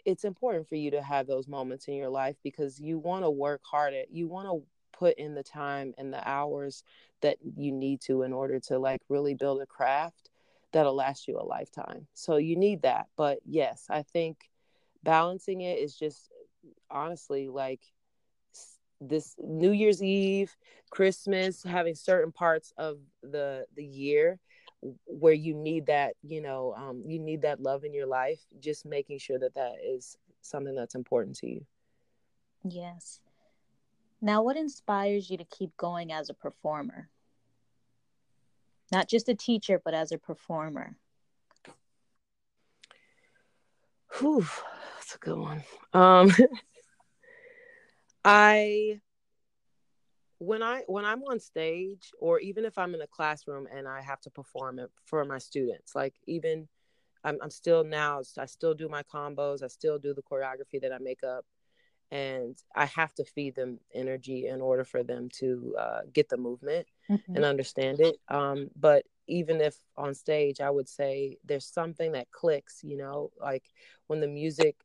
it's 0.05 0.23
important 0.23 0.69
for 0.69 0.75
you 0.75 0.91
to 0.91 1.01
have 1.01 1.27
those 1.27 1.47
moments 1.47 1.87
in 1.87 1.95
your 1.95 2.09
life 2.09 2.35
because 2.43 2.79
you 2.79 2.97
want 2.97 3.25
to 3.25 3.29
work 3.29 3.61
hard 3.63 3.93
at 3.93 4.11
you 4.11 4.27
want 4.27 4.47
to 4.47 4.63
put 4.97 5.17
in 5.17 5.35
the 5.35 5.43
time 5.43 5.93
and 5.97 6.13
the 6.13 6.27
hours 6.27 6.83
that 7.21 7.37
you 7.55 7.71
need 7.71 8.01
to 8.01 8.23
in 8.23 8.33
order 8.33 8.59
to 8.59 8.79
like 8.79 9.01
really 9.09 9.33
build 9.33 9.61
a 9.61 9.65
craft 9.65 10.29
that'll 10.71 10.95
last 10.95 11.27
you 11.27 11.39
a 11.39 11.43
lifetime. 11.43 12.07
So 12.13 12.37
you 12.37 12.55
need 12.55 12.81
that. 12.81 13.07
But 13.15 13.39
yes, 13.45 13.85
I 13.89 14.03
think 14.03 14.49
balancing 15.03 15.61
it 15.61 15.79
is 15.79 15.95
just 15.95 16.29
honestly 16.89 17.47
like 17.47 17.81
this 18.99 19.35
New 19.39 19.71
Year's 19.71 20.01
Eve, 20.01 20.55
Christmas, 20.89 21.63
having 21.63 21.95
certain 21.95 22.31
parts 22.31 22.73
of 22.77 22.99
the 23.21 23.65
the 23.75 23.85
year 23.85 24.39
where 25.05 25.33
you 25.33 25.53
need 25.53 25.87
that, 25.87 26.13
you 26.21 26.41
know, 26.41 26.73
um, 26.77 27.03
you 27.05 27.19
need 27.19 27.41
that 27.41 27.59
love 27.59 27.83
in 27.83 27.93
your 27.93 28.05
life. 28.05 28.39
Just 28.59 28.85
making 28.85 29.19
sure 29.19 29.39
that 29.39 29.55
that 29.55 29.73
is 29.83 30.17
something 30.41 30.75
that's 30.75 30.95
important 30.95 31.35
to 31.37 31.47
you. 31.47 31.65
Yes. 32.63 33.19
Now, 34.21 34.41
what 34.41 34.57
inspires 34.57 35.29
you 35.29 35.37
to 35.37 35.45
keep 35.45 35.75
going 35.77 36.11
as 36.11 36.29
a 36.29 36.33
performer? 36.33 37.09
Not 38.91 39.07
just 39.07 39.29
a 39.29 39.35
teacher, 39.35 39.81
but 39.83 39.93
as 39.93 40.11
a 40.11 40.17
performer. 40.17 40.95
Whew, 44.19 44.47
that's 44.95 45.15
a 45.15 45.19
good 45.19 45.37
one. 45.37 45.63
Um, 45.93 46.31
I 48.27 48.99
when 50.39 50.61
I 50.61 50.83
when 50.87 51.05
I'm 51.05 51.23
on 51.23 51.39
stage 51.39 52.11
or 52.19 52.39
even 52.39 52.65
if 52.65 52.77
I'm 52.77 52.93
in 52.93 53.01
a 53.01 53.07
classroom 53.07 53.67
and 53.73 53.87
I 53.87 54.01
have 54.01 54.19
to 54.21 54.29
perform 54.29 54.79
it 54.79 54.91
for 55.05 55.23
my 55.23 55.37
students, 55.37 55.95
like 55.95 56.13
even 56.25 56.67
I'm, 57.23 57.37
I'm 57.41 57.49
still 57.49 57.85
now 57.85 58.21
I 58.37 58.45
still 58.45 58.73
do 58.73 58.89
my 58.89 59.03
combos, 59.03 59.63
I 59.63 59.67
still 59.67 59.97
do 59.97 60.13
the 60.13 60.21
choreography 60.21 60.81
that 60.81 60.91
I 60.91 60.97
make 60.99 61.23
up, 61.23 61.45
and 62.11 62.57
I 62.75 62.85
have 62.85 63.13
to 63.15 63.23
feed 63.23 63.55
them 63.55 63.79
energy 63.93 64.47
in 64.47 64.59
order 64.59 64.83
for 64.83 65.03
them 65.03 65.29
to 65.39 65.75
uh, 65.79 65.99
get 66.11 66.27
the 66.27 66.37
movement 66.37 66.85
mm-hmm. 67.09 67.35
and 67.35 67.45
understand 67.45 68.01
it. 68.01 68.17
Um, 68.27 68.69
but 68.75 69.05
even 69.27 69.61
if 69.61 69.77
on 69.95 70.13
stage, 70.13 70.59
I 70.59 70.69
would 70.69 70.89
say 70.89 71.37
there's 71.45 71.65
something 71.65 72.11
that 72.11 72.31
clicks, 72.31 72.83
you 72.83 72.97
know, 72.97 73.31
like 73.41 73.63
when 74.07 74.19
the 74.19 74.27
music 74.27 74.75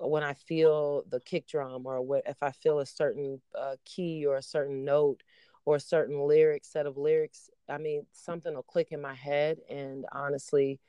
when 0.00 0.22
I 0.22 0.34
feel 0.34 1.04
the 1.08 1.20
kick 1.20 1.46
drum 1.46 1.86
or 1.86 2.00
what, 2.00 2.22
if 2.26 2.42
I 2.42 2.50
feel 2.50 2.78
a 2.78 2.86
certain 2.86 3.40
uh, 3.56 3.76
key 3.84 4.24
or 4.26 4.36
a 4.36 4.42
certain 4.42 4.84
note 4.84 5.22
or 5.64 5.76
a 5.76 5.80
certain 5.80 6.20
lyric 6.26 6.64
set 6.64 6.86
of 6.86 6.96
lyrics, 6.96 7.50
I 7.68 7.78
mean, 7.78 8.06
something 8.12 8.54
will 8.54 8.62
click 8.62 8.88
in 8.92 9.00
my 9.00 9.14
head. 9.14 9.58
And 9.68 10.06
honestly, 10.12 10.80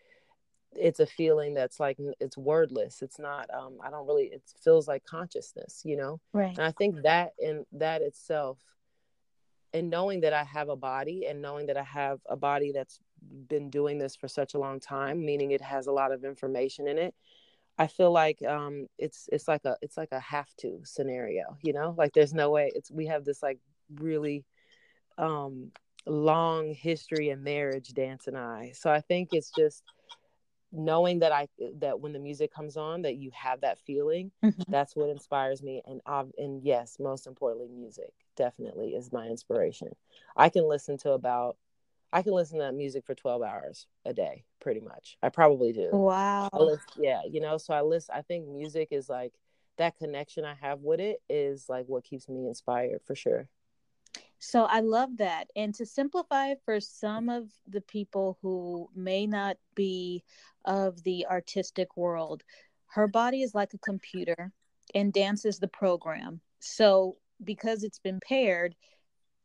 it's 0.74 1.02
a 1.02 1.06
feeling 1.06 1.54
that's 1.54 1.80
like 1.80 1.98
it's 2.20 2.38
wordless. 2.38 3.02
It's 3.02 3.20
not. 3.20 3.54
Um, 3.54 3.80
I 3.84 3.90
don't 3.90 4.08
really. 4.08 4.28
It 4.28 4.44
feels 4.64 4.88
like 4.88 5.04
consciousness, 5.04 5.82
you 5.84 5.98
know. 5.98 6.22
Right. 6.32 6.58
And 6.58 6.66
I 6.66 6.72
think 6.72 7.02
that 7.04 7.34
in 7.38 7.66
that 7.74 8.02
itself, 8.02 8.60
and 9.74 9.90
knowing 9.90 10.22
that 10.22 10.32
I 10.32 10.46
have 10.46 10.70
a 10.70 10.78
body, 10.78 11.26
and 11.28 11.42
knowing 11.42 11.66
that 11.68 11.76
I 11.76 11.84
have 11.84 12.20
a 12.30 12.38
body 12.38 12.72
that's 12.72 13.00
been 13.50 13.70
doing 13.70 13.98
this 13.98 14.16
for 14.16 14.30
such 14.30 14.54
a 14.54 14.60
long 14.60 14.80
time, 14.80 15.24
meaning 15.26 15.52
it 15.52 15.62
has 15.62 15.88
a 15.88 15.92
lot 15.92 16.14
of 16.14 16.24
information 16.24 16.88
in 16.88 16.98
it 16.98 17.14
I 17.78 17.88
feel 17.88 18.12
like 18.12 18.44
um, 18.44 18.88
it's 18.98 19.28
it's 19.32 19.48
like 19.48 19.66
a 19.66 19.76
it's 19.82 19.98
like 19.98 20.12
a 20.12 20.20
have 20.20 20.54
to 20.58 20.82
scenario, 20.84 21.58
you 21.64 21.74
know. 21.74 21.96
Like 21.98 22.14
there's 22.14 22.34
no 22.34 22.50
way. 22.50 22.72
It's 22.76 22.92
we 22.92 23.08
have 23.08 23.26
this 23.26 23.42
like 23.42 23.60
really 23.96 24.46
um, 25.18 25.72
long 26.06 26.74
history 26.74 27.30
in 27.30 27.44
marriage, 27.44 27.90
dance 27.90 28.28
and 28.28 28.38
I. 28.38 28.72
So 28.76 28.92
I 28.92 29.02
think 29.02 29.30
it's 29.32 29.52
just 29.58 29.84
knowing 30.72 31.20
that 31.20 31.32
I 31.32 31.48
that 31.80 32.00
when 32.00 32.14
the 32.14 32.20
music 32.20 32.54
comes 32.54 32.78
on, 32.78 33.02
that 33.04 33.16
you 33.16 33.32
have 33.34 33.62
that 33.62 33.80
feeling. 33.80 34.32
Mm-hmm. 34.44 34.72
That's 34.72 34.96
what 34.96 35.10
inspires 35.10 35.62
me. 35.64 35.82
And 35.86 36.02
and 36.38 36.64
yes, 36.64 36.98
most 37.00 37.28
importantly, 37.28 37.68
music 37.70 38.14
definitely 38.36 38.96
is 38.96 39.12
my 39.12 39.28
inspiration. 39.28 39.90
I 40.36 40.50
can 40.50 40.68
listen 40.68 40.98
to 41.00 41.12
about 41.12 41.58
I 42.14 42.22
can 42.22 42.34
listen 42.34 42.58
to 42.58 42.66
that 42.66 42.76
music 42.76 43.06
for 43.06 43.16
12 43.16 43.42
hours 43.42 43.88
a 44.06 44.14
day, 44.14 44.44
pretty 44.60 44.82
much. 44.82 45.18
I 45.24 45.30
probably 45.30 45.72
do. 45.72 45.90
Wow. 45.92 46.50
Listen, 46.54 46.86
yeah, 46.98 47.22
you 47.30 47.40
know, 47.42 47.58
so 47.58 47.74
I 47.74 47.82
listen, 47.82 48.16
I 48.16 48.22
think 48.22 48.48
music 48.48 48.90
is 48.92 49.10
like 49.10 49.34
that 49.78 49.98
connection 49.98 50.46
I 50.46 50.56
have 50.62 50.82
with 50.82 51.00
it 51.00 51.22
is 51.30 51.66
like 51.70 51.86
what 51.88 52.04
keeps 52.04 52.28
me 52.28 52.48
inspired 52.48 53.02
for 53.06 53.16
sure. 53.16 53.48
So 54.40 54.64
I 54.64 54.80
love 54.80 55.18
that. 55.18 55.50
And 55.56 55.74
to 55.76 55.86
simplify 55.86 56.56
for 56.66 56.80
some 56.80 57.30
of 57.30 57.50
the 57.68 57.82
people 57.82 58.38
who 58.42 58.90
may 58.96 59.28
not 59.28 59.58
be 59.76 60.24
of 60.66 61.04
the 61.04 61.28
artistic 61.28 61.96
world, 61.96 62.44
her 62.88 63.08
body 63.08 63.44
is 63.44 63.56
like 63.56 63.74
a 63.74 63.80
computer 63.80 64.52
and 64.96 65.14
dance 65.14 65.46
is 65.46 65.60
the 65.60 65.68
program. 65.68 66.42
So 66.60 67.18
because 67.44 67.84
it's 67.84 68.00
been 68.00 68.20
paired, 68.20 68.76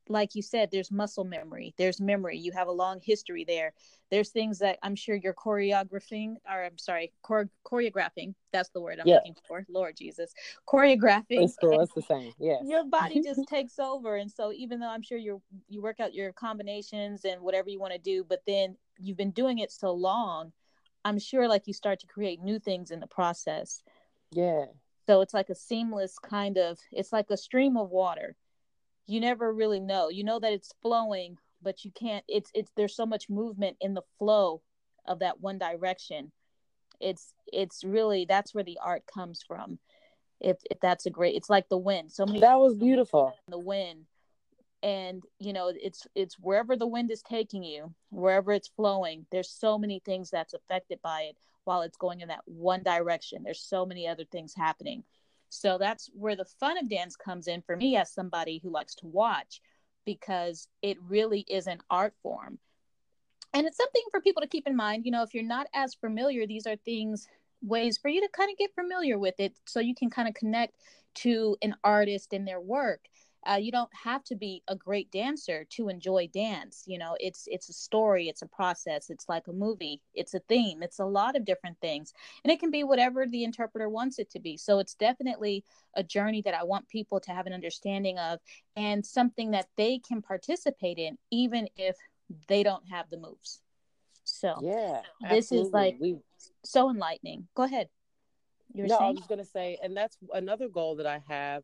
like 0.08 0.34
you 0.34 0.42
said, 0.42 0.70
there's 0.70 0.90
muscle 0.90 1.24
memory, 1.24 1.74
there's 1.78 2.00
memory. 2.00 2.38
You 2.38 2.52
have 2.52 2.68
a 2.68 2.72
long 2.72 3.00
history 3.02 3.44
there. 3.44 3.72
There's 4.10 4.30
things 4.30 4.60
that 4.60 4.78
I'm 4.82 4.94
sure 4.94 5.16
you're 5.16 5.34
choreographing, 5.34 6.36
or 6.48 6.64
I'm 6.64 6.78
sorry, 6.78 7.12
chore- 7.26 7.50
choreographing. 7.64 8.34
That's 8.52 8.68
the 8.70 8.80
word 8.80 9.00
I'm 9.00 9.08
yeah. 9.08 9.16
looking 9.16 9.36
for. 9.48 9.66
Lord 9.68 9.96
Jesus, 9.96 10.32
choreographing. 10.68 11.24
It's, 11.42 11.56
cool. 11.56 11.80
it's 11.80 11.92
the 11.92 12.02
same. 12.02 12.32
Yeah. 12.38 12.58
Your 12.64 12.84
body 12.84 13.20
just 13.20 13.40
takes 13.48 13.78
over, 13.78 14.16
and 14.16 14.30
so 14.30 14.52
even 14.52 14.78
though 14.78 14.90
I'm 14.90 15.02
sure 15.02 15.18
you 15.18 15.42
you 15.68 15.82
work 15.82 16.00
out 16.00 16.14
your 16.14 16.32
combinations 16.32 17.24
and 17.24 17.40
whatever 17.40 17.68
you 17.68 17.80
want 17.80 17.92
to 17.92 17.98
do, 17.98 18.24
but 18.24 18.42
then 18.46 18.76
you've 18.98 19.16
been 19.16 19.32
doing 19.32 19.58
it 19.58 19.72
so 19.72 19.92
long, 19.92 20.52
I'm 21.04 21.18
sure 21.18 21.48
like 21.48 21.66
you 21.66 21.74
start 21.74 22.00
to 22.00 22.06
create 22.06 22.40
new 22.40 22.58
things 22.58 22.90
in 22.90 23.00
the 23.00 23.06
process. 23.06 23.82
Yeah. 24.32 24.66
So 25.06 25.20
it's 25.20 25.34
like 25.34 25.50
a 25.50 25.54
seamless 25.54 26.18
kind 26.18 26.58
of. 26.58 26.78
It's 26.92 27.12
like 27.12 27.30
a 27.30 27.36
stream 27.36 27.76
of 27.76 27.90
water 27.90 28.36
you 29.06 29.20
never 29.20 29.52
really 29.52 29.80
know. 29.80 30.08
You 30.08 30.24
know 30.24 30.38
that 30.40 30.52
it's 30.52 30.72
flowing, 30.82 31.38
but 31.62 31.84
you 31.84 31.90
can't 31.92 32.24
it's 32.28 32.50
it's 32.54 32.70
there's 32.76 32.96
so 32.96 33.06
much 33.06 33.28
movement 33.28 33.76
in 33.80 33.94
the 33.94 34.02
flow 34.18 34.62
of 35.06 35.20
that 35.20 35.40
one 35.40 35.58
direction. 35.58 36.32
It's 37.00 37.32
it's 37.52 37.84
really 37.84 38.24
that's 38.24 38.54
where 38.54 38.64
the 38.64 38.78
art 38.82 39.04
comes 39.12 39.42
from. 39.46 39.78
If 40.40 40.58
if 40.70 40.80
that's 40.80 41.06
a 41.06 41.10
great 41.10 41.36
it's 41.36 41.50
like 41.50 41.68
the 41.68 41.78
wind. 41.78 42.12
So 42.12 42.26
many 42.26 42.40
That 42.40 42.58
was 42.58 42.74
beautiful. 42.74 43.34
The 43.48 43.58
wind. 43.58 44.06
And 44.82 45.22
you 45.38 45.52
know, 45.52 45.72
it's 45.74 46.06
it's 46.14 46.38
wherever 46.38 46.76
the 46.76 46.86
wind 46.86 47.10
is 47.10 47.22
taking 47.22 47.62
you, 47.62 47.94
wherever 48.10 48.52
it's 48.52 48.68
flowing, 48.68 49.26
there's 49.32 49.50
so 49.50 49.78
many 49.78 50.00
things 50.04 50.30
that's 50.30 50.54
affected 50.54 51.00
by 51.02 51.22
it 51.22 51.36
while 51.64 51.82
it's 51.82 51.96
going 51.96 52.20
in 52.20 52.28
that 52.28 52.42
one 52.44 52.82
direction. 52.82 53.42
There's 53.42 53.60
so 53.60 53.84
many 53.84 54.06
other 54.06 54.24
things 54.24 54.54
happening. 54.54 55.02
So 55.48 55.78
that's 55.78 56.10
where 56.14 56.36
the 56.36 56.44
fun 56.44 56.78
of 56.78 56.88
dance 56.88 57.16
comes 57.16 57.46
in 57.46 57.62
for 57.62 57.76
me 57.76 57.96
as 57.96 58.12
somebody 58.12 58.60
who 58.62 58.70
likes 58.70 58.94
to 58.96 59.06
watch 59.06 59.60
because 60.04 60.68
it 60.82 60.96
really 61.08 61.44
is 61.48 61.66
an 61.66 61.78
art 61.90 62.14
form. 62.22 62.58
And 63.52 63.66
it's 63.66 63.76
something 63.76 64.02
for 64.10 64.20
people 64.20 64.42
to 64.42 64.48
keep 64.48 64.66
in 64.66 64.76
mind. 64.76 65.04
You 65.06 65.12
know, 65.12 65.22
if 65.22 65.34
you're 65.34 65.42
not 65.42 65.66
as 65.74 65.94
familiar, 65.94 66.46
these 66.46 66.66
are 66.66 66.76
things, 66.76 67.26
ways 67.62 67.98
for 67.98 68.08
you 68.08 68.20
to 68.20 68.28
kind 68.32 68.50
of 68.50 68.58
get 68.58 68.74
familiar 68.74 69.18
with 69.18 69.34
it 69.38 69.54
so 69.64 69.80
you 69.80 69.94
can 69.94 70.10
kind 70.10 70.28
of 70.28 70.34
connect 70.34 70.76
to 71.14 71.56
an 71.62 71.74
artist 71.82 72.32
and 72.32 72.46
their 72.46 72.60
work 72.60 73.00
uh, 73.50 73.56
you 73.56 73.70
don't 73.70 73.90
have 73.94 74.24
to 74.24 74.34
be 74.34 74.62
a 74.68 74.76
great 74.76 75.10
dancer 75.10 75.64
to 75.70 75.88
enjoy 75.88 76.28
dance 76.32 76.84
you 76.86 76.98
know? 76.98 77.16
It's 77.20 77.48
it's 77.50 77.68
a 77.68 77.72
story 77.72 78.28
it's 78.28 78.42
a 78.42 78.46
process 78.46 79.10
it's 79.10 79.28
like 79.28 79.46
a 79.48 79.52
movie 79.52 80.00
it's 80.14 80.34
a 80.34 80.40
theme 80.40 80.82
it's 80.82 80.98
a 80.98 81.04
lot 81.04 81.36
of 81.36 81.44
different 81.44 81.78
things 81.80 82.12
and 82.44 82.52
it 82.52 82.60
can 82.60 82.70
be 82.70 82.84
whatever 82.84 83.26
the 83.26 83.44
interpreter 83.44 83.88
wants 83.88 84.18
it 84.18 84.30
to 84.30 84.40
be. 84.40 84.56
So 84.56 84.78
it's 84.78 84.94
definitely 84.94 85.64
a 85.94 86.02
journey 86.02 86.42
that 86.42 86.54
i 86.54 86.62
want 86.62 86.88
people 86.88 87.20
to 87.20 87.32
have 87.32 87.46
an 87.46 87.52
understanding 87.52 88.18
of 88.18 88.40
and 88.76 89.04
something 89.04 89.52
that 89.52 89.66
they 89.76 89.98
can 89.98 90.22
participate 90.22 90.98
in 90.98 91.16
even 91.30 91.68
if 91.76 91.96
they 92.48 92.62
don't 92.62 92.88
have 92.88 93.08
the 93.10 93.18
moves. 93.18 93.60
So 94.24 94.56
yeah 94.62 95.02
this 95.30 95.52
absolutely. 95.52 95.68
is 95.68 95.72
like 95.72 95.96
we... 96.00 96.16
so 96.64 96.90
enlightening. 96.90 97.48
Go 97.54 97.62
ahead. 97.62 97.88
You're 98.74 98.88
no 98.88 98.98
saying? 98.98 99.16
i 99.16 99.20
was 99.20 99.26
going 99.26 99.38
to 99.38 99.44
say 99.44 99.78
and 99.82 99.96
that's 99.96 100.18
another 100.34 100.68
goal 100.68 100.96
that 100.96 101.06
i 101.06 101.22
have 101.28 101.62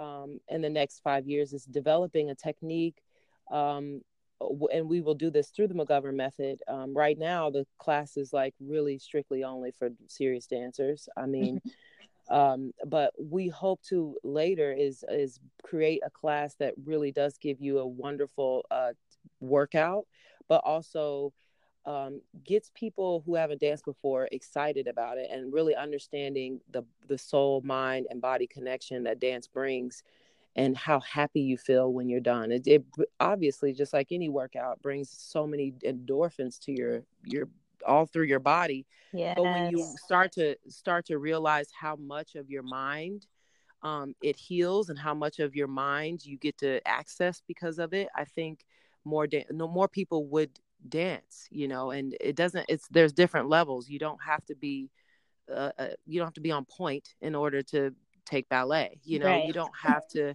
um, 0.00 0.40
in 0.48 0.62
the 0.62 0.70
next 0.70 1.00
five 1.00 1.26
years 1.26 1.52
is 1.52 1.64
developing 1.64 2.30
a 2.30 2.34
technique. 2.34 3.02
Um, 3.50 4.00
and 4.72 4.88
we 4.88 5.02
will 5.02 5.14
do 5.14 5.30
this 5.30 5.50
through 5.50 5.68
the 5.68 5.74
McGovern 5.74 6.14
method. 6.14 6.60
Um, 6.66 6.96
right 6.96 7.18
now, 7.18 7.50
the 7.50 7.66
class 7.78 8.16
is 8.16 8.32
like 8.32 8.54
really 8.58 8.98
strictly 8.98 9.44
only 9.44 9.72
for 9.78 9.90
serious 10.06 10.46
dancers. 10.46 11.10
I 11.14 11.26
mean, 11.26 11.60
mm-hmm. 12.30 12.34
um, 12.34 12.72
but 12.86 13.12
we 13.18 13.48
hope 13.48 13.82
to 13.90 14.16
later 14.24 14.72
is 14.72 15.04
is 15.10 15.38
create 15.62 16.00
a 16.06 16.10
class 16.10 16.54
that 16.54 16.72
really 16.86 17.12
does 17.12 17.36
give 17.36 17.60
you 17.60 17.80
a 17.80 17.86
wonderful 17.86 18.64
uh, 18.70 18.92
workout, 19.40 20.06
but 20.48 20.62
also 20.64 21.34
um, 21.86 22.20
gets 22.44 22.70
people 22.74 23.22
who 23.24 23.34
haven't 23.34 23.60
danced 23.60 23.84
before 23.84 24.28
excited 24.32 24.86
about 24.86 25.18
it 25.18 25.30
and 25.30 25.52
really 25.52 25.74
understanding 25.74 26.60
the 26.70 26.84
the 27.08 27.18
soul, 27.18 27.62
mind, 27.64 28.06
and 28.10 28.20
body 28.20 28.46
connection 28.46 29.04
that 29.04 29.20
dance 29.20 29.46
brings, 29.46 30.02
and 30.56 30.76
how 30.76 31.00
happy 31.00 31.40
you 31.40 31.56
feel 31.56 31.92
when 31.92 32.08
you're 32.08 32.20
done. 32.20 32.52
It, 32.52 32.66
it 32.66 32.84
obviously, 33.18 33.72
just 33.72 33.92
like 33.92 34.08
any 34.10 34.28
workout, 34.28 34.82
brings 34.82 35.10
so 35.10 35.46
many 35.46 35.72
endorphins 35.84 36.58
to 36.64 36.72
your 36.72 37.02
your 37.24 37.48
all 37.86 38.06
through 38.06 38.24
your 38.24 38.40
body. 38.40 38.86
Yeah. 39.12 39.34
But 39.34 39.44
when 39.44 39.70
you 39.70 39.82
start 40.04 40.32
to 40.32 40.56
start 40.68 41.06
to 41.06 41.18
realize 41.18 41.68
how 41.72 41.96
much 41.96 42.34
of 42.34 42.50
your 42.50 42.62
mind 42.62 43.26
um, 43.82 44.14
it 44.22 44.36
heals 44.36 44.90
and 44.90 44.98
how 44.98 45.14
much 45.14 45.38
of 45.38 45.56
your 45.56 45.66
mind 45.66 46.24
you 46.24 46.36
get 46.36 46.58
to 46.58 46.86
access 46.86 47.42
because 47.46 47.78
of 47.78 47.94
it, 47.94 48.08
I 48.14 48.24
think 48.24 48.64
more 49.04 49.26
da- 49.26 49.46
no 49.50 49.66
more 49.66 49.88
people 49.88 50.26
would 50.26 50.50
dance 50.88 51.46
you 51.50 51.68
know 51.68 51.90
and 51.90 52.16
it 52.20 52.36
doesn't 52.36 52.64
it's 52.68 52.88
there's 52.88 53.12
different 53.12 53.48
levels. 53.48 53.88
You 53.88 53.98
don't 53.98 54.22
have 54.22 54.44
to 54.46 54.54
be 54.54 54.90
uh, 55.50 55.70
uh, 55.78 55.88
you 56.06 56.18
don't 56.18 56.26
have 56.26 56.34
to 56.34 56.40
be 56.40 56.52
on 56.52 56.64
point 56.64 57.14
in 57.20 57.34
order 57.34 57.62
to 57.62 57.94
take 58.24 58.48
ballet 58.48 59.00
you 59.04 59.18
know? 59.18 59.26
Right. 59.26 59.44
you 59.44 59.52
don't 59.52 59.74
have 59.82 60.06
to 60.08 60.34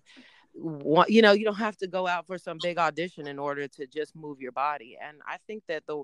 want 0.54 1.10
you 1.10 1.22
know 1.22 1.32
you 1.32 1.46
don't 1.46 1.56
have 1.56 1.78
to 1.78 1.88
go 1.88 2.08
out 2.08 2.28
for 2.28 2.38
some 2.38 2.58
big 2.62 2.78
audition 2.78 3.28
in 3.28 3.40
order 3.40 3.68
to 3.68 3.88
just 3.88 4.16
move 4.16 4.40
your 4.40 4.52
body. 4.52 4.98
And 5.02 5.18
i 5.28 5.38
think 5.48 5.64
that 5.68 5.86
the 5.88 6.04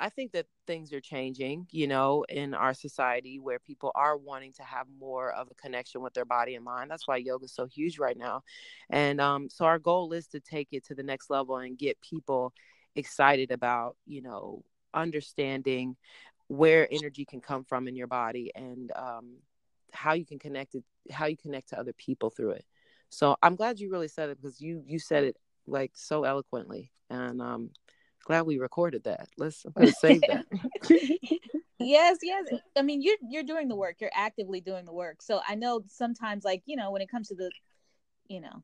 i 0.00 0.08
think 0.08 0.32
that 0.32 0.46
things 0.66 0.92
are 0.92 1.00
changing 1.00 1.66
you 1.70 1.86
know 1.86 2.24
in 2.28 2.54
our 2.54 2.72
society 2.72 3.38
where 3.40 3.58
people 3.58 3.90
are 3.94 4.16
wanting 4.16 4.52
to 4.52 4.62
have 4.62 4.86
more 5.00 5.32
of 5.32 5.48
a 5.50 5.54
connection 5.54 6.00
with 6.02 6.14
their 6.14 6.24
body 6.24 6.54
and 6.54 6.64
mind. 6.64 6.90
That's 6.90 7.08
why 7.08 7.16
yoga 7.16 7.46
is 7.46 7.54
so 7.54 7.66
huge 7.66 7.98
right 7.98 8.16
now. 8.16 8.42
And 8.90 9.20
um, 9.20 9.48
so 9.50 9.64
our 9.64 9.78
goal 9.78 10.12
is 10.12 10.26
to 10.28 10.40
take 10.40 10.68
it 10.72 10.84
to 10.86 10.94
the 10.94 11.02
next 11.02 11.30
level 11.30 11.56
and 11.56 11.76
get 11.76 12.00
people 12.00 12.52
excited 12.96 13.50
about 13.50 13.96
you 14.06 14.22
know 14.22 14.62
understanding 14.94 15.96
where 16.48 16.88
energy 16.90 17.24
can 17.24 17.40
come 17.40 17.62
from 17.64 17.86
in 17.88 17.94
your 17.94 18.06
body 18.06 18.50
and 18.54 18.90
um, 18.96 19.36
how 19.92 20.14
you 20.14 20.24
can 20.24 20.38
connect 20.38 20.74
it 20.74 20.84
how 21.10 21.26
you 21.26 21.36
connect 21.36 21.68
to 21.68 21.78
other 21.78 21.92
people 21.92 22.30
through 22.30 22.50
it 22.50 22.64
So 23.10 23.36
I'm 23.42 23.56
glad 23.56 23.80
you 23.80 23.90
really 23.90 24.08
said 24.08 24.30
it 24.30 24.40
because 24.40 24.60
you 24.60 24.82
you 24.86 24.98
said 24.98 25.24
it 25.24 25.36
like 25.66 25.92
so 25.94 26.24
eloquently, 26.24 26.90
and 27.10 27.40
um, 27.40 27.70
glad 28.24 28.42
we 28.42 28.58
recorded 28.58 29.04
that. 29.04 29.28
Let's 29.36 29.64
save 30.00 30.22
that. 30.22 30.44
yes, 31.78 32.18
yes. 32.22 32.44
I 32.76 32.82
mean, 32.82 33.02
you're 33.02 33.16
you're 33.28 33.42
doing 33.42 33.68
the 33.68 33.76
work. 33.76 33.96
You're 34.00 34.10
actively 34.14 34.60
doing 34.60 34.84
the 34.84 34.92
work. 34.92 35.22
So 35.22 35.40
I 35.46 35.54
know 35.54 35.82
sometimes, 35.88 36.44
like 36.44 36.62
you 36.66 36.76
know, 36.76 36.90
when 36.90 37.02
it 37.02 37.10
comes 37.10 37.28
to 37.28 37.34
the, 37.34 37.50
you 38.28 38.40
know, 38.40 38.62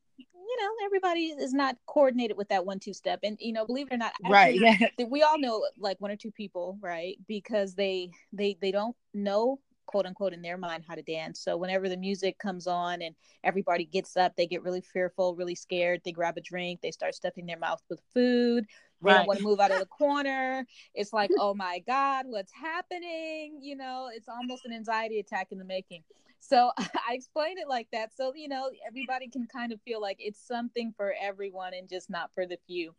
you 0.54 0.64
know, 0.64 0.70
everybody 0.84 1.26
is 1.26 1.52
not 1.52 1.76
coordinated 1.86 2.36
with 2.36 2.48
that 2.48 2.64
one 2.64 2.78
two 2.78 2.92
step, 2.92 3.20
and 3.22 3.36
you 3.40 3.52
know, 3.52 3.66
believe 3.66 3.88
it 3.90 3.94
or 3.94 3.98
not, 3.98 4.12
right? 4.28 4.58
Yeah, 4.58 4.76
we 5.08 5.22
all 5.22 5.38
know 5.38 5.64
like 5.78 6.00
one 6.00 6.10
or 6.10 6.16
two 6.16 6.30
people, 6.30 6.78
right? 6.80 7.16
Because 7.26 7.74
they 7.74 8.10
they 8.32 8.56
they 8.60 8.70
don't 8.70 8.96
know 9.12 9.58
quote 9.86 10.06
unquote 10.06 10.32
in 10.32 10.42
their 10.42 10.56
mind 10.56 10.84
how 10.86 10.94
to 10.94 11.02
dance. 11.02 11.40
So 11.40 11.56
whenever 11.56 11.88
the 11.88 11.96
music 11.96 12.38
comes 12.38 12.66
on 12.66 13.02
and 13.02 13.14
everybody 13.42 13.84
gets 13.84 14.16
up, 14.16 14.34
they 14.36 14.46
get 14.46 14.62
really 14.62 14.80
fearful, 14.80 15.34
really 15.34 15.54
scared. 15.54 16.00
They 16.04 16.12
grab 16.12 16.36
a 16.36 16.40
drink, 16.40 16.80
they 16.80 16.90
start 16.90 17.14
stuffing 17.14 17.46
their 17.46 17.58
mouth 17.58 17.82
with 17.90 18.00
food. 18.12 18.66
They 19.02 19.10
right. 19.10 19.18
don't 19.18 19.26
want 19.26 19.40
to 19.40 19.44
move 19.44 19.60
out 19.60 19.70
of 19.70 19.80
the 19.80 19.86
corner. 19.98 20.64
It's 20.94 21.12
like, 21.12 21.30
oh 21.38 21.52
my 21.54 21.82
God, 21.86 22.24
what's 22.28 22.52
happening? 22.52 23.58
You 23.60 23.76
know, 23.76 24.08
it's 24.12 24.28
almost 24.28 24.64
an 24.64 24.72
anxiety 24.72 25.18
attack 25.18 25.48
in 25.50 25.58
the 25.58 25.64
making. 25.64 26.02
So 26.46 26.70
I 26.78 27.14
explain 27.14 27.58
it 27.58 27.68
like 27.68 27.88
that. 27.92 28.14
So, 28.14 28.32
you 28.34 28.48
know, 28.48 28.70
everybody 28.86 29.28
can 29.28 29.46
kind 29.46 29.72
of 29.72 29.80
feel 29.82 30.00
like 30.00 30.18
it's 30.20 30.40
something 30.40 30.92
for 30.96 31.14
everyone 31.20 31.74
and 31.74 31.88
just 31.88 32.10
not 32.10 32.30
for 32.34 32.46
the 32.46 32.58
few. 32.66 32.94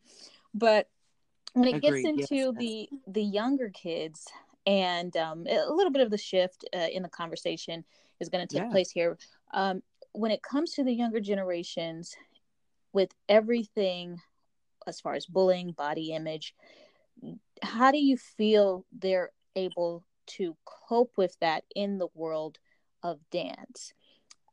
But 0.54 0.90
when 1.54 1.68
it 1.68 1.76
Agreed. 1.76 2.04
gets 2.04 2.32
into 2.32 2.36
yes. 2.36 2.54
the 2.58 2.90
the 3.08 3.24
younger 3.24 3.70
kids, 3.70 4.28
and 4.66 5.16
um, 5.16 5.46
a 5.48 5.72
little 5.72 5.92
bit 5.92 6.02
of 6.02 6.10
the 6.10 6.18
shift 6.18 6.66
uh, 6.76 6.88
in 6.92 7.04
the 7.04 7.10
conversation 7.10 7.86
is 8.20 8.30
going 8.30 8.46
to 8.46 8.54
take 8.54 8.66
yeah. 8.66 8.72
place 8.72 8.90
here. 8.90 9.18
Um, 9.54 9.84
when 10.14 10.32
it 10.32 10.42
comes 10.42 10.72
to 10.74 10.84
the 10.84 10.94
younger 10.94 11.20
generations, 11.20 12.16
with 12.94 13.14
everything 13.30 14.22
as 14.88 15.02
far 15.02 15.14
as 15.14 15.26
bullying, 15.26 15.72
body 15.72 16.14
image, 16.14 16.56
how 17.62 17.92
do 17.92 17.98
you 17.98 18.18
feel 18.18 18.86
they're 18.92 19.32
able 19.56 20.06
to 20.28 20.56
cope 20.66 21.12
with 21.18 21.38
that 21.42 21.64
in 21.76 21.98
the 21.98 22.08
world 22.16 22.58
of 23.10 23.20
dance? 23.32 23.94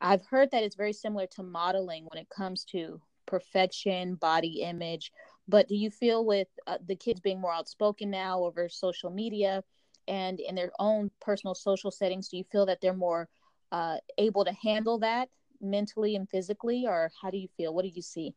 I've 0.01 0.27
heard 0.27 0.51
that 0.51 0.63
it's 0.63 0.77
very 0.77 0.93
similar 0.93 1.27
to 1.33 1.43
modeling 1.43 2.07
when 2.11 2.21
it 2.21 2.29
comes 2.29 2.65
to 2.67 3.01
perfection, 3.27 4.17
body 4.17 4.63
image. 4.63 5.13
But 5.49 5.69
do 5.69 5.77
you 5.77 5.91
feel 5.91 6.25
with 6.25 6.49
uh, 6.67 6.79
the 6.87 6.97
kids 6.97 7.21
being 7.21 7.41
more 7.41 7.53
outspoken 7.53 8.11
now 8.11 8.45
over 8.45 8.69
social 8.69 9.11
media? 9.11 9.63
and 10.09 10.41
in 10.41 10.55
their 10.55 10.73
own 10.79 11.11
personal 11.21 11.55
social 11.55 11.91
settings 11.91 12.29
do 12.29 12.37
you 12.37 12.45
feel 12.51 12.67
that 12.67 12.81
they're 12.81 12.93
more 12.93 13.29
uh, 13.71 13.97
able 14.19 14.45
to 14.45 14.53
handle 14.63 14.99
that 14.99 15.29
mentally 15.61 16.17
and 16.17 16.29
physically 16.29 16.85
or 16.87 17.11
how 17.21 17.31
do 17.31 17.39
you 17.39 17.49
feel 17.57 17.73
what 17.73 17.85
do 17.85 17.91
you 17.95 18.03
see 18.03 18.35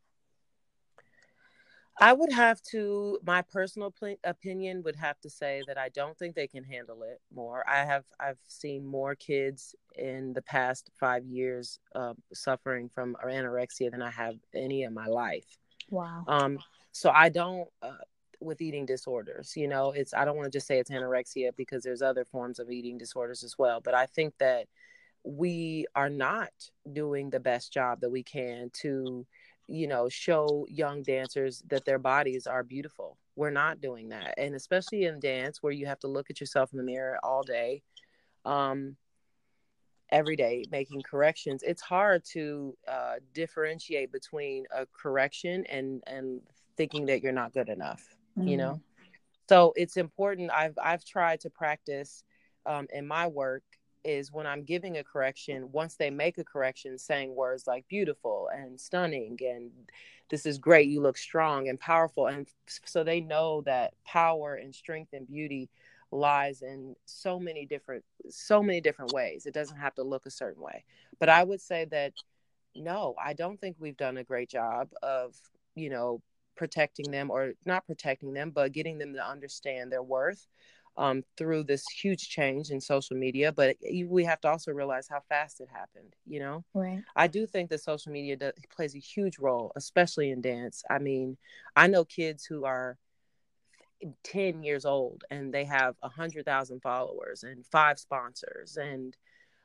i 2.00 2.12
would 2.12 2.32
have 2.32 2.60
to 2.62 3.18
my 3.24 3.42
personal 3.42 3.90
pl- 3.90 4.16
opinion 4.24 4.82
would 4.82 4.96
have 4.96 5.18
to 5.20 5.30
say 5.30 5.62
that 5.66 5.78
i 5.78 5.88
don't 5.90 6.18
think 6.18 6.34
they 6.34 6.46
can 6.46 6.64
handle 6.64 7.02
it 7.02 7.20
more 7.34 7.64
i 7.68 7.84
have 7.84 8.04
i've 8.20 8.38
seen 8.46 8.84
more 8.84 9.14
kids 9.14 9.74
in 9.96 10.32
the 10.32 10.42
past 10.42 10.90
five 10.98 11.24
years 11.24 11.78
uh, 11.94 12.14
suffering 12.32 12.88
from 12.88 13.16
anorexia 13.24 13.90
than 13.90 14.02
i 14.02 14.10
have 14.10 14.36
any 14.54 14.84
of 14.84 14.92
my 14.92 15.06
life 15.06 15.58
wow 15.90 16.24
um 16.28 16.58
so 16.92 17.10
i 17.10 17.28
don't 17.28 17.68
uh, 17.82 17.92
with 18.40 18.60
eating 18.60 18.86
disorders. 18.86 19.56
You 19.56 19.68
know, 19.68 19.92
it's 19.92 20.14
I 20.14 20.24
don't 20.24 20.36
want 20.36 20.50
to 20.50 20.56
just 20.56 20.66
say 20.66 20.78
it's 20.78 20.90
anorexia 20.90 21.54
because 21.56 21.82
there's 21.82 22.02
other 22.02 22.24
forms 22.24 22.58
of 22.58 22.70
eating 22.70 22.98
disorders 22.98 23.42
as 23.42 23.58
well. 23.58 23.80
But 23.80 23.94
I 23.94 24.06
think 24.06 24.34
that 24.38 24.66
we 25.24 25.86
are 25.94 26.10
not 26.10 26.52
doing 26.92 27.30
the 27.30 27.40
best 27.40 27.72
job 27.72 28.00
that 28.00 28.10
we 28.10 28.22
can 28.22 28.70
to, 28.74 29.26
you 29.68 29.86
know, 29.86 30.08
show 30.08 30.66
young 30.68 31.02
dancers 31.02 31.62
that 31.68 31.84
their 31.84 31.98
bodies 31.98 32.46
are 32.46 32.62
beautiful. 32.62 33.18
We're 33.34 33.50
not 33.50 33.80
doing 33.80 34.10
that. 34.10 34.34
And 34.38 34.54
especially 34.54 35.04
in 35.04 35.20
dance 35.20 35.62
where 35.62 35.72
you 35.72 35.86
have 35.86 35.98
to 36.00 36.08
look 36.08 36.30
at 36.30 36.40
yourself 36.40 36.72
in 36.72 36.78
the 36.78 36.84
mirror 36.84 37.18
all 37.22 37.42
day. 37.42 37.82
Um, 38.44 38.96
every 40.10 40.36
day 40.36 40.64
making 40.70 41.02
corrections 41.02 41.62
it's 41.64 41.82
hard 41.82 42.24
to 42.24 42.76
uh, 42.86 43.14
differentiate 43.34 44.12
between 44.12 44.64
a 44.74 44.86
correction 44.86 45.64
and 45.66 46.02
and 46.06 46.40
thinking 46.76 47.06
that 47.06 47.22
you're 47.22 47.32
not 47.32 47.52
good 47.52 47.68
enough 47.68 48.16
mm-hmm. 48.38 48.48
you 48.48 48.56
know 48.56 48.80
so 49.48 49.72
it's 49.76 49.96
important 49.96 50.50
i've 50.52 50.78
i've 50.82 51.04
tried 51.04 51.40
to 51.40 51.50
practice 51.50 52.22
um, 52.66 52.86
in 52.92 53.06
my 53.06 53.26
work 53.26 53.64
is 54.06 54.32
when 54.32 54.46
i'm 54.46 54.62
giving 54.62 54.96
a 54.98 55.04
correction 55.04 55.70
once 55.72 55.96
they 55.96 56.10
make 56.10 56.38
a 56.38 56.44
correction 56.44 56.96
saying 56.96 57.34
words 57.34 57.66
like 57.66 57.86
beautiful 57.88 58.48
and 58.54 58.80
stunning 58.80 59.36
and 59.42 59.70
this 60.28 60.46
is 60.46 60.58
great 60.58 60.88
you 60.88 61.00
look 61.00 61.16
strong 61.16 61.68
and 61.68 61.78
powerful. 61.78 62.26
And 62.26 62.48
so 62.84 63.04
they 63.04 63.20
know 63.20 63.62
that 63.62 63.94
power 64.04 64.54
and 64.56 64.74
strength 64.74 65.12
and 65.12 65.26
beauty 65.26 65.70
lies 66.10 66.62
in 66.62 66.94
so 67.04 67.38
many 67.38 67.66
different 67.66 68.04
so 68.28 68.62
many 68.62 68.80
different 68.80 69.12
ways. 69.12 69.46
It 69.46 69.54
doesn't 69.54 69.76
have 69.76 69.94
to 69.96 70.02
look 70.02 70.26
a 70.26 70.30
certain 70.30 70.62
way. 70.62 70.84
But 71.18 71.28
i 71.28 71.42
would 71.42 71.60
say 71.60 71.84
that 71.86 72.12
no 72.74 73.14
i 73.22 73.32
don't 73.32 73.58
think 73.60 73.76
we've 73.78 73.96
done 73.96 74.18
a 74.18 74.24
great 74.24 74.50
job 74.50 74.90
of 75.02 75.34
you 75.74 75.88
know 75.88 76.20
protecting 76.56 77.10
them 77.10 77.30
or 77.30 77.52
not 77.64 77.86
protecting 77.86 78.32
them, 78.32 78.50
but 78.50 78.72
getting 78.72 78.98
them 78.98 79.12
to 79.14 79.26
understand 79.26 79.92
their 79.92 80.02
worth 80.02 80.46
um, 80.96 81.22
through 81.36 81.64
this 81.64 81.86
huge 81.88 82.28
change 82.28 82.70
in 82.70 82.80
social 82.80 83.16
media. 83.16 83.52
But 83.52 83.76
we 84.06 84.24
have 84.24 84.40
to 84.42 84.48
also 84.48 84.72
realize 84.72 85.08
how 85.08 85.20
fast 85.28 85.60
it 85.60 85.68
happened. 85.72 86.14
You 86.26 86.40
know, 86.40 86.64
right? 86.74 87.02
I 87.14 87.26
do 87.26 87.46
think 87.46 87.70
that 87.70 87.82
social 87.82 88.12
media 88.12 88.36
does, 88.36 88.52
plays 88.74 88.94
a 88.94 88.98
huge 88.98 89.38
role, 89.38 89.72
especially 89.76 90.30
in 90.30 90.40
dance. 90.40 90.82
I 90.88 90.98
mean, 90.98 91.36
I 91.74 91.86
know 91.86 92.04
kids 92.04 92.44
who 92.44 92.64
are 92.64 92.96
10 94.24 94.62
years 94.62 94.84
old 94.84 95.24
and 95.30 95.52
they 95.52 95.64
have 95.64 95.94
a 96.02 96.08
hundred 96.08 96.44
thousand 96.44 96.80
followers 96.80 97.42
and 97.42 97.64
five 97.66 97.98
sponsors 97.98 98.76
and 98.76 99.16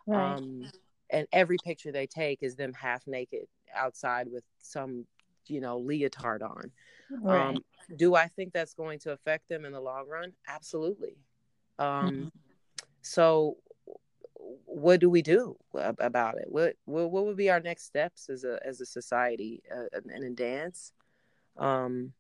right. 0.08 0.38
um 0.38 0.72
and 1.10 1.28
every 1.34 1.58
picture 1.64 1.92
they 1.92 2.08
take 2.08 2.42
is 2.42 2.56
them 2.56 2.72
half 2.74 3.06
naked 3.06 3.46
outside 3.76 4.28
with 4.32 4.44
some 4.62 5.06
you 5.48 5.62
know 5.62 5.78
leotard 5.80 6.42
on. 6.42 6.72
Right. 7.10 7.50
um 7.50 7.58
do 7.98 8.16
i 8.16 8.28
think 8.28 8.54
that's 8.54 8.74
going 8.74 9.00
to 9.00 9.12
affect 9.12 9.50
them 9.50 9.66
in 9.66 9.74
the 9.74 9.82
long 9.82 10.08
run? 10.08 10.34
Absolutely. 10.48 11.18
Um 11.80 11.88
mm-hmm. 11.88 12.28
so 13.02 13.58
what 14.66 15.00
do 15.00 15.10
we 15.10 15.22
do 15.22 15.56
about 15.74 16.38
it? 16.38 16.48
What, 16.50 16.76
what 16.86 17.12
what 17.12 17.26
would 17.26 17.38
be 17.38 17.50
our 17.50 17.60
next 17.60 17.84
steps 17.84 18.30
as 18.30 18.44
a 18.44 18.60
as 18.66 18.82
a 18.82 18.86
society 18.86 19.62
uh, 19.72 19.86
and 19.94 20.24
in 20.24 20.36
dance? 20.36 20.94
Um 21.58 22.14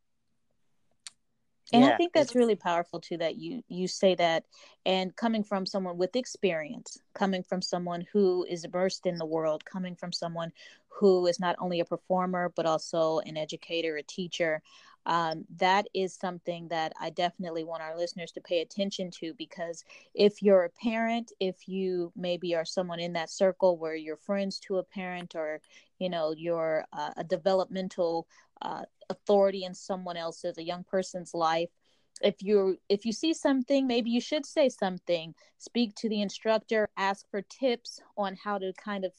and 1.74 1.84
yeah, 1.84 1.94
i 1.94 1.98
think 1.98 2.14
that's 2.14 2.36
really 2.36 2.56
powerful 2.56 3.00
too 3.00 3.18
that 3.18 3.36
you 3.38 3.64
you 3.68 3.88
say 3.88 4.16
that 4.16 4.44
and 4.86 5.16
coming 5.16 5.44
from 5.44 5.66
someone 5.66 5.98
with 5.98 6.16
experience 6.16 7.00
coming 7.14 7.44
from 7.44 7.62
someone 7.62 8.06
who 8.12 8.46
is 8.50 8.64
immersed 8.64 9.06
in 9.06 9.16
the 9.16 9.26
world 9.26 9.64
coming 9.66 9.96
from 9.96 10.12
someone 10.12 10.52
who 10.90 11.26
is 11.28 11.40
not 11.40 11.56
only 11.60 11.80
a 11.80 11.86
performer 11.86 12.52
but 12.56 12.66
also 12.66 13.20
an 13.20 13.38
educator 13.38 13.98
a 13.98 14.04
teacher 14.04 14.62
um, 15.08 15.46
that 15.58 15.88
is 15.96 16.14
something 16.14 16.68
that 16.68 16.94
i 17.00 17.10
definitely 17.10 17.64
want 17.64 17.82
our 17.82 17.98
listeners 17.98 18.32
to 18.32 18.42
pay 18.42 18.62
attention 18.62 19.10
to 19.10 19.34
because 19.34 19.84
if 20.14 20.44
you're 20.44 20.66
a 20.66 20.70
parent 20.70 21.32
if 21.40 21.68
you 21.68 22.12
maybe 22.16 22.54
are 22.54 22.66
someone 22.66 23.00
in 23.00 23.14
that 23.14 23.30
circle 23.30 23.78
where 23.78 23.96
you're 23.96 24.18
friends 24.18 24.60
to 24.60 24.78
a 24.78 24.84
parent 24.84 25.34
or 25.36 25.60
you 25.98 26.10
know 26.10 26.34
you're 26.38 26.86
uh, 26.94 27.12
a 27.18 27.24
developmental 27.24 28.28
uh, 28.62 28.84
authority 29.10 29.64
in 29.64 29.74
someone 29.74 30.18
else's 30.18 30.58
a 30.58 30.64
young 30.64 30.84
person's 30.84 31.34
life. 31.34 31.70
If 32.22 32.42
you 32.42 32.78
if 32.88 33.06
you 33.06 33.14
see 33.14 33.34
something 33.34 33.88
maybe 33.88 34.10
you 34.10 34.22
should 34.22 34.46
say 34.46 34.70
something. 34.70 35.34
Speak 35.58 35.96
to 35.96 36.10
the 36.10 36.22
instructor 36.22 36.90
ask 36.98 37.30
for 37.30 37.42
tips 37.42 38.00
on 38.18 38.38
how 38.44 38.58
to 38.58 38.74
kind 38.74 39.06
of 39.06 39.12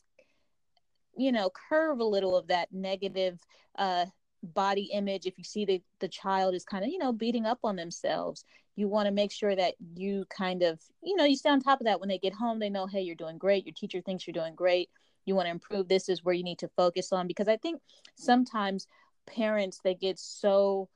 you 1.17 1.33
know 1.33 1.51
curve 1.69 1.99
a 1.99 2.05
little 2.05 2.37
of 2.37 2.47
that 2.49 2.73
negative 2.73 3.41
uh 3.77 4.07
body 4.43 4.91
image. 4.93 5.27
If 5.27 5.39
you 5.39 5.45
see 5.45 5.65
the 5.65 5.83
the 6.01 6.09
child 6.09 6.55
is 6.55 6.65
kind 6.65 6.85
of 6.85 6.91
you 6.91 6.99
know 6.99 7.13
beating 7.13 7.47
up 7.47 7.59
on 7.65 7.77
themselves 7.77 8.45
you 8.77 8.89
want 8.89 9.07
to 9.07 9.13
make 9.13 9.31
sure 9.31 9.55
that 9.55 9.75
you 9.95 10.25
kind 10.31 10.63
of 10.63 10.81
you 11.03 11.17
know 11.17 11.25
you 11.25 11.37
stay 11.37 11.51
on 11.51 11.61
top 11.61 11.81
of 11.81 11.87
that. 11.87 12.01
When 12.01 12.09
they 12.09 12.19
get 12.19 12.33
home 12.33 12.59
they 12.59 12.71
know 12.71 12.87
hey 12.87 13.03
you're 13.03 13.15
doing 13.15 13.39
great. 13.39 13.67
Your 13.67 13.75
teacher 13.75 14.01
thinks 14.01 14.27
you're 14.27 14.33
doing 14.33 14.55
great. 14.55 14.91
You 15.25 15.35
want 15.35 15.47
to 15.47 15.51
improve. 15.51 15.89
This 15.89 16.09
is 16.09 16.25
where 16.25 16.35
you 16.35 16.43
need 16.43 16.59
to 16.61 16.69
focus 16.77 17.13
on. 17.13 17.27
Because 17.27 17.49
i 17.49 17.57
think 17.57 17.81
sometimes 18.15 18.87
parents 19.27 19.81
they 19.83 19.95
get 19.95 20.19
so 20.19 20.89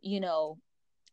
you 0.00 0.20
know 0.20 0.58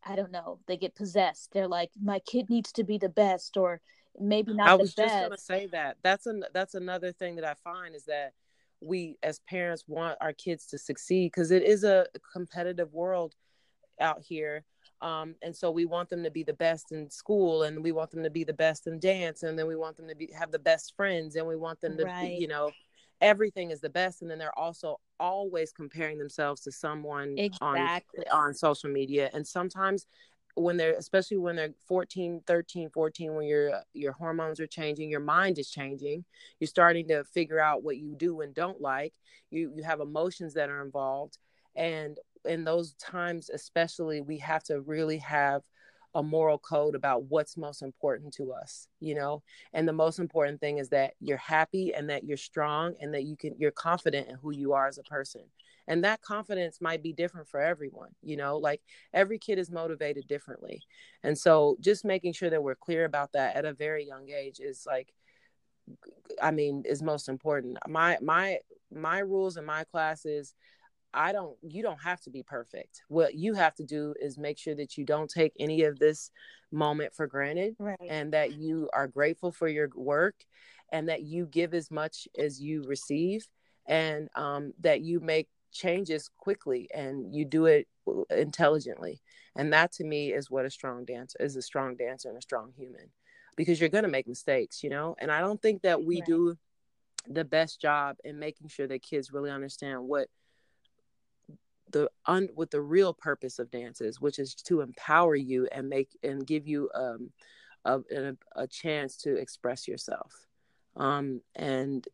i 0.05 0.15
don't 0.15 0.31
know 0.31 0.59
they 0.67 0.77
get 0.77 0.95
possessed. 0.95 1.51
They're 1.51 1.67
like 1.67 1.91
my 2.01 2.19
kid 2.19 2.49
needs 2.49 2.71
to 2.73 2.83
be 2.83 2.97
the 2.97 3.09
best 3.09 3.57
or 3.57 3.81
maybe 4.19 4.53
not 4.53 4.69
i 4.69 4.75
was 4.75 4.93
just 4.93 5.13
going 5.13 5.31
to 5.31 5.37
say 5.37 5.67
that. 5.67 5.97
That's 6.03 6.25
an 6.25 6.43
that's 6.53 6.75
another 6.75 7.11
thing 7.11 7.35
that 7.35 7.45
i 7.45 7.53
find 7.63 7.95
is 7.95 8.05
that 8.05 8.33
we 8.81 9.17
as 9.23 9.39
parents 9.39 9.83
want 9.87 10.17
our 10.21 10.33
kids 10.33 10.67
to 10.67 10.77
succeed 10.77 11.31
because 11.31 11.51
it 11.51 11.63
is 11.63 11.83
a 11.83 12.07
competitive 12.33 12.93
world 12.93 13.35
out 13.99 14.21
here 14.21 14.63
um, 15.01 15.35
and 15.43 15.55
so 15.55 15.69
we 15.69 15.85
want 15.85 16.09
them 16.09 16.23
to 16.23 16.31
be 16.31 16.43
the 16.43 16.53
best 16.53 16.91
in 16.91 17.09
school 17.09 17.63
and 17.63 17.83
we 17.83 17.91
want 17.91 18.09
them 18.09 18.23
to 18.23 18.29
be 18.29 18.43
the 18.43 18.53
best 18.53 18.87
in 18.87 18.99
dance 18.99 19.43
and 19.43 19.57
then 19.57 19.67
we 19.67 19.75
want 19.75 19.95
them 19.95 20.07
to 20.07 20.15
be 20.15 20.29
have 20.37 20.51
the 20.51 20.59
best 20.59 20.95
friends 20.95 21.35
and 21.35 21.45
we 21.47 21.55
want 21.55 21.79
them 21.81 21.97
to 21.97 22.05
right. 22.05 22.29
be, 22.29 22.35
you 22.35 22.47
know 22.47 22.71
everything 23.21 23.71
is 23.71 23.81
the 23.81 23.89
best 23.89 24.21
and 24.21 24.29
then 24.29 24.37
they're 24.37 24.57
also 24.57 24.99
always 25.19 25.71
comparing 25.71 26.17
themselves 26.17 26.61
to 26.61 26.71
someone 26.71 27.35
exactly. 27.37 28.27
on 28.31 28.47
on 28.47 28.53
social 28.53 28.89
media. 28.89 29.29
And 29.33 29.45
sometimes 29.45 30.05
when 30.55 30.77
they're 30.77 30.95
especially 30.95 31.37
when 31.37 31.55
they're 31.55 31.73
14 31.87 32.41
13 32.47 32.89
14 32.89 33.35
when 33.35 33.45
your 33.45 33.81
your 33.93 34.13
hormones 34.13 34.59
are 34.59 34.67
changing 34.67 35.09
your 35.09 35.19
mind 35.19 35.59
is 35.59 35.69
changing 35.69 36.25
you're 36.59 36.67
starting 36.67 37.07
to 37.07 37.23
figure 37.25 37.59
out 37.59 37.83
what 37.83 37.97
you 37.97 38.15
do 38.15 38.41
and 38.41 38.53
don't 38.53 38.81
like. 38.81 39.13
You 39.49 39.71
you 39.75 39.83
have 39.83 39.99
emotions 39.99 40.53
that 40.55 40.69
are 40.69 40.83
involved. 40.83 41.37
And 41.75 42.17
in 42.45 42.63
those 42.63 42.93
times 42.93 43.49
especially 43.49 44.21
we 44.21 44.37
have 44.39 44.63
to 44.63 44.81
really 44.81 45.17
have 45.17 45.61
a 46.15 46.23
moral 46.23 46.57
code 46.57 46.95
about 46.95 47.23
what's 47.25 47.57
most 47.57 47.81
important 47.81 48.33
to 48.33 48.51
us 48.53 48.87
you 48.99 49.15
know? 49.15 49.43
And 49.73 49.87
the 49.87 49.93
most 49.93 50.19
important 50.19 50.59
thing 50.59 50.77
is 50.77 50.89
that 50.89 51.13
you're 51.19 51.37
happy 51.37 51.93
and 51.93 52.09
that 52.09 52.23
you're 52.23 52.37
strong 52.37 52.95
and 52.99 53.13
that 53.13 53.23
you 53.23 53.37
can 53.37 53.55
you're 53.57 53.71
confident 53.71 54.27
in 54.27 54.35
who 54.35 54.51
you 54.51 54.73
are 54.73 54.87
as 54.87 54.97
a 54.97 55.03
person. 55.03 55.43
And 55.87 56.03
that 56.03 56.21
confidence 56.21 56.81
might 56.81 57.01
be 57.01 57.13
different 57.13 57.47
for 57.47 57.59
everyone 57.59 58.09
you 58.21 58.37
know? 58.37 58.57
Like 58.57 58.81
every 59.13 59.39
kid 59.39 59.59
is 59.59 59.71
motivated 59.71 60.27
differently. 60.27 60.81
And 61.23 61.37
so 61.37 61.77
just 61.79 62.05
making 62.05 62.33
sure 62.33 62.49
that 62.49 62.63
we're 62.63 62.75
clear 62.75 63.05
about 63.05 63.33
that 63.33 63.55
at 63.55 63.65
a 63.65 63.73
very 63.73 64.05
young 64.05 64.29
age 64.29 64.59
is 64.59 64.85
like 64.85 65.13
i 66.41 66.51
mean 66.51 66.83
is 66.85 67.01
most 67.01 67.29
important. 67.29 67.77
My 67.87 68.17
my 68.21 68.59
my 68.91 69.19
rules 69.19 69.57
in 69.57 69.65
my 69.65 69.83
classes 69.83 70.53
I 71.13 71.31
don't 71.31 71.57
you 71.61 71.81
don't 71.81 72.01
have 72.01 72.21
to 72.21 72.29
be 72.29 72.43
perfect. 72.43 73.03
What 73.07 73.35
you 73.35 73.53
have 73.53 73.75
to 73.75 73.83
do 73.83 74.13
is 74.19 74.37
make 74.37 74.57
sure 74.57 74.75
that 74.75 74.97
you 74.97 75.05
don't 75.05 75.29
take 75.29 75.53
any 75.59 75.83
of 75.83 75.99
this 75.99 76.31
moment 76.71 77.13
for 77.15 77.27
granted 77.27 77.75
right. 77.79 77.97
and 78.07 78.33
that 78.33 78.53
you 78.53 78.89
are 78.93 79.07
grateful 79.07 79.51
for 79.51 79.67
your 79.67 79.89
work 79.95 80.35
and 80.91 81.09
that 81.09 81.23
you 81.23 81.45
give 81.45 81.73
as 81.73 81.89
much 81.89 82.27
as 82.37 82.61
you 82.61 82.83
receive 82.83 83.47
and 83.87 84.29
um, 84.35 84.73
that 84.81 85.01
you 85.01 85.19
make 85.19 85.47
changes 85.71 86.29
quickly 86.37 86.89
and 86.93 87.33
you 87.33 87.45
do 87.45 87.65
it 87.65 87.87
intelligently. 88.29 89.21
And 89.55 89.73
that 89.73 89.91
to 89.93 90.03
me 90.03 90.33
is 90.33 90.49
what 90.49 90.65
a 90.65 90.69
strong 90.69 91.05
dancer 91.05 91.37
is 91.39 91.55
a 91.55 91.61
strong 91.61 91.95
dancer 91.95 92.29
and 92.29 92.37
a 92.37 92.41
strong 92.41 92.71
human 92.77 93.11
because 93.55 93.79
you're 93.79 93.89
going 93.89 94.03
to 94.03 94.09
make 94.09 94.27
mistakes, 94.27 94.83
you 94.83 94.89
know? 94.89 95.15
And 95.19 95.31
I 95.31 95.39
don't 95.39 95.61
think 95.61 95.81
that 95.81 96.03
we 96.03 96.17
right. 96.17 96.25
do 96.25 96.57
the 97.27 97.43
best 97.43 97.81
job 97.81 98.17
in 98.23 98.39
making 98.39 98.67
sure 98.69 98.87
that 98.87 99.01
kids 99.01 99.33
really 99.33 99.51
understand 99.51 100.03
what 100.03 100.29
the 101.91 102.09
un 102.25 102.49
with 102.55 102.71
the 102.71 102.81
real 102.81 103.13
purpose 103.13 103.59
of 103.59 103.71
dances, 103.71 104.19
which 104.19 104.39
is 104.39 104.55
to 104.55 104.81
empower 104.81 105.35
you 105.35 105.67
and 105.71 105.89
make 105.89 106.09
and 106.23 106.45
give 106.45 106.67
you 106.67 106.89
um, 106.93 107.31
a, 107.85 107.99
a, 107.99 108.33
a 108.55 108.67
chance 108.67 109.17
to 109.17 109.35
express 109.35 109.87
yourself. 109.87 110.33
Um, 110.95 111.41
and 111.55 112.05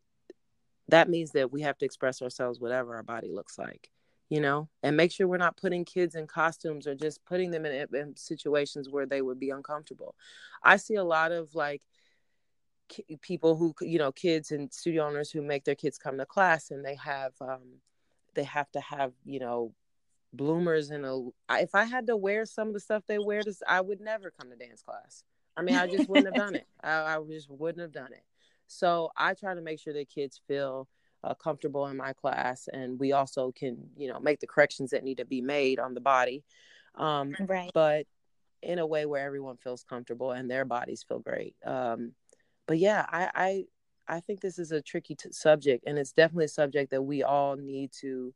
that 0.88 1.08
means 1.08 1.32
that 1.32 1.50
we 1.50 1.62
have 1.62 1.78
to 1.78 1.84
express 1.84 2.20
ourselves 2.20 2.60
whatever 2.60 2.94
our 2.94 3.02
body 3.02 3.30
looks 3.32 3.58
like, 3.58 3.90
you 4.28 4.40
know, 4.40 4.68
and 4.82 4.96
make 4.96 5.10
sure 5.10 5.26
we're 5.26 5.38
not 5.38 5.56
putting 5.56 5.84
kids 5.84 6.14
in 6.14 6.26
costumes 6.26 6.86
or 6.86 6.94
just 6.94 7.24
putting 7.24 7.50
them 7.50 7.64
in, 7.64 7.86
in 7.94 8.16
situations 8.16 8.90
where 8.90 9.06
they 9.06 9.22
would 9.22 9.40
be 9.40 9.50
uncomfortable. 9.50 10.14
I 10.62 10.76
see 10.76 10.96
a 10.96 11.04
lot 11.04 11.32
of 11.32 11.54
like 11.54 11.82
people 13.22 13.56
who, 13.56 13.74
you 13.80 13.98
know, 13.98 14.12
kids 14.12 14.50
and 14.50 14.72
studio 14.72 15.06
owners 15.06 15.30
who 15.30 15.40
make 15.40 15.64
their 15.64 15.74
kids 15.74 15.96
come 15.96 16.18
to 16.18 16.26
class 16.26 16.70
and 16.70 16.84
they 16.84 16.96
have, 16.96 17.32
um, 17.40 17.80
they 18.34 18.44
have 18.44 18.70
to 18.72 18.80
have 18.80 19.12
you 19.24 19.40
know 19.40 19.74
bloomers 20.32 20.90
and 20.90 21.04
a 21.04 21.28
if 21.60 21.74
i 21.74 21.84
had 21.84 22.06
to 22.06 22.16
wear 22.16 22.44
some 22.44 22.68
of 22.68 22.74
the 22.74 22.80
stuff 22.80 23.02
they 23.06 23.18
wear 23.18 23.42
this 23.42 23.62
i 23.68 23.80
would 23.80 24.00
never 24.00 24.30
come 24.30 24.50
to 24.50 24.56
dance 24.56 24.82
class. 24.82 25.22
I 25.56 25.62
mean 25.62 25.76
i 25.76 25.86
just 25.86 26.08
wouldn't 26.08 26.34
have 26.34 26.44
done 26.44 26.56
it. 26.56 26.66
I, 26.82 27.16
I, 27.16 27.18
just 27.28 27.48
wouldn't 27.48 27.82
have 27.82 27.92
done 27.92 28.12
it. 28.12 28.24
So 28.66 29.10
i 29.16 29.34
try 29.34 29.54
to 29.54 29.60
make 29.60 29.78
sure 29.78 29.92
that 29.92 30.08
kids 30.08 30.40
feel 30.48 30.88
uh, 31.22 31.34
comfortable 31.34 31.86
in 31.86 31.96
my 31.96 32.12
class 32.12 32.68
and 32.72 32.98
we 32.98 33.12
also 33.12 33.52
can 33.52 33.78
you 33.96 34.08
know 34.08 34.18
make 34.18 34.40
the 34.40 34.46
corrections 34.46 34.90
that 34.90 35.04
need 35.04 35.18
to 35.18 35.24
be 35.24 35.40
made 35.40 35.78
on 35.78 35.94
the 35.94 36.00
body. 36.00 36.44
Um, 36.96 37.34
right. 37.40 37.70
but 37.74 38.06
in 38.62 38.78
a 38.78 38.86
way 38.86 39.04
where 39.04 39.24
everyone 39.24 39.56
feels 39.56 39.84
comfortable 39.84 40.30
and 40.32 40.50
their 40.50 40.64
bodies 40.64 41.04
feel 41.06 41.18
great. 41.18 41.54
Um, 41.64 42.12
but 42.66 42.78
yeah 42.78 43.04
i 43.10 43.64
i 44.08 44.20
think 44.20 44.40
this 44.40 44.58
is 44.58 44.72
a 44.72 44.80
tricky 44.80 45.14
t- 45.14 45.28
subject, 45.32 45.84
and 45.86 45.98
it's 45.98 46.12
definitely 46.12 46.46
a 46.46 46.48
subject 46.48 46.90
that 46.90 47.02
we 47.02 47.22
all 47.22 47.56
need 47.56 47.92
to, 47.92 48.34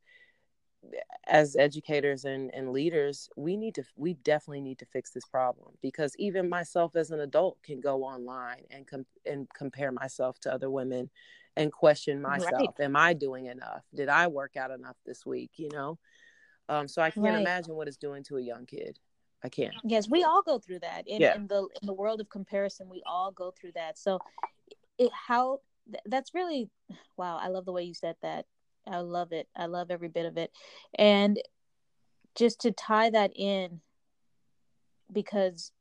as 1.26 1.56
educators 1.56 2.24
and, 2.24 2.52
and 2.54 2.70
leaders, 2.70 3.28
we 3.36 3.56
need 3.56 3.74
to, 3.74 3.84
we 3.96 4.14
definitely 4.14 4.60
need 4.60 4.78
to 4.78 4.86
fix 4.86 5.10
this 5.10 5.24
problem 5.24 5.72
because 5.82 6.14
even 6.18 6.48
myself 6.48 6.96
as 6.96 7.10
an 7.10 7.20
adult 7.20 7.62
can 7.62 7.80
go 7.80 8.04
online 8.04 8.62
and 8.70 8.86
com- 8.86 9.06
and 9.26 9.48
compare 9.54 9.92
myself 9.92 10.38
to 10.40 10.52
other 10.52 10.70
women 10.70 11.10
and 11.56 11.72
question 11.72 12.22
myself: 12.22 12.52
right. 12.54 12.84
Am 12.84 12.96
I 12.96 13.12
doing 13.12 13.46
enough? 13.46 13.82
Did 13.94 14.08
I 14.08 14.28
work 14.28 14.56
out 14.56 14.70
enough 14.70 14.96
this 15.04 15.26
week? 15.26 15.50
You 15.56 15.68
know, 15.72 15.98
um, 16.68 16.86
so 16.86 17.02
I 17.02 17.10
can't 17.10 17.26
right. 17.26 17.40
imagine 17.40 17.74
what 17.74 17.88
it's 17.88 17.96
doing 17.96 18.22
to 18.24 18.36
a 18.36 18.40
young 18.40 18.64
kid. 18.64 18.98
I 19.42 19.48
can't. 19.48 19.74
Yes, 19.84 20.08
we 20.08 20.24
all 20.24 20.42
go 20.42 20.58
through 20.58 20.80
that 20.80 21.06
in, 21.06 21.20
yeah. 21.20 21.34
in 21.34 21.46
the 21.46 21.68
in 21.80 21.86
the 21.86 21.92
world 21.92 22.20
of 22.20 22.28
comparison. 22.28 22.88
We 22.88 23.02
all 23.06 23.30
go 23.30 23.52
through 23.52 23.72
that. 23.74 23.98
So 23.98 24.18
it 24.99 25.11
how 25.12 25.59
that's 26.07 26.34
really 26.34 26.68
wow 27.16 27.38
i 27.40 27.49
love 27.49 27.64
the 27.64 27.72
way 27.72 27.82
you 27.82 27.94
said 27.94 28.16
that. 28.22 28.44
I 28.90 29.01
love 29.01 29.32
it. 29.32 29.49
I 29.57 29.66
love 29.66 29.90
every 29.90 30.09
bit 30.09 30.26
of 30.26 30.36
it. 30.36 30.51
And 30.99 31.40
just 32.34 32.61
to 32.61 32.72
tie 32.72 33.11
that 33.11 33.32
in 33.36 33.80
because 35.12 35.72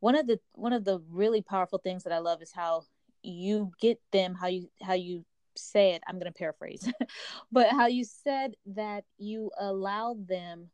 one 0.00 0.16
of 0.16 0.26
the 0.26 0.40
one 0.54 0.72
of 0.72 0.84
the 0.84 1.00
really 1.10 1.42
powerful 1.42 1.78
things 1.78 2.04
that 2.04 2.12
i 2.12 2.18
love 2.18 2.40
is 2.40 2.52
how 2.52 2.82
you 3.22 3.72
get 3.80 4.00
them 4.10 4.34
how 4.34 4.46
you 4.46 4.70
how 4.82 4.94
you 4.94 5.24
say 5.56 5.90
it. 5.92 6.02
I'm 6.06 6.18
going 6.18 6.32
to 6.32 6.38
paraphrase 6.38 6.88
but 7.52 7.68
how 7.70 7.86
you 7.86 8.04
said 8.04 8.54
that 8.66 9.04
you 9.18 9.50
allow 9.58 10.16
them 10.28 10.70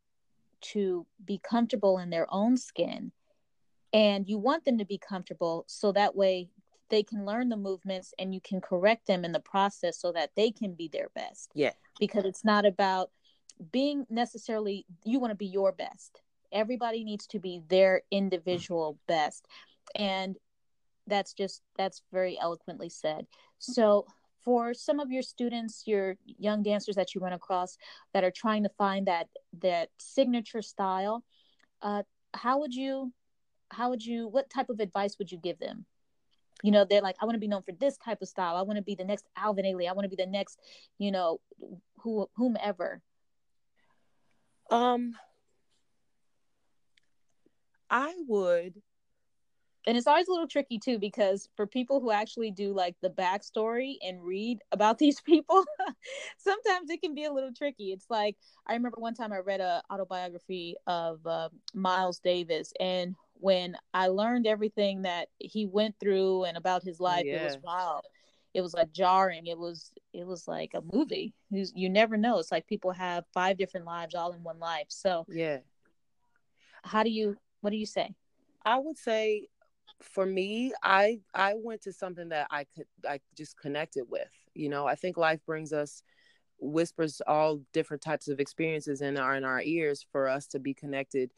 to 0.60 1.06
be 1.24 1.40
comfortable 1.42 1.98
in 1.98 2.10
their 2.10 2.26
own 2.30 2.56
skin 2.56 3.12
and 3.92 4.28
you 4.28 4.38
want 4.38 4.64
them 4.64 4.78
to 4.78 4.84
be 4.84 4.98
comfortable 4.98 5.64
so 5.66 5.92
that 5.92 6.14
way 6.14 6.50
they 6.94 7.02
can 7.02 7.26
learn 7.26 7.48
the 7.48 7.56
movements 7.56 8.14
and 8.20 8.32
you 8.32 8.40
can 8.40 8.60
correct 8.60 9.08
them 9.08 9.24
in 9.24 9.32
the 9.32 9.40
process 9.40 9.98
so 9.98 10.12
that 10.12 10.30
they 10.36 10.52
can 10.52 10.74
be 10.74 10.86
their 10.86 11.08
best. 11.12 11.50
Yeah. 11.52 11.72
Because 11.98 12.24
it's 12.24 12.44
not 12.44 12.64
about 12.64 13.10
being 13.72 14.06
necessarily 14.08 14.86
you 15.04 15.18
want 15.18 15.32
to 15.32 15.36
be 15.36 15.46
your 15.46 15.72
best. 15.72 16.22
Everybody 16.52 17.02
needs 17.02 17.26
to 17.28 17.40
be 17.40 17.62
their 17.68 18.02
individual 18.12 18.96
best. 19.08 19.48
And 19.96 20.36
that's 21.08 21.32
just 21.32 21.62
that's 21.76 22.00
very 22.12 22.38
eloquently 22.40 22.90
said. 22.90 23.26
So 23.58 24.06
for 24.44 24.72
some 24.72 25.00
of 25.00 25.10
your 25.10 25.22
students, 25.22 25.82
your 25.86 26.16
young 26.38 26.62
dancers 26.62 26.94
that 26.94 27.12
you 27.12 27.20
run 27.20 27.32
across 27.32 27.76
that 28.12 28.22
are 28.22 28.30
trying 28.30 28.62
to 28.62 28.70
find 28.78 29.08
that 29.08 29.26
that 29.62 29.88
signature 29.98 30.62
style, 30.62 31.24
uh, 31.82 32.04
how 32.34 32.60
would 32.60 32.72
you 32.72 33.12
how 33.70 33.90
would 33.90 34.04
you 34.04 34.28
what 34.28 34.48
type 34.48 34.70
of 34.70 34.78
advice 34.78 35.18
would 35.18 35.32
you 35.32 35.38
give 35.38 35.58
them 35.58 35.86
you 36.62 36.70
know 36.70 36.84
they're 36.84 37.02
like 37.02 37.16
i 37.20 37.24
want 37.24 37.34
to 37.34 37.40
be 37.40 37.48
known 37.48 37.62
for 37.62 37.72
this 37.72 37.96
type 37.96 38.22
of 38.22 38.28
style. 38.28 38.56
I 38.56 38.62
want 38.62 38.76
to 38.76 38.82
be 38.82 38.94
the 38.94 39.04
next 39.04 39.26
alvin 39.36 39.64
ailey. 39.64 39.88
I 39.88 39.92
want 39.92 40.04
to 40.04 40.16
be 40.16 40.22
the 40.22 40.30
next 40.30 40.60
you 40.98 41.10
know 41.10 41.40
who 42.00 42.28
whomever. 42.36 43.02
Um 44.70 45.14
i 47.90 48.14
would 48.26 48.74
and 49.86 49.96
it's 49.96 50.06
always 50.06 50.28
a 50.28 50.30
little 50.30 50.48
tricky 50.48 50.78
too 50.78 50.98
because 50.98 51.48
for 51.56 51.66
people 51.66 52.00
who 52.00 52.10
actually 52.10 52.50
do 52.50 52.72
like 52.72 52.96
the 53.02 53.10
backstory 53.10 53.96
and 54.02 54.22
read 54.22 54.58
about 54.72 54.98
these 55.04 55.20
people 55.20 55.64
sometimes 56.38 56.90
it 56.90 57.00
can 57.02 57.14
be 57.14 57.24
a 57.24 57.32
little 57.32 57.52
tricky. 57.52 57.92
It's 57.92 58.06
like 58.10 58.36
i 58.66 58.72
remember 58.74 58.96
one 58.98 59.14
time 59.14 59.32
i 59.32 59.38
read 59.38 59.60
a 59.60 59.82
autobiography 59.90 60.76
of 60.86 61.24
uh, 61.26 61.48
miles 61.74 62.18
davis 62.18 62.72
and 62.80 63.14
when 63.34 63.76
I 63.92 64.08
learned 64.08 64.46
everything 64.46 65.02
that 65.02 65.28
he 65.38 65.66
went 65.66 65.96
through 66.00 66.44
and 66.44 66.56
about 66.56 66.82
his 66.82 67.00
oh, 67.00 67.04
life, 67.04 67.24
yeah. 67.24 67.36
it 67.36 67.44
was 67.44 67.58
wild. 67.62 68.06
It 68.54 68.60
was 68.60 68.72
like 68.72 68.92
jarring. 68.92 69.46
It 69.46 69.58
was 69.58 69.92
it 70.12 70.26
was 70.26 70.46
like 70.46 70.72
a 70.74 70.82
movie. 70.92 71.34
You, 71.50 71.66
you 71.74 71.90
never 71.90 72.16
know. 72.16 72.38
It's 72.38 72.52
like 72.52 72.66
people 72.66 72.92
have 72.92 73.24
five 73.34 73.58
different 73.58 73.86
lives 73.86 74.14
all 74.14 74.32
in 74.32 74.42
one 74.42 74.60
life. 74.60 74.86
So 74.88 75.26
yeah. 75.28 75.58
How 76.84 77.02
do 77.02 77.10
you 77.10 77.36
what 77.60 77.70
do 77.70 77.76
you 77.76 77.86
say? 77.86 78.14
I 78.64 78.78
would 78.78 78.96
say 78.96 79.48
for 80.00 80.24
me, 80.24 80.72
I 80.82 81.20
I 81.34 81.54
went 81.56 81.82
to 81.82 81.92
something 81.92 82.28
that 82.28 82.46
I 82.50 82.64
could 82.74 82.86
I 83.08 83.20
just 83.36 83.58
connected 83.58 84.04
with. 84.08 84.28
You 84.54 84.68
know, 84.68 84.86
I 84.86 84.94
think 84.94 85.16
life 85.16 85.40
brings 85.44 85.72
us 85.72 86.02
whispers 86.60 87.20
all 87.26 87.60
different 87.72 88.02
types 88.02 88.28
of 88.28 88.38
experiences 88.38 89.00
in 89.00 89.16
our 89.16 89.34
in 89.34 89.44
our 89.44 89.62
ears 89.62 90.06
for 90.12 90.28
us 90.28 90.46
to 90.48 90.60
be 90.60 90.74
connected 90.74 91.32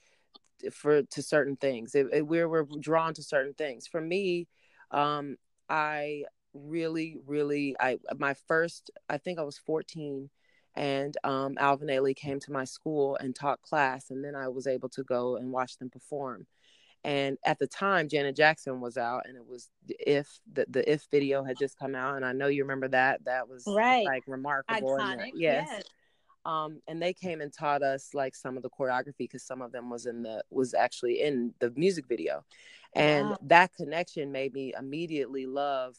for 0.73 1.03
to 1.03 1.23
certain 1.23 1.57
things. 1.57 1.95
It, 1.95 2.07
it, 2.13 2.27
we're 2.27 2.49
we're 2.49 2.67
drawn 2.81 3.15
to 3.15 3.23
certain 3.23 3.55
things. 3.55 3.87
For 3.87 4.01
me, 4.01 4.49
um, 4.91 5.37
I 5.69 6.25
really, 6.55 7.17
really, 7.27 7.77
I 7.79 7.99
my 8.19 8.35
first, 8.47 8.91
I 9.09 9.19
think 9.19 9.39
I 9.39 9.43
was 9.43 9.59
14, 9.59 10.31
and 10.75 11.17
um, 11.25 11.57
Alvin 11.59 11.89
Ailey 11.89 12.15
came 12.15 12.41
to 12.41 12.53
my 12.53 12.65
school 12.65 13.17
and 13.21 13.35
taught 13.35 13.63
class, 13.63 14.11
and 14.11 14.25
then 14.25 14.35
I 14.35 14.49
was 14.49 14.67
able 14.67 14.89
to 14.91 15.03
go 15.03 15.37
and 15.37 15.53
watch 15.53 15.79
them 15.79 15.91
perform. 15.91 16.47
And 17.05 17.39
at 17.45 17.61
the 17.61 17.69
time, 17.69 18.09
Janet 18.09 18.35
Jackson 18.35 18.81
was 18.81 18.97
out, 18.97 19.23
and 19.27 19.37
it 19.37 19.47
was 19.47 19.71
if 19.89 20.41
the, 20.53 20.67
the 20.69 20.93
if 20.93 21.07
video 21.11 21.45
had 21.45 21.57
just 21.57 21.79
come 21.79 21.95
out, 21.95 22.17
and 22.17 22.25
I 22.25 22.33
know 22.33 22.49
you 22.49 22.65
remember 22.65 22.89
that. 22.89 23.25
That 23.27 23.49
was 23.49 23.65
right, 23.67 24.05
like 24.05 24.25
remarkable. 24.27 24.97
Iconic. 24.99 25.31
yes. 25.35 25.69
yes. 25.71 25.83
Um, 26.47 26.81
and 26.87 27.03
they 27.03 27.13
came 27.13 27.41
and 27.41 27.53
taught 27.53 27.83
us 27.83 28.15
like 28.15 28.37
some 28.37 28.57
of 28.57 28.63
the 28.63 28.71
choreography 28.71 29.19
because 29.19 29.43
some 29.43 29.61
of 29.61 29.73
them 29.73 29.91
was 29.91 30.07
in 30.07 30.23
the 30.23 30.45
was 30.49 30.75
actually 30.75 31.21
in 31.21 31.53
the 31.59 31.73
music 31.77 32.07
video, 32.09 32.45
and 32.95 33.31
wow. 33.31 33.39
that 33.43 33.75
connection 33.75 34.31
made 34.31 34.55
me 34.55 34.73
immediately 34.79 35.47
love 35.47 35.97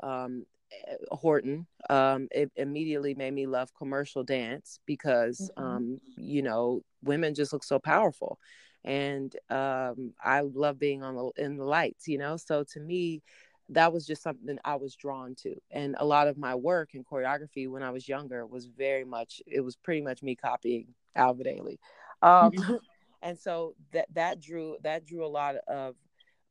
um, 0.00 0.46
eh, 0.86 0.94
Horton. 1.10 1.66
Um, 1.88 2.28
it 2.30 2.52
immediately 2.54 3.14
made 3.14 3.34
me 3.34 3.46
love 3.46 3.74
commercial 3.76 4.22
dance 4.22 4.78
because 4.86 5.50
mm-hmm. 5.58 5.62
um, 5.62 6.00
you 6.16 6.42
know 6.42 6.82
women 7.02 7.34
just 7.34 7.52
look 7.52 7.64
so 7.64 7.80
powerful 7.80 8.38
and 8.84 9.34
um, 9.50 10.14
I 10.22 10.40
love 10.40 10.78
being 10.78 11.02
on 11.02 11.16
the 11.16 11.44
in 11.44 11.56
the 11.56 11.64
lights, 11.64 12.08
you 12.08 12.18
know. 12.18 12.36
So 12.36 12.64
to 12.72 12.80
me, 12.80 13.22
that 13.70 13.92
was 13.92 14.06
just 14.06 14.22
something 14.22 14.58
I 14.64 14.76
was 14.76 14.94
drawn 14.94 15.34
to, 15.42 15.54
and 15.70 15.96
a 15.98 16.04
lot 16.04 16.28
of 16.28 16.36
my 16.36 16.54
work 16.54 16.94
in 16.94 17.04
choreography 17.04 17.68
when 17.68 17.82
I 17.82 17.90
was 17.90 18.08
younger 18.08 18.46
was 18.46 18.66
very 18.66 19.04
much 19.04 19.42
it 19.46 19.60
was 19.60 19.76
pretty 19.76 20.00
much 20.02 20.22
me 20.22 20.36
copying 20.36 20.88
Alvin 21.16 21.46
Ailey, 21.46 21.78
um, 22.22 22.52
and 23.22 23.38
so 23.38 23.74
that 23.92 24.06
that 24.14 24.40
drew 24.40 24.76
that 24.82 25.06
drew 25.06 25.24
a 25.24 25.28
lot 25.28 25.56
of 25.68 25.96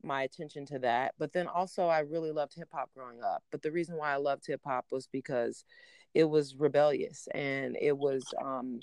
my 0.03 0.23
attention 0.23 0.65
to 0.67 0.79
that. 0.79 1.13
But 1.17 1.33
then 1.33 1.47
also 1.47 1.87
I 1.87 1.99
really 1.99 2.31
loved 2.31 2.53
hip 2.55 2.69
hop 2.71 2.89
growing 2.95 3.21
up. 3.21 3.43
But 3.51 3.61
the 3.61 3.71
reason 3.71 3.97
why 3.97 4.13
I 4.13 4.17
loved 4.17 4.45
hip 4.47 4.61
hop 4.65 4.85
was 4.91 5.07
because 5.07 5.65
it 6.13 6.23
was 6.23 6.55
rebellious 6.55 7.27
and 7.33 7.77
it 7.79 7.97
was 7.97 8.23
um 8.41 8.81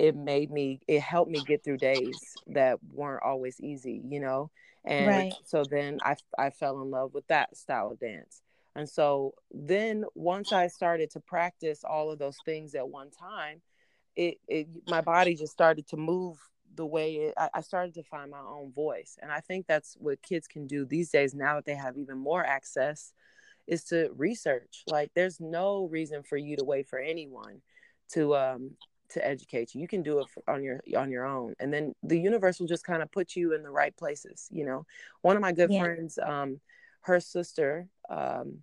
it 0.00 0.16
made 0.16 0.50
me 0.50 0.80
it 0.88 1.00
helped 1.00 1.30
me 1.30 1.40
get 1.40 1.62
through 1.62 1.76
days 1.76 2.38
that 2.46 2.78
weren't 2.92 3.22
always 3.22 3.60
easy 3.60 4.02
you 4.08 4.18
know? 4.18 4.50
And 4.84 5.06
right. 5.06 5.34
so 5.44 5.64
then 5.64 6.00
i 6.02 6.16
i 6.38 6.50
fell 6.50 6.80
in 6.82 6.90
love 6.90 7.12
with 7.12 7.26
that 7.28 7.56
style 7.56 7.92
of 7.92 8.00
dance. 8.00 8.42
And 8.74 8.88
so 8.88 9.34
then 9.52 10.04
once 10.14 10.52
i 10.52 10.68
started 10.68 11.10
to 11.10 11.20
practice 11.20 11.84
all 11.84 12.10
of 12.10 12.18
those 12.18 12.38
things 12.44 12.74
at 12.74 12.88
one 12.88 13.10
time 13.10 13.60
it, 14.16 14.38
it 14.48 14.68
my 14.88 15.02
body 15.02 15.34
just 15.34 15.52
started 15.52 15.86
to 15.88 15.96
move 15.96 16.38
the 16.76 16.86
way 16.86 17.14
it, 17.16 17.34
I, 17.36 17.50
I 17.54 17.60
started 17.60 17.94
to 17.94 18.02
find 18.02 18.30
my 18.30 18.40
own 18.40 18.72
voice. 18.72 19.18
And 19.20 19.30
i 19.30 19.40
think 19.40 19.66
that's 19.66 19.96
what 20.00 20.22
kids 20.22 20.46
can 20.48 20.66
do 20.66 20.86
these 20.86 21.10
days 21.10 21.34
now 21.34 21.56
that 21.56 21.66
they 21.66 21.74
have 21.74 21.98
even 21.98 22.16
more 22.18 22.44
access 22.44 23.12
is 23.66 23.84
to 23.84 24.10
research. 24.16 24.82
Like 24.86 25.12
there's 25.14 25.40
no 25.40 25.86
reason 25.86 26.22
for 26.22 26.36
you 26.36 26.56
to 26.56 26.64
wait 26.64 26.88
for 26.88 26.98
anyone 26.98 27.60
to 28.12 28.34
um 28.34 28.72
to 29.10 29.26
educate 29.26 29.74
you. 29.74 29.80
You 29.80 29.88
can 29.88 30.02
do 30.02 30.20
it 30.20 30.26
on 30.48 30.62
your 30.62 30.80
on 30.96 31.10
your 31.10 31.26
own, 31.26 31.54
and 31.60 31.72
then 31.72 31.94
the 32.02 32.18
universe 32.18 32.60
will 32.60 32.66
just 32.66 32.84
kind 32.84 33.02
of 33.02 33.10
put 33.10 33.36
you 33.36 33.54
in 33.54 33.62
the 33.62 33.70
right 33.70 33.96
places. 33.96 34.48
You 34.50 34.64
know, 34.64 34.86
one 35.22 35.36
of 35.36 35.42
my 35.42 35.52
good 35.52 35.72
yeah. 35.72 35.82
friends, 35.82 36.18
um, 36.18 36.60
her 37.02 37.20
sister, 37.20 37.88
um, 38.08 38.62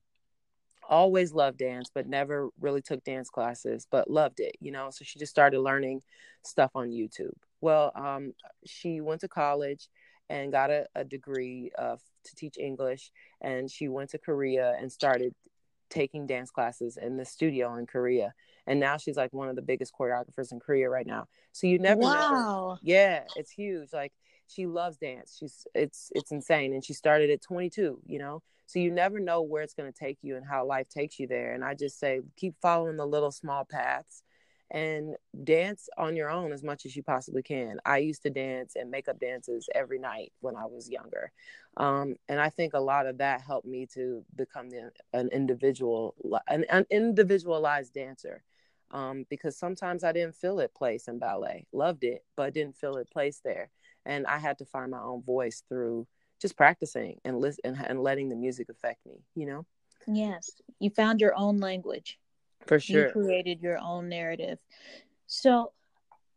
always 0.89 1.33
loved 1.33 1.57
dance, 1.57 1.89
but 1.93 2.07
never 2.07 2.49
really 2.59 2.81
took 2.81 3.03
dance 3.03 3.29
classes, 3.29 3.87
but 3.89 4.09
loved 4.09 4.39
it. 4.39 4.55
You 4.59 4.71
know, 4.71 4.89
so 4.91 5.03
she 5.03 5.19
just 5.19 5.31
started 5.31 5.59
learning 5.59 6.01
stuff 6.43 6.71
on 6.75 6.89
YouTube. 6.89 7.33
Well, 7.61 7.91
um, 7.95 8.33
she 8.65 9.01
went 9.01 9.21
to 9.21 9.27
college 9.27 9.87
and 10.29 10.51
got 10.51 10.69
a, 10.69 10.85
a 10.95 11.03
degree 11.03 11.71
uh, 11.77 11.95
to 12.23 12.35
teach 12.35 12.57
English, 12.57 13.11
and 13.41 13.69
she 13.69 13.87
went 13.87 14.11
to 14.11 14.17
Korea 14.17 14.75
and 14.79 14.91
started 14.91 15.33
taking 15.89 16.27
dance 16.27 16.51
classes 16.51 16.97
in 16.97 17.17
the 17.17 17.25
studio 17.25 17.75
in 17.75 17.85
Korea 17.85 18.33
and 18.67 18.79
now 18.79 18.97
she's 18.97 19.17
like 19.17 19.33
one 19.33 19.49
of 19.49 19.55
the 19.55 19.61
biggest 19.61 19.93
choreographers 19.97 20.51
in 20.51 20.59
Korea 20.59 20.89
right 20.89 21.07
now. 21.07 21.27
So 21.53 21.67
you 21.67 21.79
never 21.79 22.01
wow. 22.01 22.31
know. 22.31 22.77
Yeah, 22.83 23.23
it's 23.35 23.49
huge. 23.49 23.93
Like 23.93 24.13
she 24.47 24.67
loves 24.67 24.97
dance. 24.97 25.37
She's 25.39 25.65
it's 25.73 26.11
it's 26.13 26.31
insane 26.31 26.73
and 26.73 26.83
she 26.83 26.93
started 26.93 27.29
at 27.29 27.41
22, 27.41 28.01
you 28.05 28.19
know. 28.19 28.43
So 28.67 28.79
you 28.79 28.91
never 28.91 29.19
know 29.19 29.41
where 29.41 29.63
it's 29.63 29.73
going 29.73 29.91
to 29.91 29.97
take 29.97 30.19
you 30.21 30.35
and 30.35 30.45
how 30.45 30.65
life 30.65 30.89
takes 30.89 31.19
you 31.19 31.27
there. 31.27 31.53
And 31.53 31.63
I 31.63 31.73
just 31.73 31.99
say 31.99 32.19
keep 32.35 32.55
following 32.61 32.97
the 32.97 33.05
little 33.05 33.31
small 33.31 33.63
paths 33.63 34.23
and 34.69 35.15
dance 35.45 35.87
on 35.97 36.17
your 36.17 36.29
own 36.29 36.51
as 36.51 36.63
much 36.63 36.85
as 36.85 36.93
you 36.93 37.01
possibly 37.01 37.41
can. 37.41 37.79
I 37.85 37.99
used 37.99 38.23
to 38.23 38.29
dance 38.29 38.75
and 38.75 38.91
makeup 38.91 39.19
dances 39.19 39.69
every 39.73 39.99
night 39.99 40.33
when 40.41 40.57
I 40.57 40.65
was 40.65 40.89
younger. 40.89 41.31
Um, 41.77 42.15
and 42.27 42.41
I 42.41 42.49
think 42.49 42.73
a 42.73 42.79
lot 42.79 43.05
of 43.05 43.19
that 43.19 43.39
helped 43.41 43.67
me 43.67 43.87
to 43.93 44.25
become 44.35 44.69
the, 44.69 44.91
an 45.13 45.29
individual, 45.31 46.15
an, 46.49 46.65
an 46.69 46.85
individualized 46.91 47.93
dancer 47.93 48.43
um, 48.91 49.25
because 49.29 49.57
sometimes 49.57 50.03
I 50.03 50.11
didn't 50.11 50.35
feel 50.35 50.59
it 50.59 50.73
place 50.73 51.07
in 51.07 51.19
ballet. 51.19 51.65
Loved 51.73 52.03
it, 52.03 52.23
but 52.35 52.53
didn't 52.53 52.77
feel 52.77 52.97
it 52.97 53.09
place 53.11 53.41
there. 53.43 53.69
And 54.05 54.25
I 54.25 54.37
had 54.37 54.57
to 54.59 54.65
find 54.65 54.91
my 54.91 55.01
own 55.01 55.21
voice 55.23 55.63
through 55.67 56.07
just 56.41 56.55
practicing 56.55 57.19
and 57.25 57.39
listen 57.39 57.61
and, 57.65 57.77
and 57.85 58.01
letting 58.01 58.29
the 58.29 58.35
music 58.35 58.69
affect 58.69 59.05
me. 59.05 59.23
You 59.35 59.45
know. 59.47 59.65
Yes, 60.07 60.51
you 60.79 60.89
found 60.89 61.19
your 61.19 61.35
own 61.35 61.59
language. 61.59 62.19
For 62.65 62.79
sure, 62.79 63.07
you 63.07 63.11
created 63.11 63.61
your 63.61 63.77
own 63.79 64.09
narrative. 64.09 64.59
So, 65.25 65.73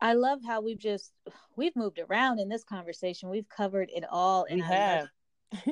I 0.01 0.15
love 0.15 0.41
how 0.45 0.61
we've 0.61 0.79
just 0.79 1.13
we've 1.57 1.77
moved 1.77 2.01
around 2.01 2.41
in 2.41 2.49
this 2.49 2.65
conversation. 2.65 3.29
We've 3.29 3.49
covered 3.49 3.91
it 3.95 4.05
all, 4.11 4.45
and 4.45 4.57
we 4.57 4.63
I 4.63 4.67
have. 4.67 5.01
Love, 5.01 5.09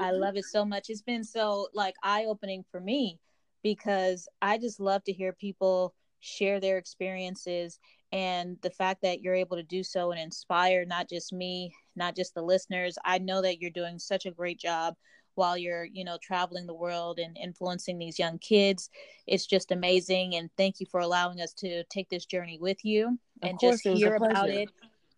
I 0.00 0.10
love 0.10 0.36
it 0.36 0.44
so 0.44 0.64
much. 0.64 0.90
It's 0.90 1.02
been 1.02 1.24
so 1.24 1.68
like 1.72 1.94
eye 2.02 2.26
opening 2.26 2.64
for 2.70 2.80
me 2.80 3.18
because 3.62 4.28
I 4.42 4.58
just 4.58 4.80
love 4.80 5.04
to 5.04 5.12
hear 5.12 5.32
people 5.32 5.94
share 6.20 6.60
their 6.60 6.78
experiences 6.78 7.78
and 8.12 8.56
the 8.62 8.70
fact 8.70 9.02
that 9.02 9.20
you're 9.20 9.34
able 9.34 9.56
to 9.56 9.62
do 9.62 9.82
so 9.82 10.10
and 10.10 10.20
inspire 10.20 10.84
not 10.84 11.08
just 11.08 11.32
me 11.32 11.72
not 11.98 12.16
just 12.16 12.34
the 12.34 12.42
listeners. 12.42 12.96
I 13.04 13.18
know 13.18 13.42
that 13.42 13.60
you're 13.60 13.70
doing 13.70 13.98
such 13.98 14.24
a 14.24 14.30
great 14.30 14.58
job 14.58 14.94
while 15.34 15.58
you're 15.58 15.84
you 15.84 16.04
know 16.04 16.18
traveling 16.22 16.66
the 16.66 16.74
world 16.74 17.18
and 17.18 17.36
influencing 17.36 17.98
these 17.98 18.18
young 18.18 18.38
kids. 18.38 18.88
It's 19.26 19.46
just 19.46 19.70
amazing 19.70 20.36
and 20.36 20.48
thank 20.56 20.80
you 20.80 20.86
for 20.86 21.00
allowing 21.00 21.40
us 21.40 21.52
to 21.54 21.84
take 21.84 22.08
this 22.08 22.24
journey 22.24 22.58
with 22.58 22.84
you 22.84 23.18
and 23.42 23.58
just 23.60 23.86
hear 23.86 24.14
about 24.14 24.48
it 24.48 24.70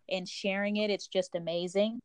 and 0.09 0.27
sharing 0.27 0.77
it. 0.77 0.89
It's 0.89 1.07
just 1.07 1.35
amazing. 1.35 1.99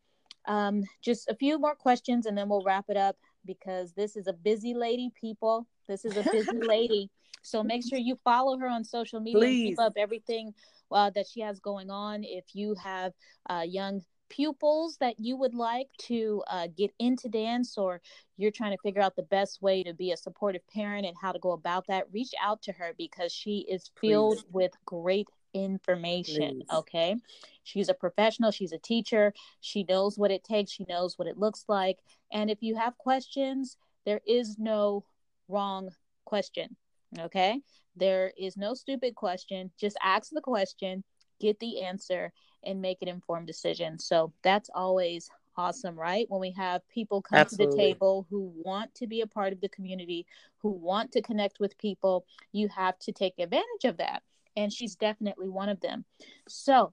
Um, 0.47 0.85
just 1.03 1.29
a 1.29 1.35
few 1.35 1.59
more 1.59 1.75
questions 1.75 2.27
and 2.27 2.39
then 2.39 2.49
we'll 2.49 2.63
wrap 2.63 2.85
it 2.89 2.97
up 2.97 3.17
because 3.45 3.93
this 3.93 4.17
is 4.17 4.29
a 4.29 4.33
busy 4.33 4.75
lady 4.75 5.11
people. 5.21 5.67
This 5.89 6.05
is 6.05 6.17
a 6.17 6.23
busy 6.31 6.61
lady 6.67 7.11
so 7.47 7.63
make 7.63 7.83
sure 7.89 7.99
you 7.99 8.19
follow 8.25 8.59
her 8.59 8.69
on 8.69 8.85
social 8.85 9.21
media 9.21 9.41
Please. 9.41 9.61
and 9.61 9.69
keep 9.71 9.81
up 9.81 9.93
everything 9.97 10.53
uh, 10.93 11.11
that 11.11 11.27
she 11.27 11.41
has 11.41 11.61
going 11.61 11.91
on. 11.91 12.25
If 12.25 12.45
you 12.55 12.75
have 12.75 13.13
uh, 13.49 13.65
young 13.67 14.03
pupils 14.29 14.97
that 14.99 15.15
you 15.21 15.37
would 15.37 15.55
like 15.55 15.89
to 15.99 16.43
uh, 16.51 16.67
get 16.77 16.93
into 16.99 17.29
dance 17.29 17.79
or 17.79 18.01
you're 18.37 18.51
trying 18.51 18.73
to 18.73 18.83
figure 18.83 19.01
out 19.01 19.15
the 19.15 19.23
best 19.23 19.63
way 19.63 19.85
to 19.85 19.95
be 19.95 20.11
a 20.11 20.17
supportive 20.17 20.67
parent 20.69 21.07
and 21.07 21.17
how 21.21 21.33
to 21.33 21.39
go 21.39 21.53
about 21.53 21.87
that, 21.87 22.13
reach 22.13 22.33
out 22.43 22.61
to 22.63 22.73
her 22.73 22.93
because 22.99 23.33
she 23.33 23.65
is 23.69 23.91
filled 24.01 24.39
Please. 24.39 24.47
with 24.51 24.73
great 24.85 25.29
information. 25.55 26.63
Please. 26.69 26.79
Okay. 26.79 27.17
She's 27.63 27.89
a 27.89 27.95
professional, 27.95 28.51
she's 28.51 28.73
a 28.73 28.79
teacher, 28.79 29.33
she 29.61 29.85
knows 29.85 30.19
what 30.19 30.31
it 30.31 30.45
takes, 30.45 30.73
she 30.73 30.85
knows 30.89 31.19
what 31.19 31.29
it 31.29 31.39
looks 31.39 31.65
like. 31.69 31.99
And 32.33 32.51
if 32.51 32.63
you 32.63 32.77
have 32.77 32.99
questions, 32.99 33.77
there 34.05 34.21
is 34.27 34.59
no 34.59 35.05
wrong 35.49 35.91
question. 36.25 36.77
Okay. 37.19 37.61
There 37.97 38.33
is 38.37 38.57
no 38.57 38.75
stupid 38.75 39.15
question. 39.15 39.71
Just 39.79 39.97
ask 40.03 40.31
the 40.31 40.41
question, 40.41 41.03
get 41.41 41.59
the 41.61 41.83
answer, 41.83 42.33
and 42.65 42.81
make 42.81 42.99
an 43.01 43.09
informed 43.09 43.47
decision. 43.47 43.99
So 43.99 44.33
that's 44.43 44.71
always 44.75 45.31
awesome, 45.57 45.99
right? 45.99 46.27
When 46.29 46.41
we 46.41 46.51
have 46.53 46.87
people 46.89 47.23
come 47.23 47.39
Absolutely. 47.39 47.75
to 47.75 47.77
the 47.77 47.83
table 47.83 48.27
who 48.29 48.53
want 48.63 48.95
to 48.97 49.07
be 49.07 49.23
a 49.23 49.27
part 49.27 49.53
of 49.53 49.61
the 49.61 49.69
community, 49.69 50.27
who 50.59 50.71
want 50.71 51.13
to 51.13 51.23
connect 51.23 51.61
with 51.61 51.79
people, 51.79 52.27
you 52.53 52.69
have 52.69 52.99
to 53.01 53.13
take 53.13 53.39
advantage 53.39 53.85
of 53.85 53.97
that. 53.97 54.23
And 54.57 54.73
she's 54.73 54.95
definitely 54.95 55.49
one 55.49 55.69
of 55.69 55.81
them. 55.81 56.05
So 56.49 56.93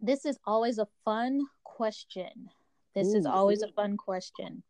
this 0.00 0.24
is 0.24 0.38
always 0.44 0.78
a 0.78 0.88
fun 1.04 1.46
question. 1.62 2.50
This 2.94 3.08
Ooh. 3.08 3.18
is 3.18 3.26
always 3.26 3.62
a 3.62 3.72
fun 3.72 3.96
question. 3.96 4.62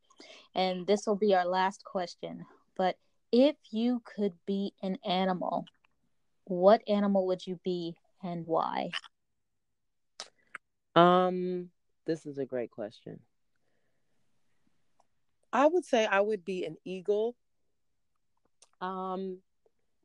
And 0.54 0.86
this 0.86 1.06
will 1.06 1.16
be 1.16 1.34
our 1.34 1.46
last 1.46 1.84
question. 1.84 2.44
But 2.76 2.96
if 3.34 3.56
you 3.72 4.00
could 4.04 4.32
be 4.46 4.72
an 4.80 4.96
animal, 5.04 5.64
what 6.44 6.82
animal 6.86 7.26
would 7.26 7.44
you 7.44 7.58
be 7.64 7.96
and 8.22 8.46
why? 8.46 8.90
Um, 10.94 11.70
this 12.06 12.26
is 12.26 12.38
a 12.38 12.44
great 12.44 12.70
question. 12.70 13.18
I 15.52 15.66
would 15.66 15.84
say 15.84 16.06
I 16.06 16.20
would 16.20 16.44
be 16.44 16.64
an 16.64 16.76
eagle. 16.84 17.34
Um, 18.80 19.38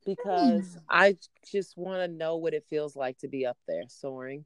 because 0.07 0.73
hmm. 0.73 0.79
I 0.89 1.17
just 1.51 1.77
want 1.77 1.99
to 1.99 2.07
know 2.07 2.37
what 2.37 2.55
it 2.55 2.65
feels 2.67 2.95
like 2.95 3.19
to 3.19 3.27
be 3.27 3.45
up 3.45 3.57
there 3.67 3.83
soaring 3.89 4.43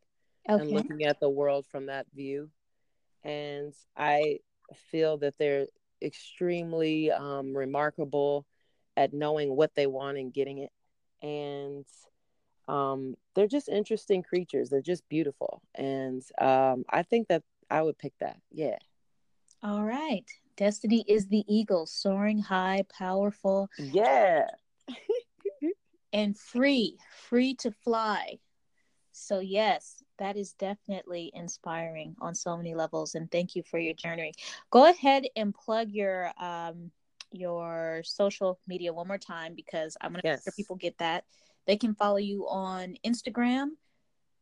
okay. 0.49 0.61
and 0.61 0.69
looking 0.69 1.05
at 1.05 1.21
the 1.21 1.29
world 1.29 1.65
from 1.71 1.85
that 1.85 2.05
view. 2.13 2.49
And 3.23 3.73
I 3.95 4.39
feel 4.91 5.19
that 5.19 5.35
they're 5.39 5.67
extremely 6.01 7.11
um, 7.11 7.55
remarkable 7.55 8.45
at 8.95 9.13
knowing 9.13 9.55
what 9.55 9.75
they 9.75 9.87
want 9.87 10.17
and 10.17 10.33
getting 10.33 10.59
it. 10.59 10.71
And 11.21 11.85
um, 12.67 13.15
they're 13.35 13.47
just 13.47 13.69
interesting 13.69 14.23
creatures. 14.23 14.69
They're 14.69 14.81
just 14.81 15.07
beautiful. 15.09 15.61
And 15.75 16.23
um, 16.39 16.85
I 16.89 17.03
think 17.03 17.27
that 17.27 17.43
I 17.69 17.81
would 17.81 17.97
pick 17.97 18.13
that. 18.19 18.37
Yeah. 18.51 18.77
All 19.61 19.83
right. 19.83 20.25
Destini 20.57 21.03
is 21.07 21.27
the 21.27 21.43
eagle, 21.47 21.85
soaring 21.85 22.39
high, 22.39 22.83
powerful. 22.97 23.69
Yeah. 23.77 24.47
and 26.13 26.37
free, 26.37 26.97
free 27.29 27.55
to 27.55 27.71
fly. 27.71 28.39
So, 29.13 29.39
yes, 29.39 30.03
that 30.17 30.37
is 30.37 30.53
definitely 30.53 31.31
inspiring 31.33 32.15
on 32.19 32.35
so 32.35 32.57
many 32.57 32.75
levels. 32.75 33.15
And 33.15 33.31
thank 33.31 33.55
you 33.55 33.63
for 33.63 33.79
your 33.79 33.93
journey. 33.93 34.33
Go 34.71 34.89
ahead 34.89 35.25
and 35.35 35.53
plug 35.53 35.89
your 35.91 36.31
um, 36.39 36.91
your 37.33 38.01
social 38.05 38.59
media 38.67 38.93
one 38.93 39.07
more 39.07 39.17
time 39.17 39.53
because 39.55 39.97
I'm 40.01 40.11
going 40.11 40.21
to 40.21 40.27
yes. 40.27 40.37
make 40.37 40.43
sure 40.43 40.53
people 40.55 40.75
get 40.75 40.97
that. 40.99 41.25
They 41.65 41.77
can 41.77 41.95
follow 41.95 42.17
you 42.17 42.47
on 42.47 42.95
Instagram 43.05 43.69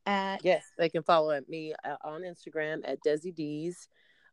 at. 0.06 0.44
Yes, 0.44 0.66
they 0.78 0.90
can 0.90 1.04
follow 1.04 1.40
me 1.48 1.74
uh, 1.84 1.96
on 2.04 2.22
Instagram 2.22 2.82
at 2.84 3.00
Dezi 3.06 3.34
Deez. 3.34 3.88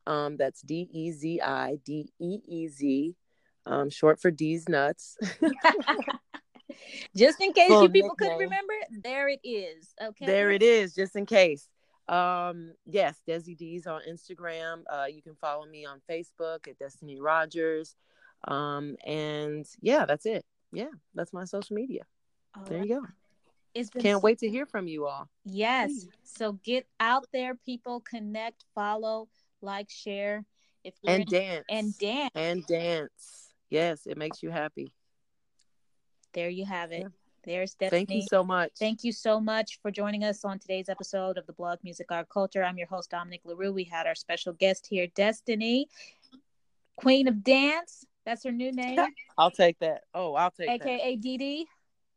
Um, 0.06 0.36
that's 0.36 0.62
D 0.62 0.88
E 0.90 1.12
Z 1.12 1.40
I 1.42 1.78
D 1.84 2.10
E 2.18 2.38
E 2.46 2.68
Z, 2.68 3.14
um, 3.66 3.90
short 3.90 4.20
for 4.20 4.30
D's 4.30 4.68
nuts. 4.68 5.18
just 7.16 7.40
in 7.40 7.52
case 7.52 7.70
you 7.70 7.88
people 7.90 8.14
couldn't 8.14 8.38
remember, 8.38 8.72
there 9.04 9.28
it 9.28 9.40
is. 9.44 9.94
Okay. 10.02 10.26
There 10.26 10.50
it 10.50 10.62
is, 10.62 10.94
just 10.94 11.14
in 11.14 11.26
case. 11.26 11.68
Um, 12.08 12.72
yes, 12.86 13.20
Dezi 13.28 13.56
Deez 13.56 13.86
on 13.86 14.00
Instagram. 14.08 14.82
Uh, 14.90 15.04
you 15.12 15.20
can 15.20 15.34
follow 15.34 15.66
me 15.66 15.84
on 15.84 16.00
Facebook 16.10 16.66
at 16.66 16.78
Destini 16.78 17.18
Rogers. 17.20 17.94
Um, 18.46 18.96
and 19.04 19.66
yeah, 19.80 20.06
that's 20.06 20.26
it. 20.26 20.44
Yeah, 20.72 20.90
that's 21.14 21.32
my 21.32 21.44
social 21.44 21.74
media. 21.74 22.02
All 22.56 22.64
there 22.64 22.78
right. 22.78 22.88
you 22.88 23.00
go. 23.00 23.06
It's 23.74 23.90
been 23.90 24.02
Can't 24.02 24.16
so- 24.16 24.24
wait 24.24 24.38
to 24.38 24.48
hear 24.48 24.66
from 24.66 24.88
you 24.88 25.06
all. 25.06 25.28
Yes. 25.44 25.90
Please. 25.90 26.08
So 26.24 26.52
get 26.52 26.86
out 27.00 27.26
there, 27.32 27.54
people, 27.54 28.00
connect, 28.00 28.64
follow, 28.74 29.28
like, 29.60 29.90
share. 29.90 30.44
If 30.84 30.94
and 31.06 31.22
in- 31.22 31.28
dance. 31.28 31.64
And 31.68 31.98
dance. 31.98 32.30
And 32.34 32.66
dance. 32.66 33.52
Yes, 33.70 34.06
it 34.06 34.16
makes 34.16 34.42
you 34.42 34.50
happy. 34.50 34.92
There 36.32 36.48
you 36.48 36.64
have 36.64 36.92
it. 36.92 37.02
Yeah. 37.02 37.08
There's 37.44 37.70
Stephanie. 37.72 38.04
Thank 38.06 38.10
you 38.16 38.26
so 38.28 38.44
much. 38.44 38.72
Thank 38.78 39.04
you 39.04 39.12
so 39.12 39.40
much 39.40 39.78
for 39.80 39.90
joining 39.90 40.24
us 40.24 40.44
on 40.44 40.58
today's 40.58 40.88
episode 40.88 41.38
of 41.38 41.46
the 41.46 41.52
Blog 41.52 41.78
Music 41.82 42.06
Art 42.10 42.28
Culture. 42.28 42.62
I'm 42.62 42.76
your 42.76 42.88
host, 42.88 43.10
Dominique 43.10 43.42
LaRue. 43.44 43.72
We 43.72 43.84
had 43.84 44.06
our 44.06 44.14
special 44.14 44.52
guest 44.52 44.86
here, 44.86 45.06
Destini, 45.08 45.84
Queen 46.96 47.26
of 47.28 47.42
Dance. 47.42 48.04
That's 48.28 48.44
her 48.44 48.52
new 48.52 48.72
name. 48.72 48.98
I'll 49.38 49.50
take 49.50 49.78
that. 49.78 50.02
Oh, 50.12 50.34
I'll 50.34 50.50
take 50.50 50.68
that. 50.68 50.86
AKA 50.86 51.16
that. 51.16 51.24
DD. 51.26 51.64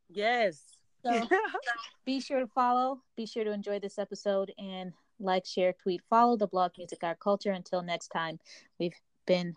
Yes. 0.10 0.62
So 1.06 1.26
be 2.06 2.20
sure 2.20 2.42
to 2.42 2.48
follow. 2.48 3.00
Be 3.16 3.26
sure 3.26 3.46
to 3.46 3.54
enjoy 3.54 3.80
this 3.80 3.98
episode 3.98 4.52
and 4.58 4.92
like, 5.22 5.46
share, 5.46 5.72
tweet, 5.72 6.02
follow 6.10 6.36
the 6.36 6.48
blog 6.48 6.74
Music 6.78 7.00
Art 7.02 7.22
Culture. 7.22 7.54
Until 7.54 7.82
next 7.82 8.10
time, 8.10 8.40
we've 8.78 9.00
been 9.26 9.54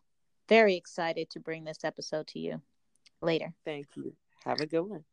very 0.48 0.76
excited 0.76 1.28
to 1.30 1.40
bring 1.40 1.64
this 1.64 1.82
episode 1.82 2.28
to 2.28 2.38
you. 2.38 2.62
Later. 3.20 3.52
Thank 3.64 3.88
you. 3.96 4.14
Have 4.44 4.60
a 4.60 4.66
good 4.66 4.82
one. 4.82 5.04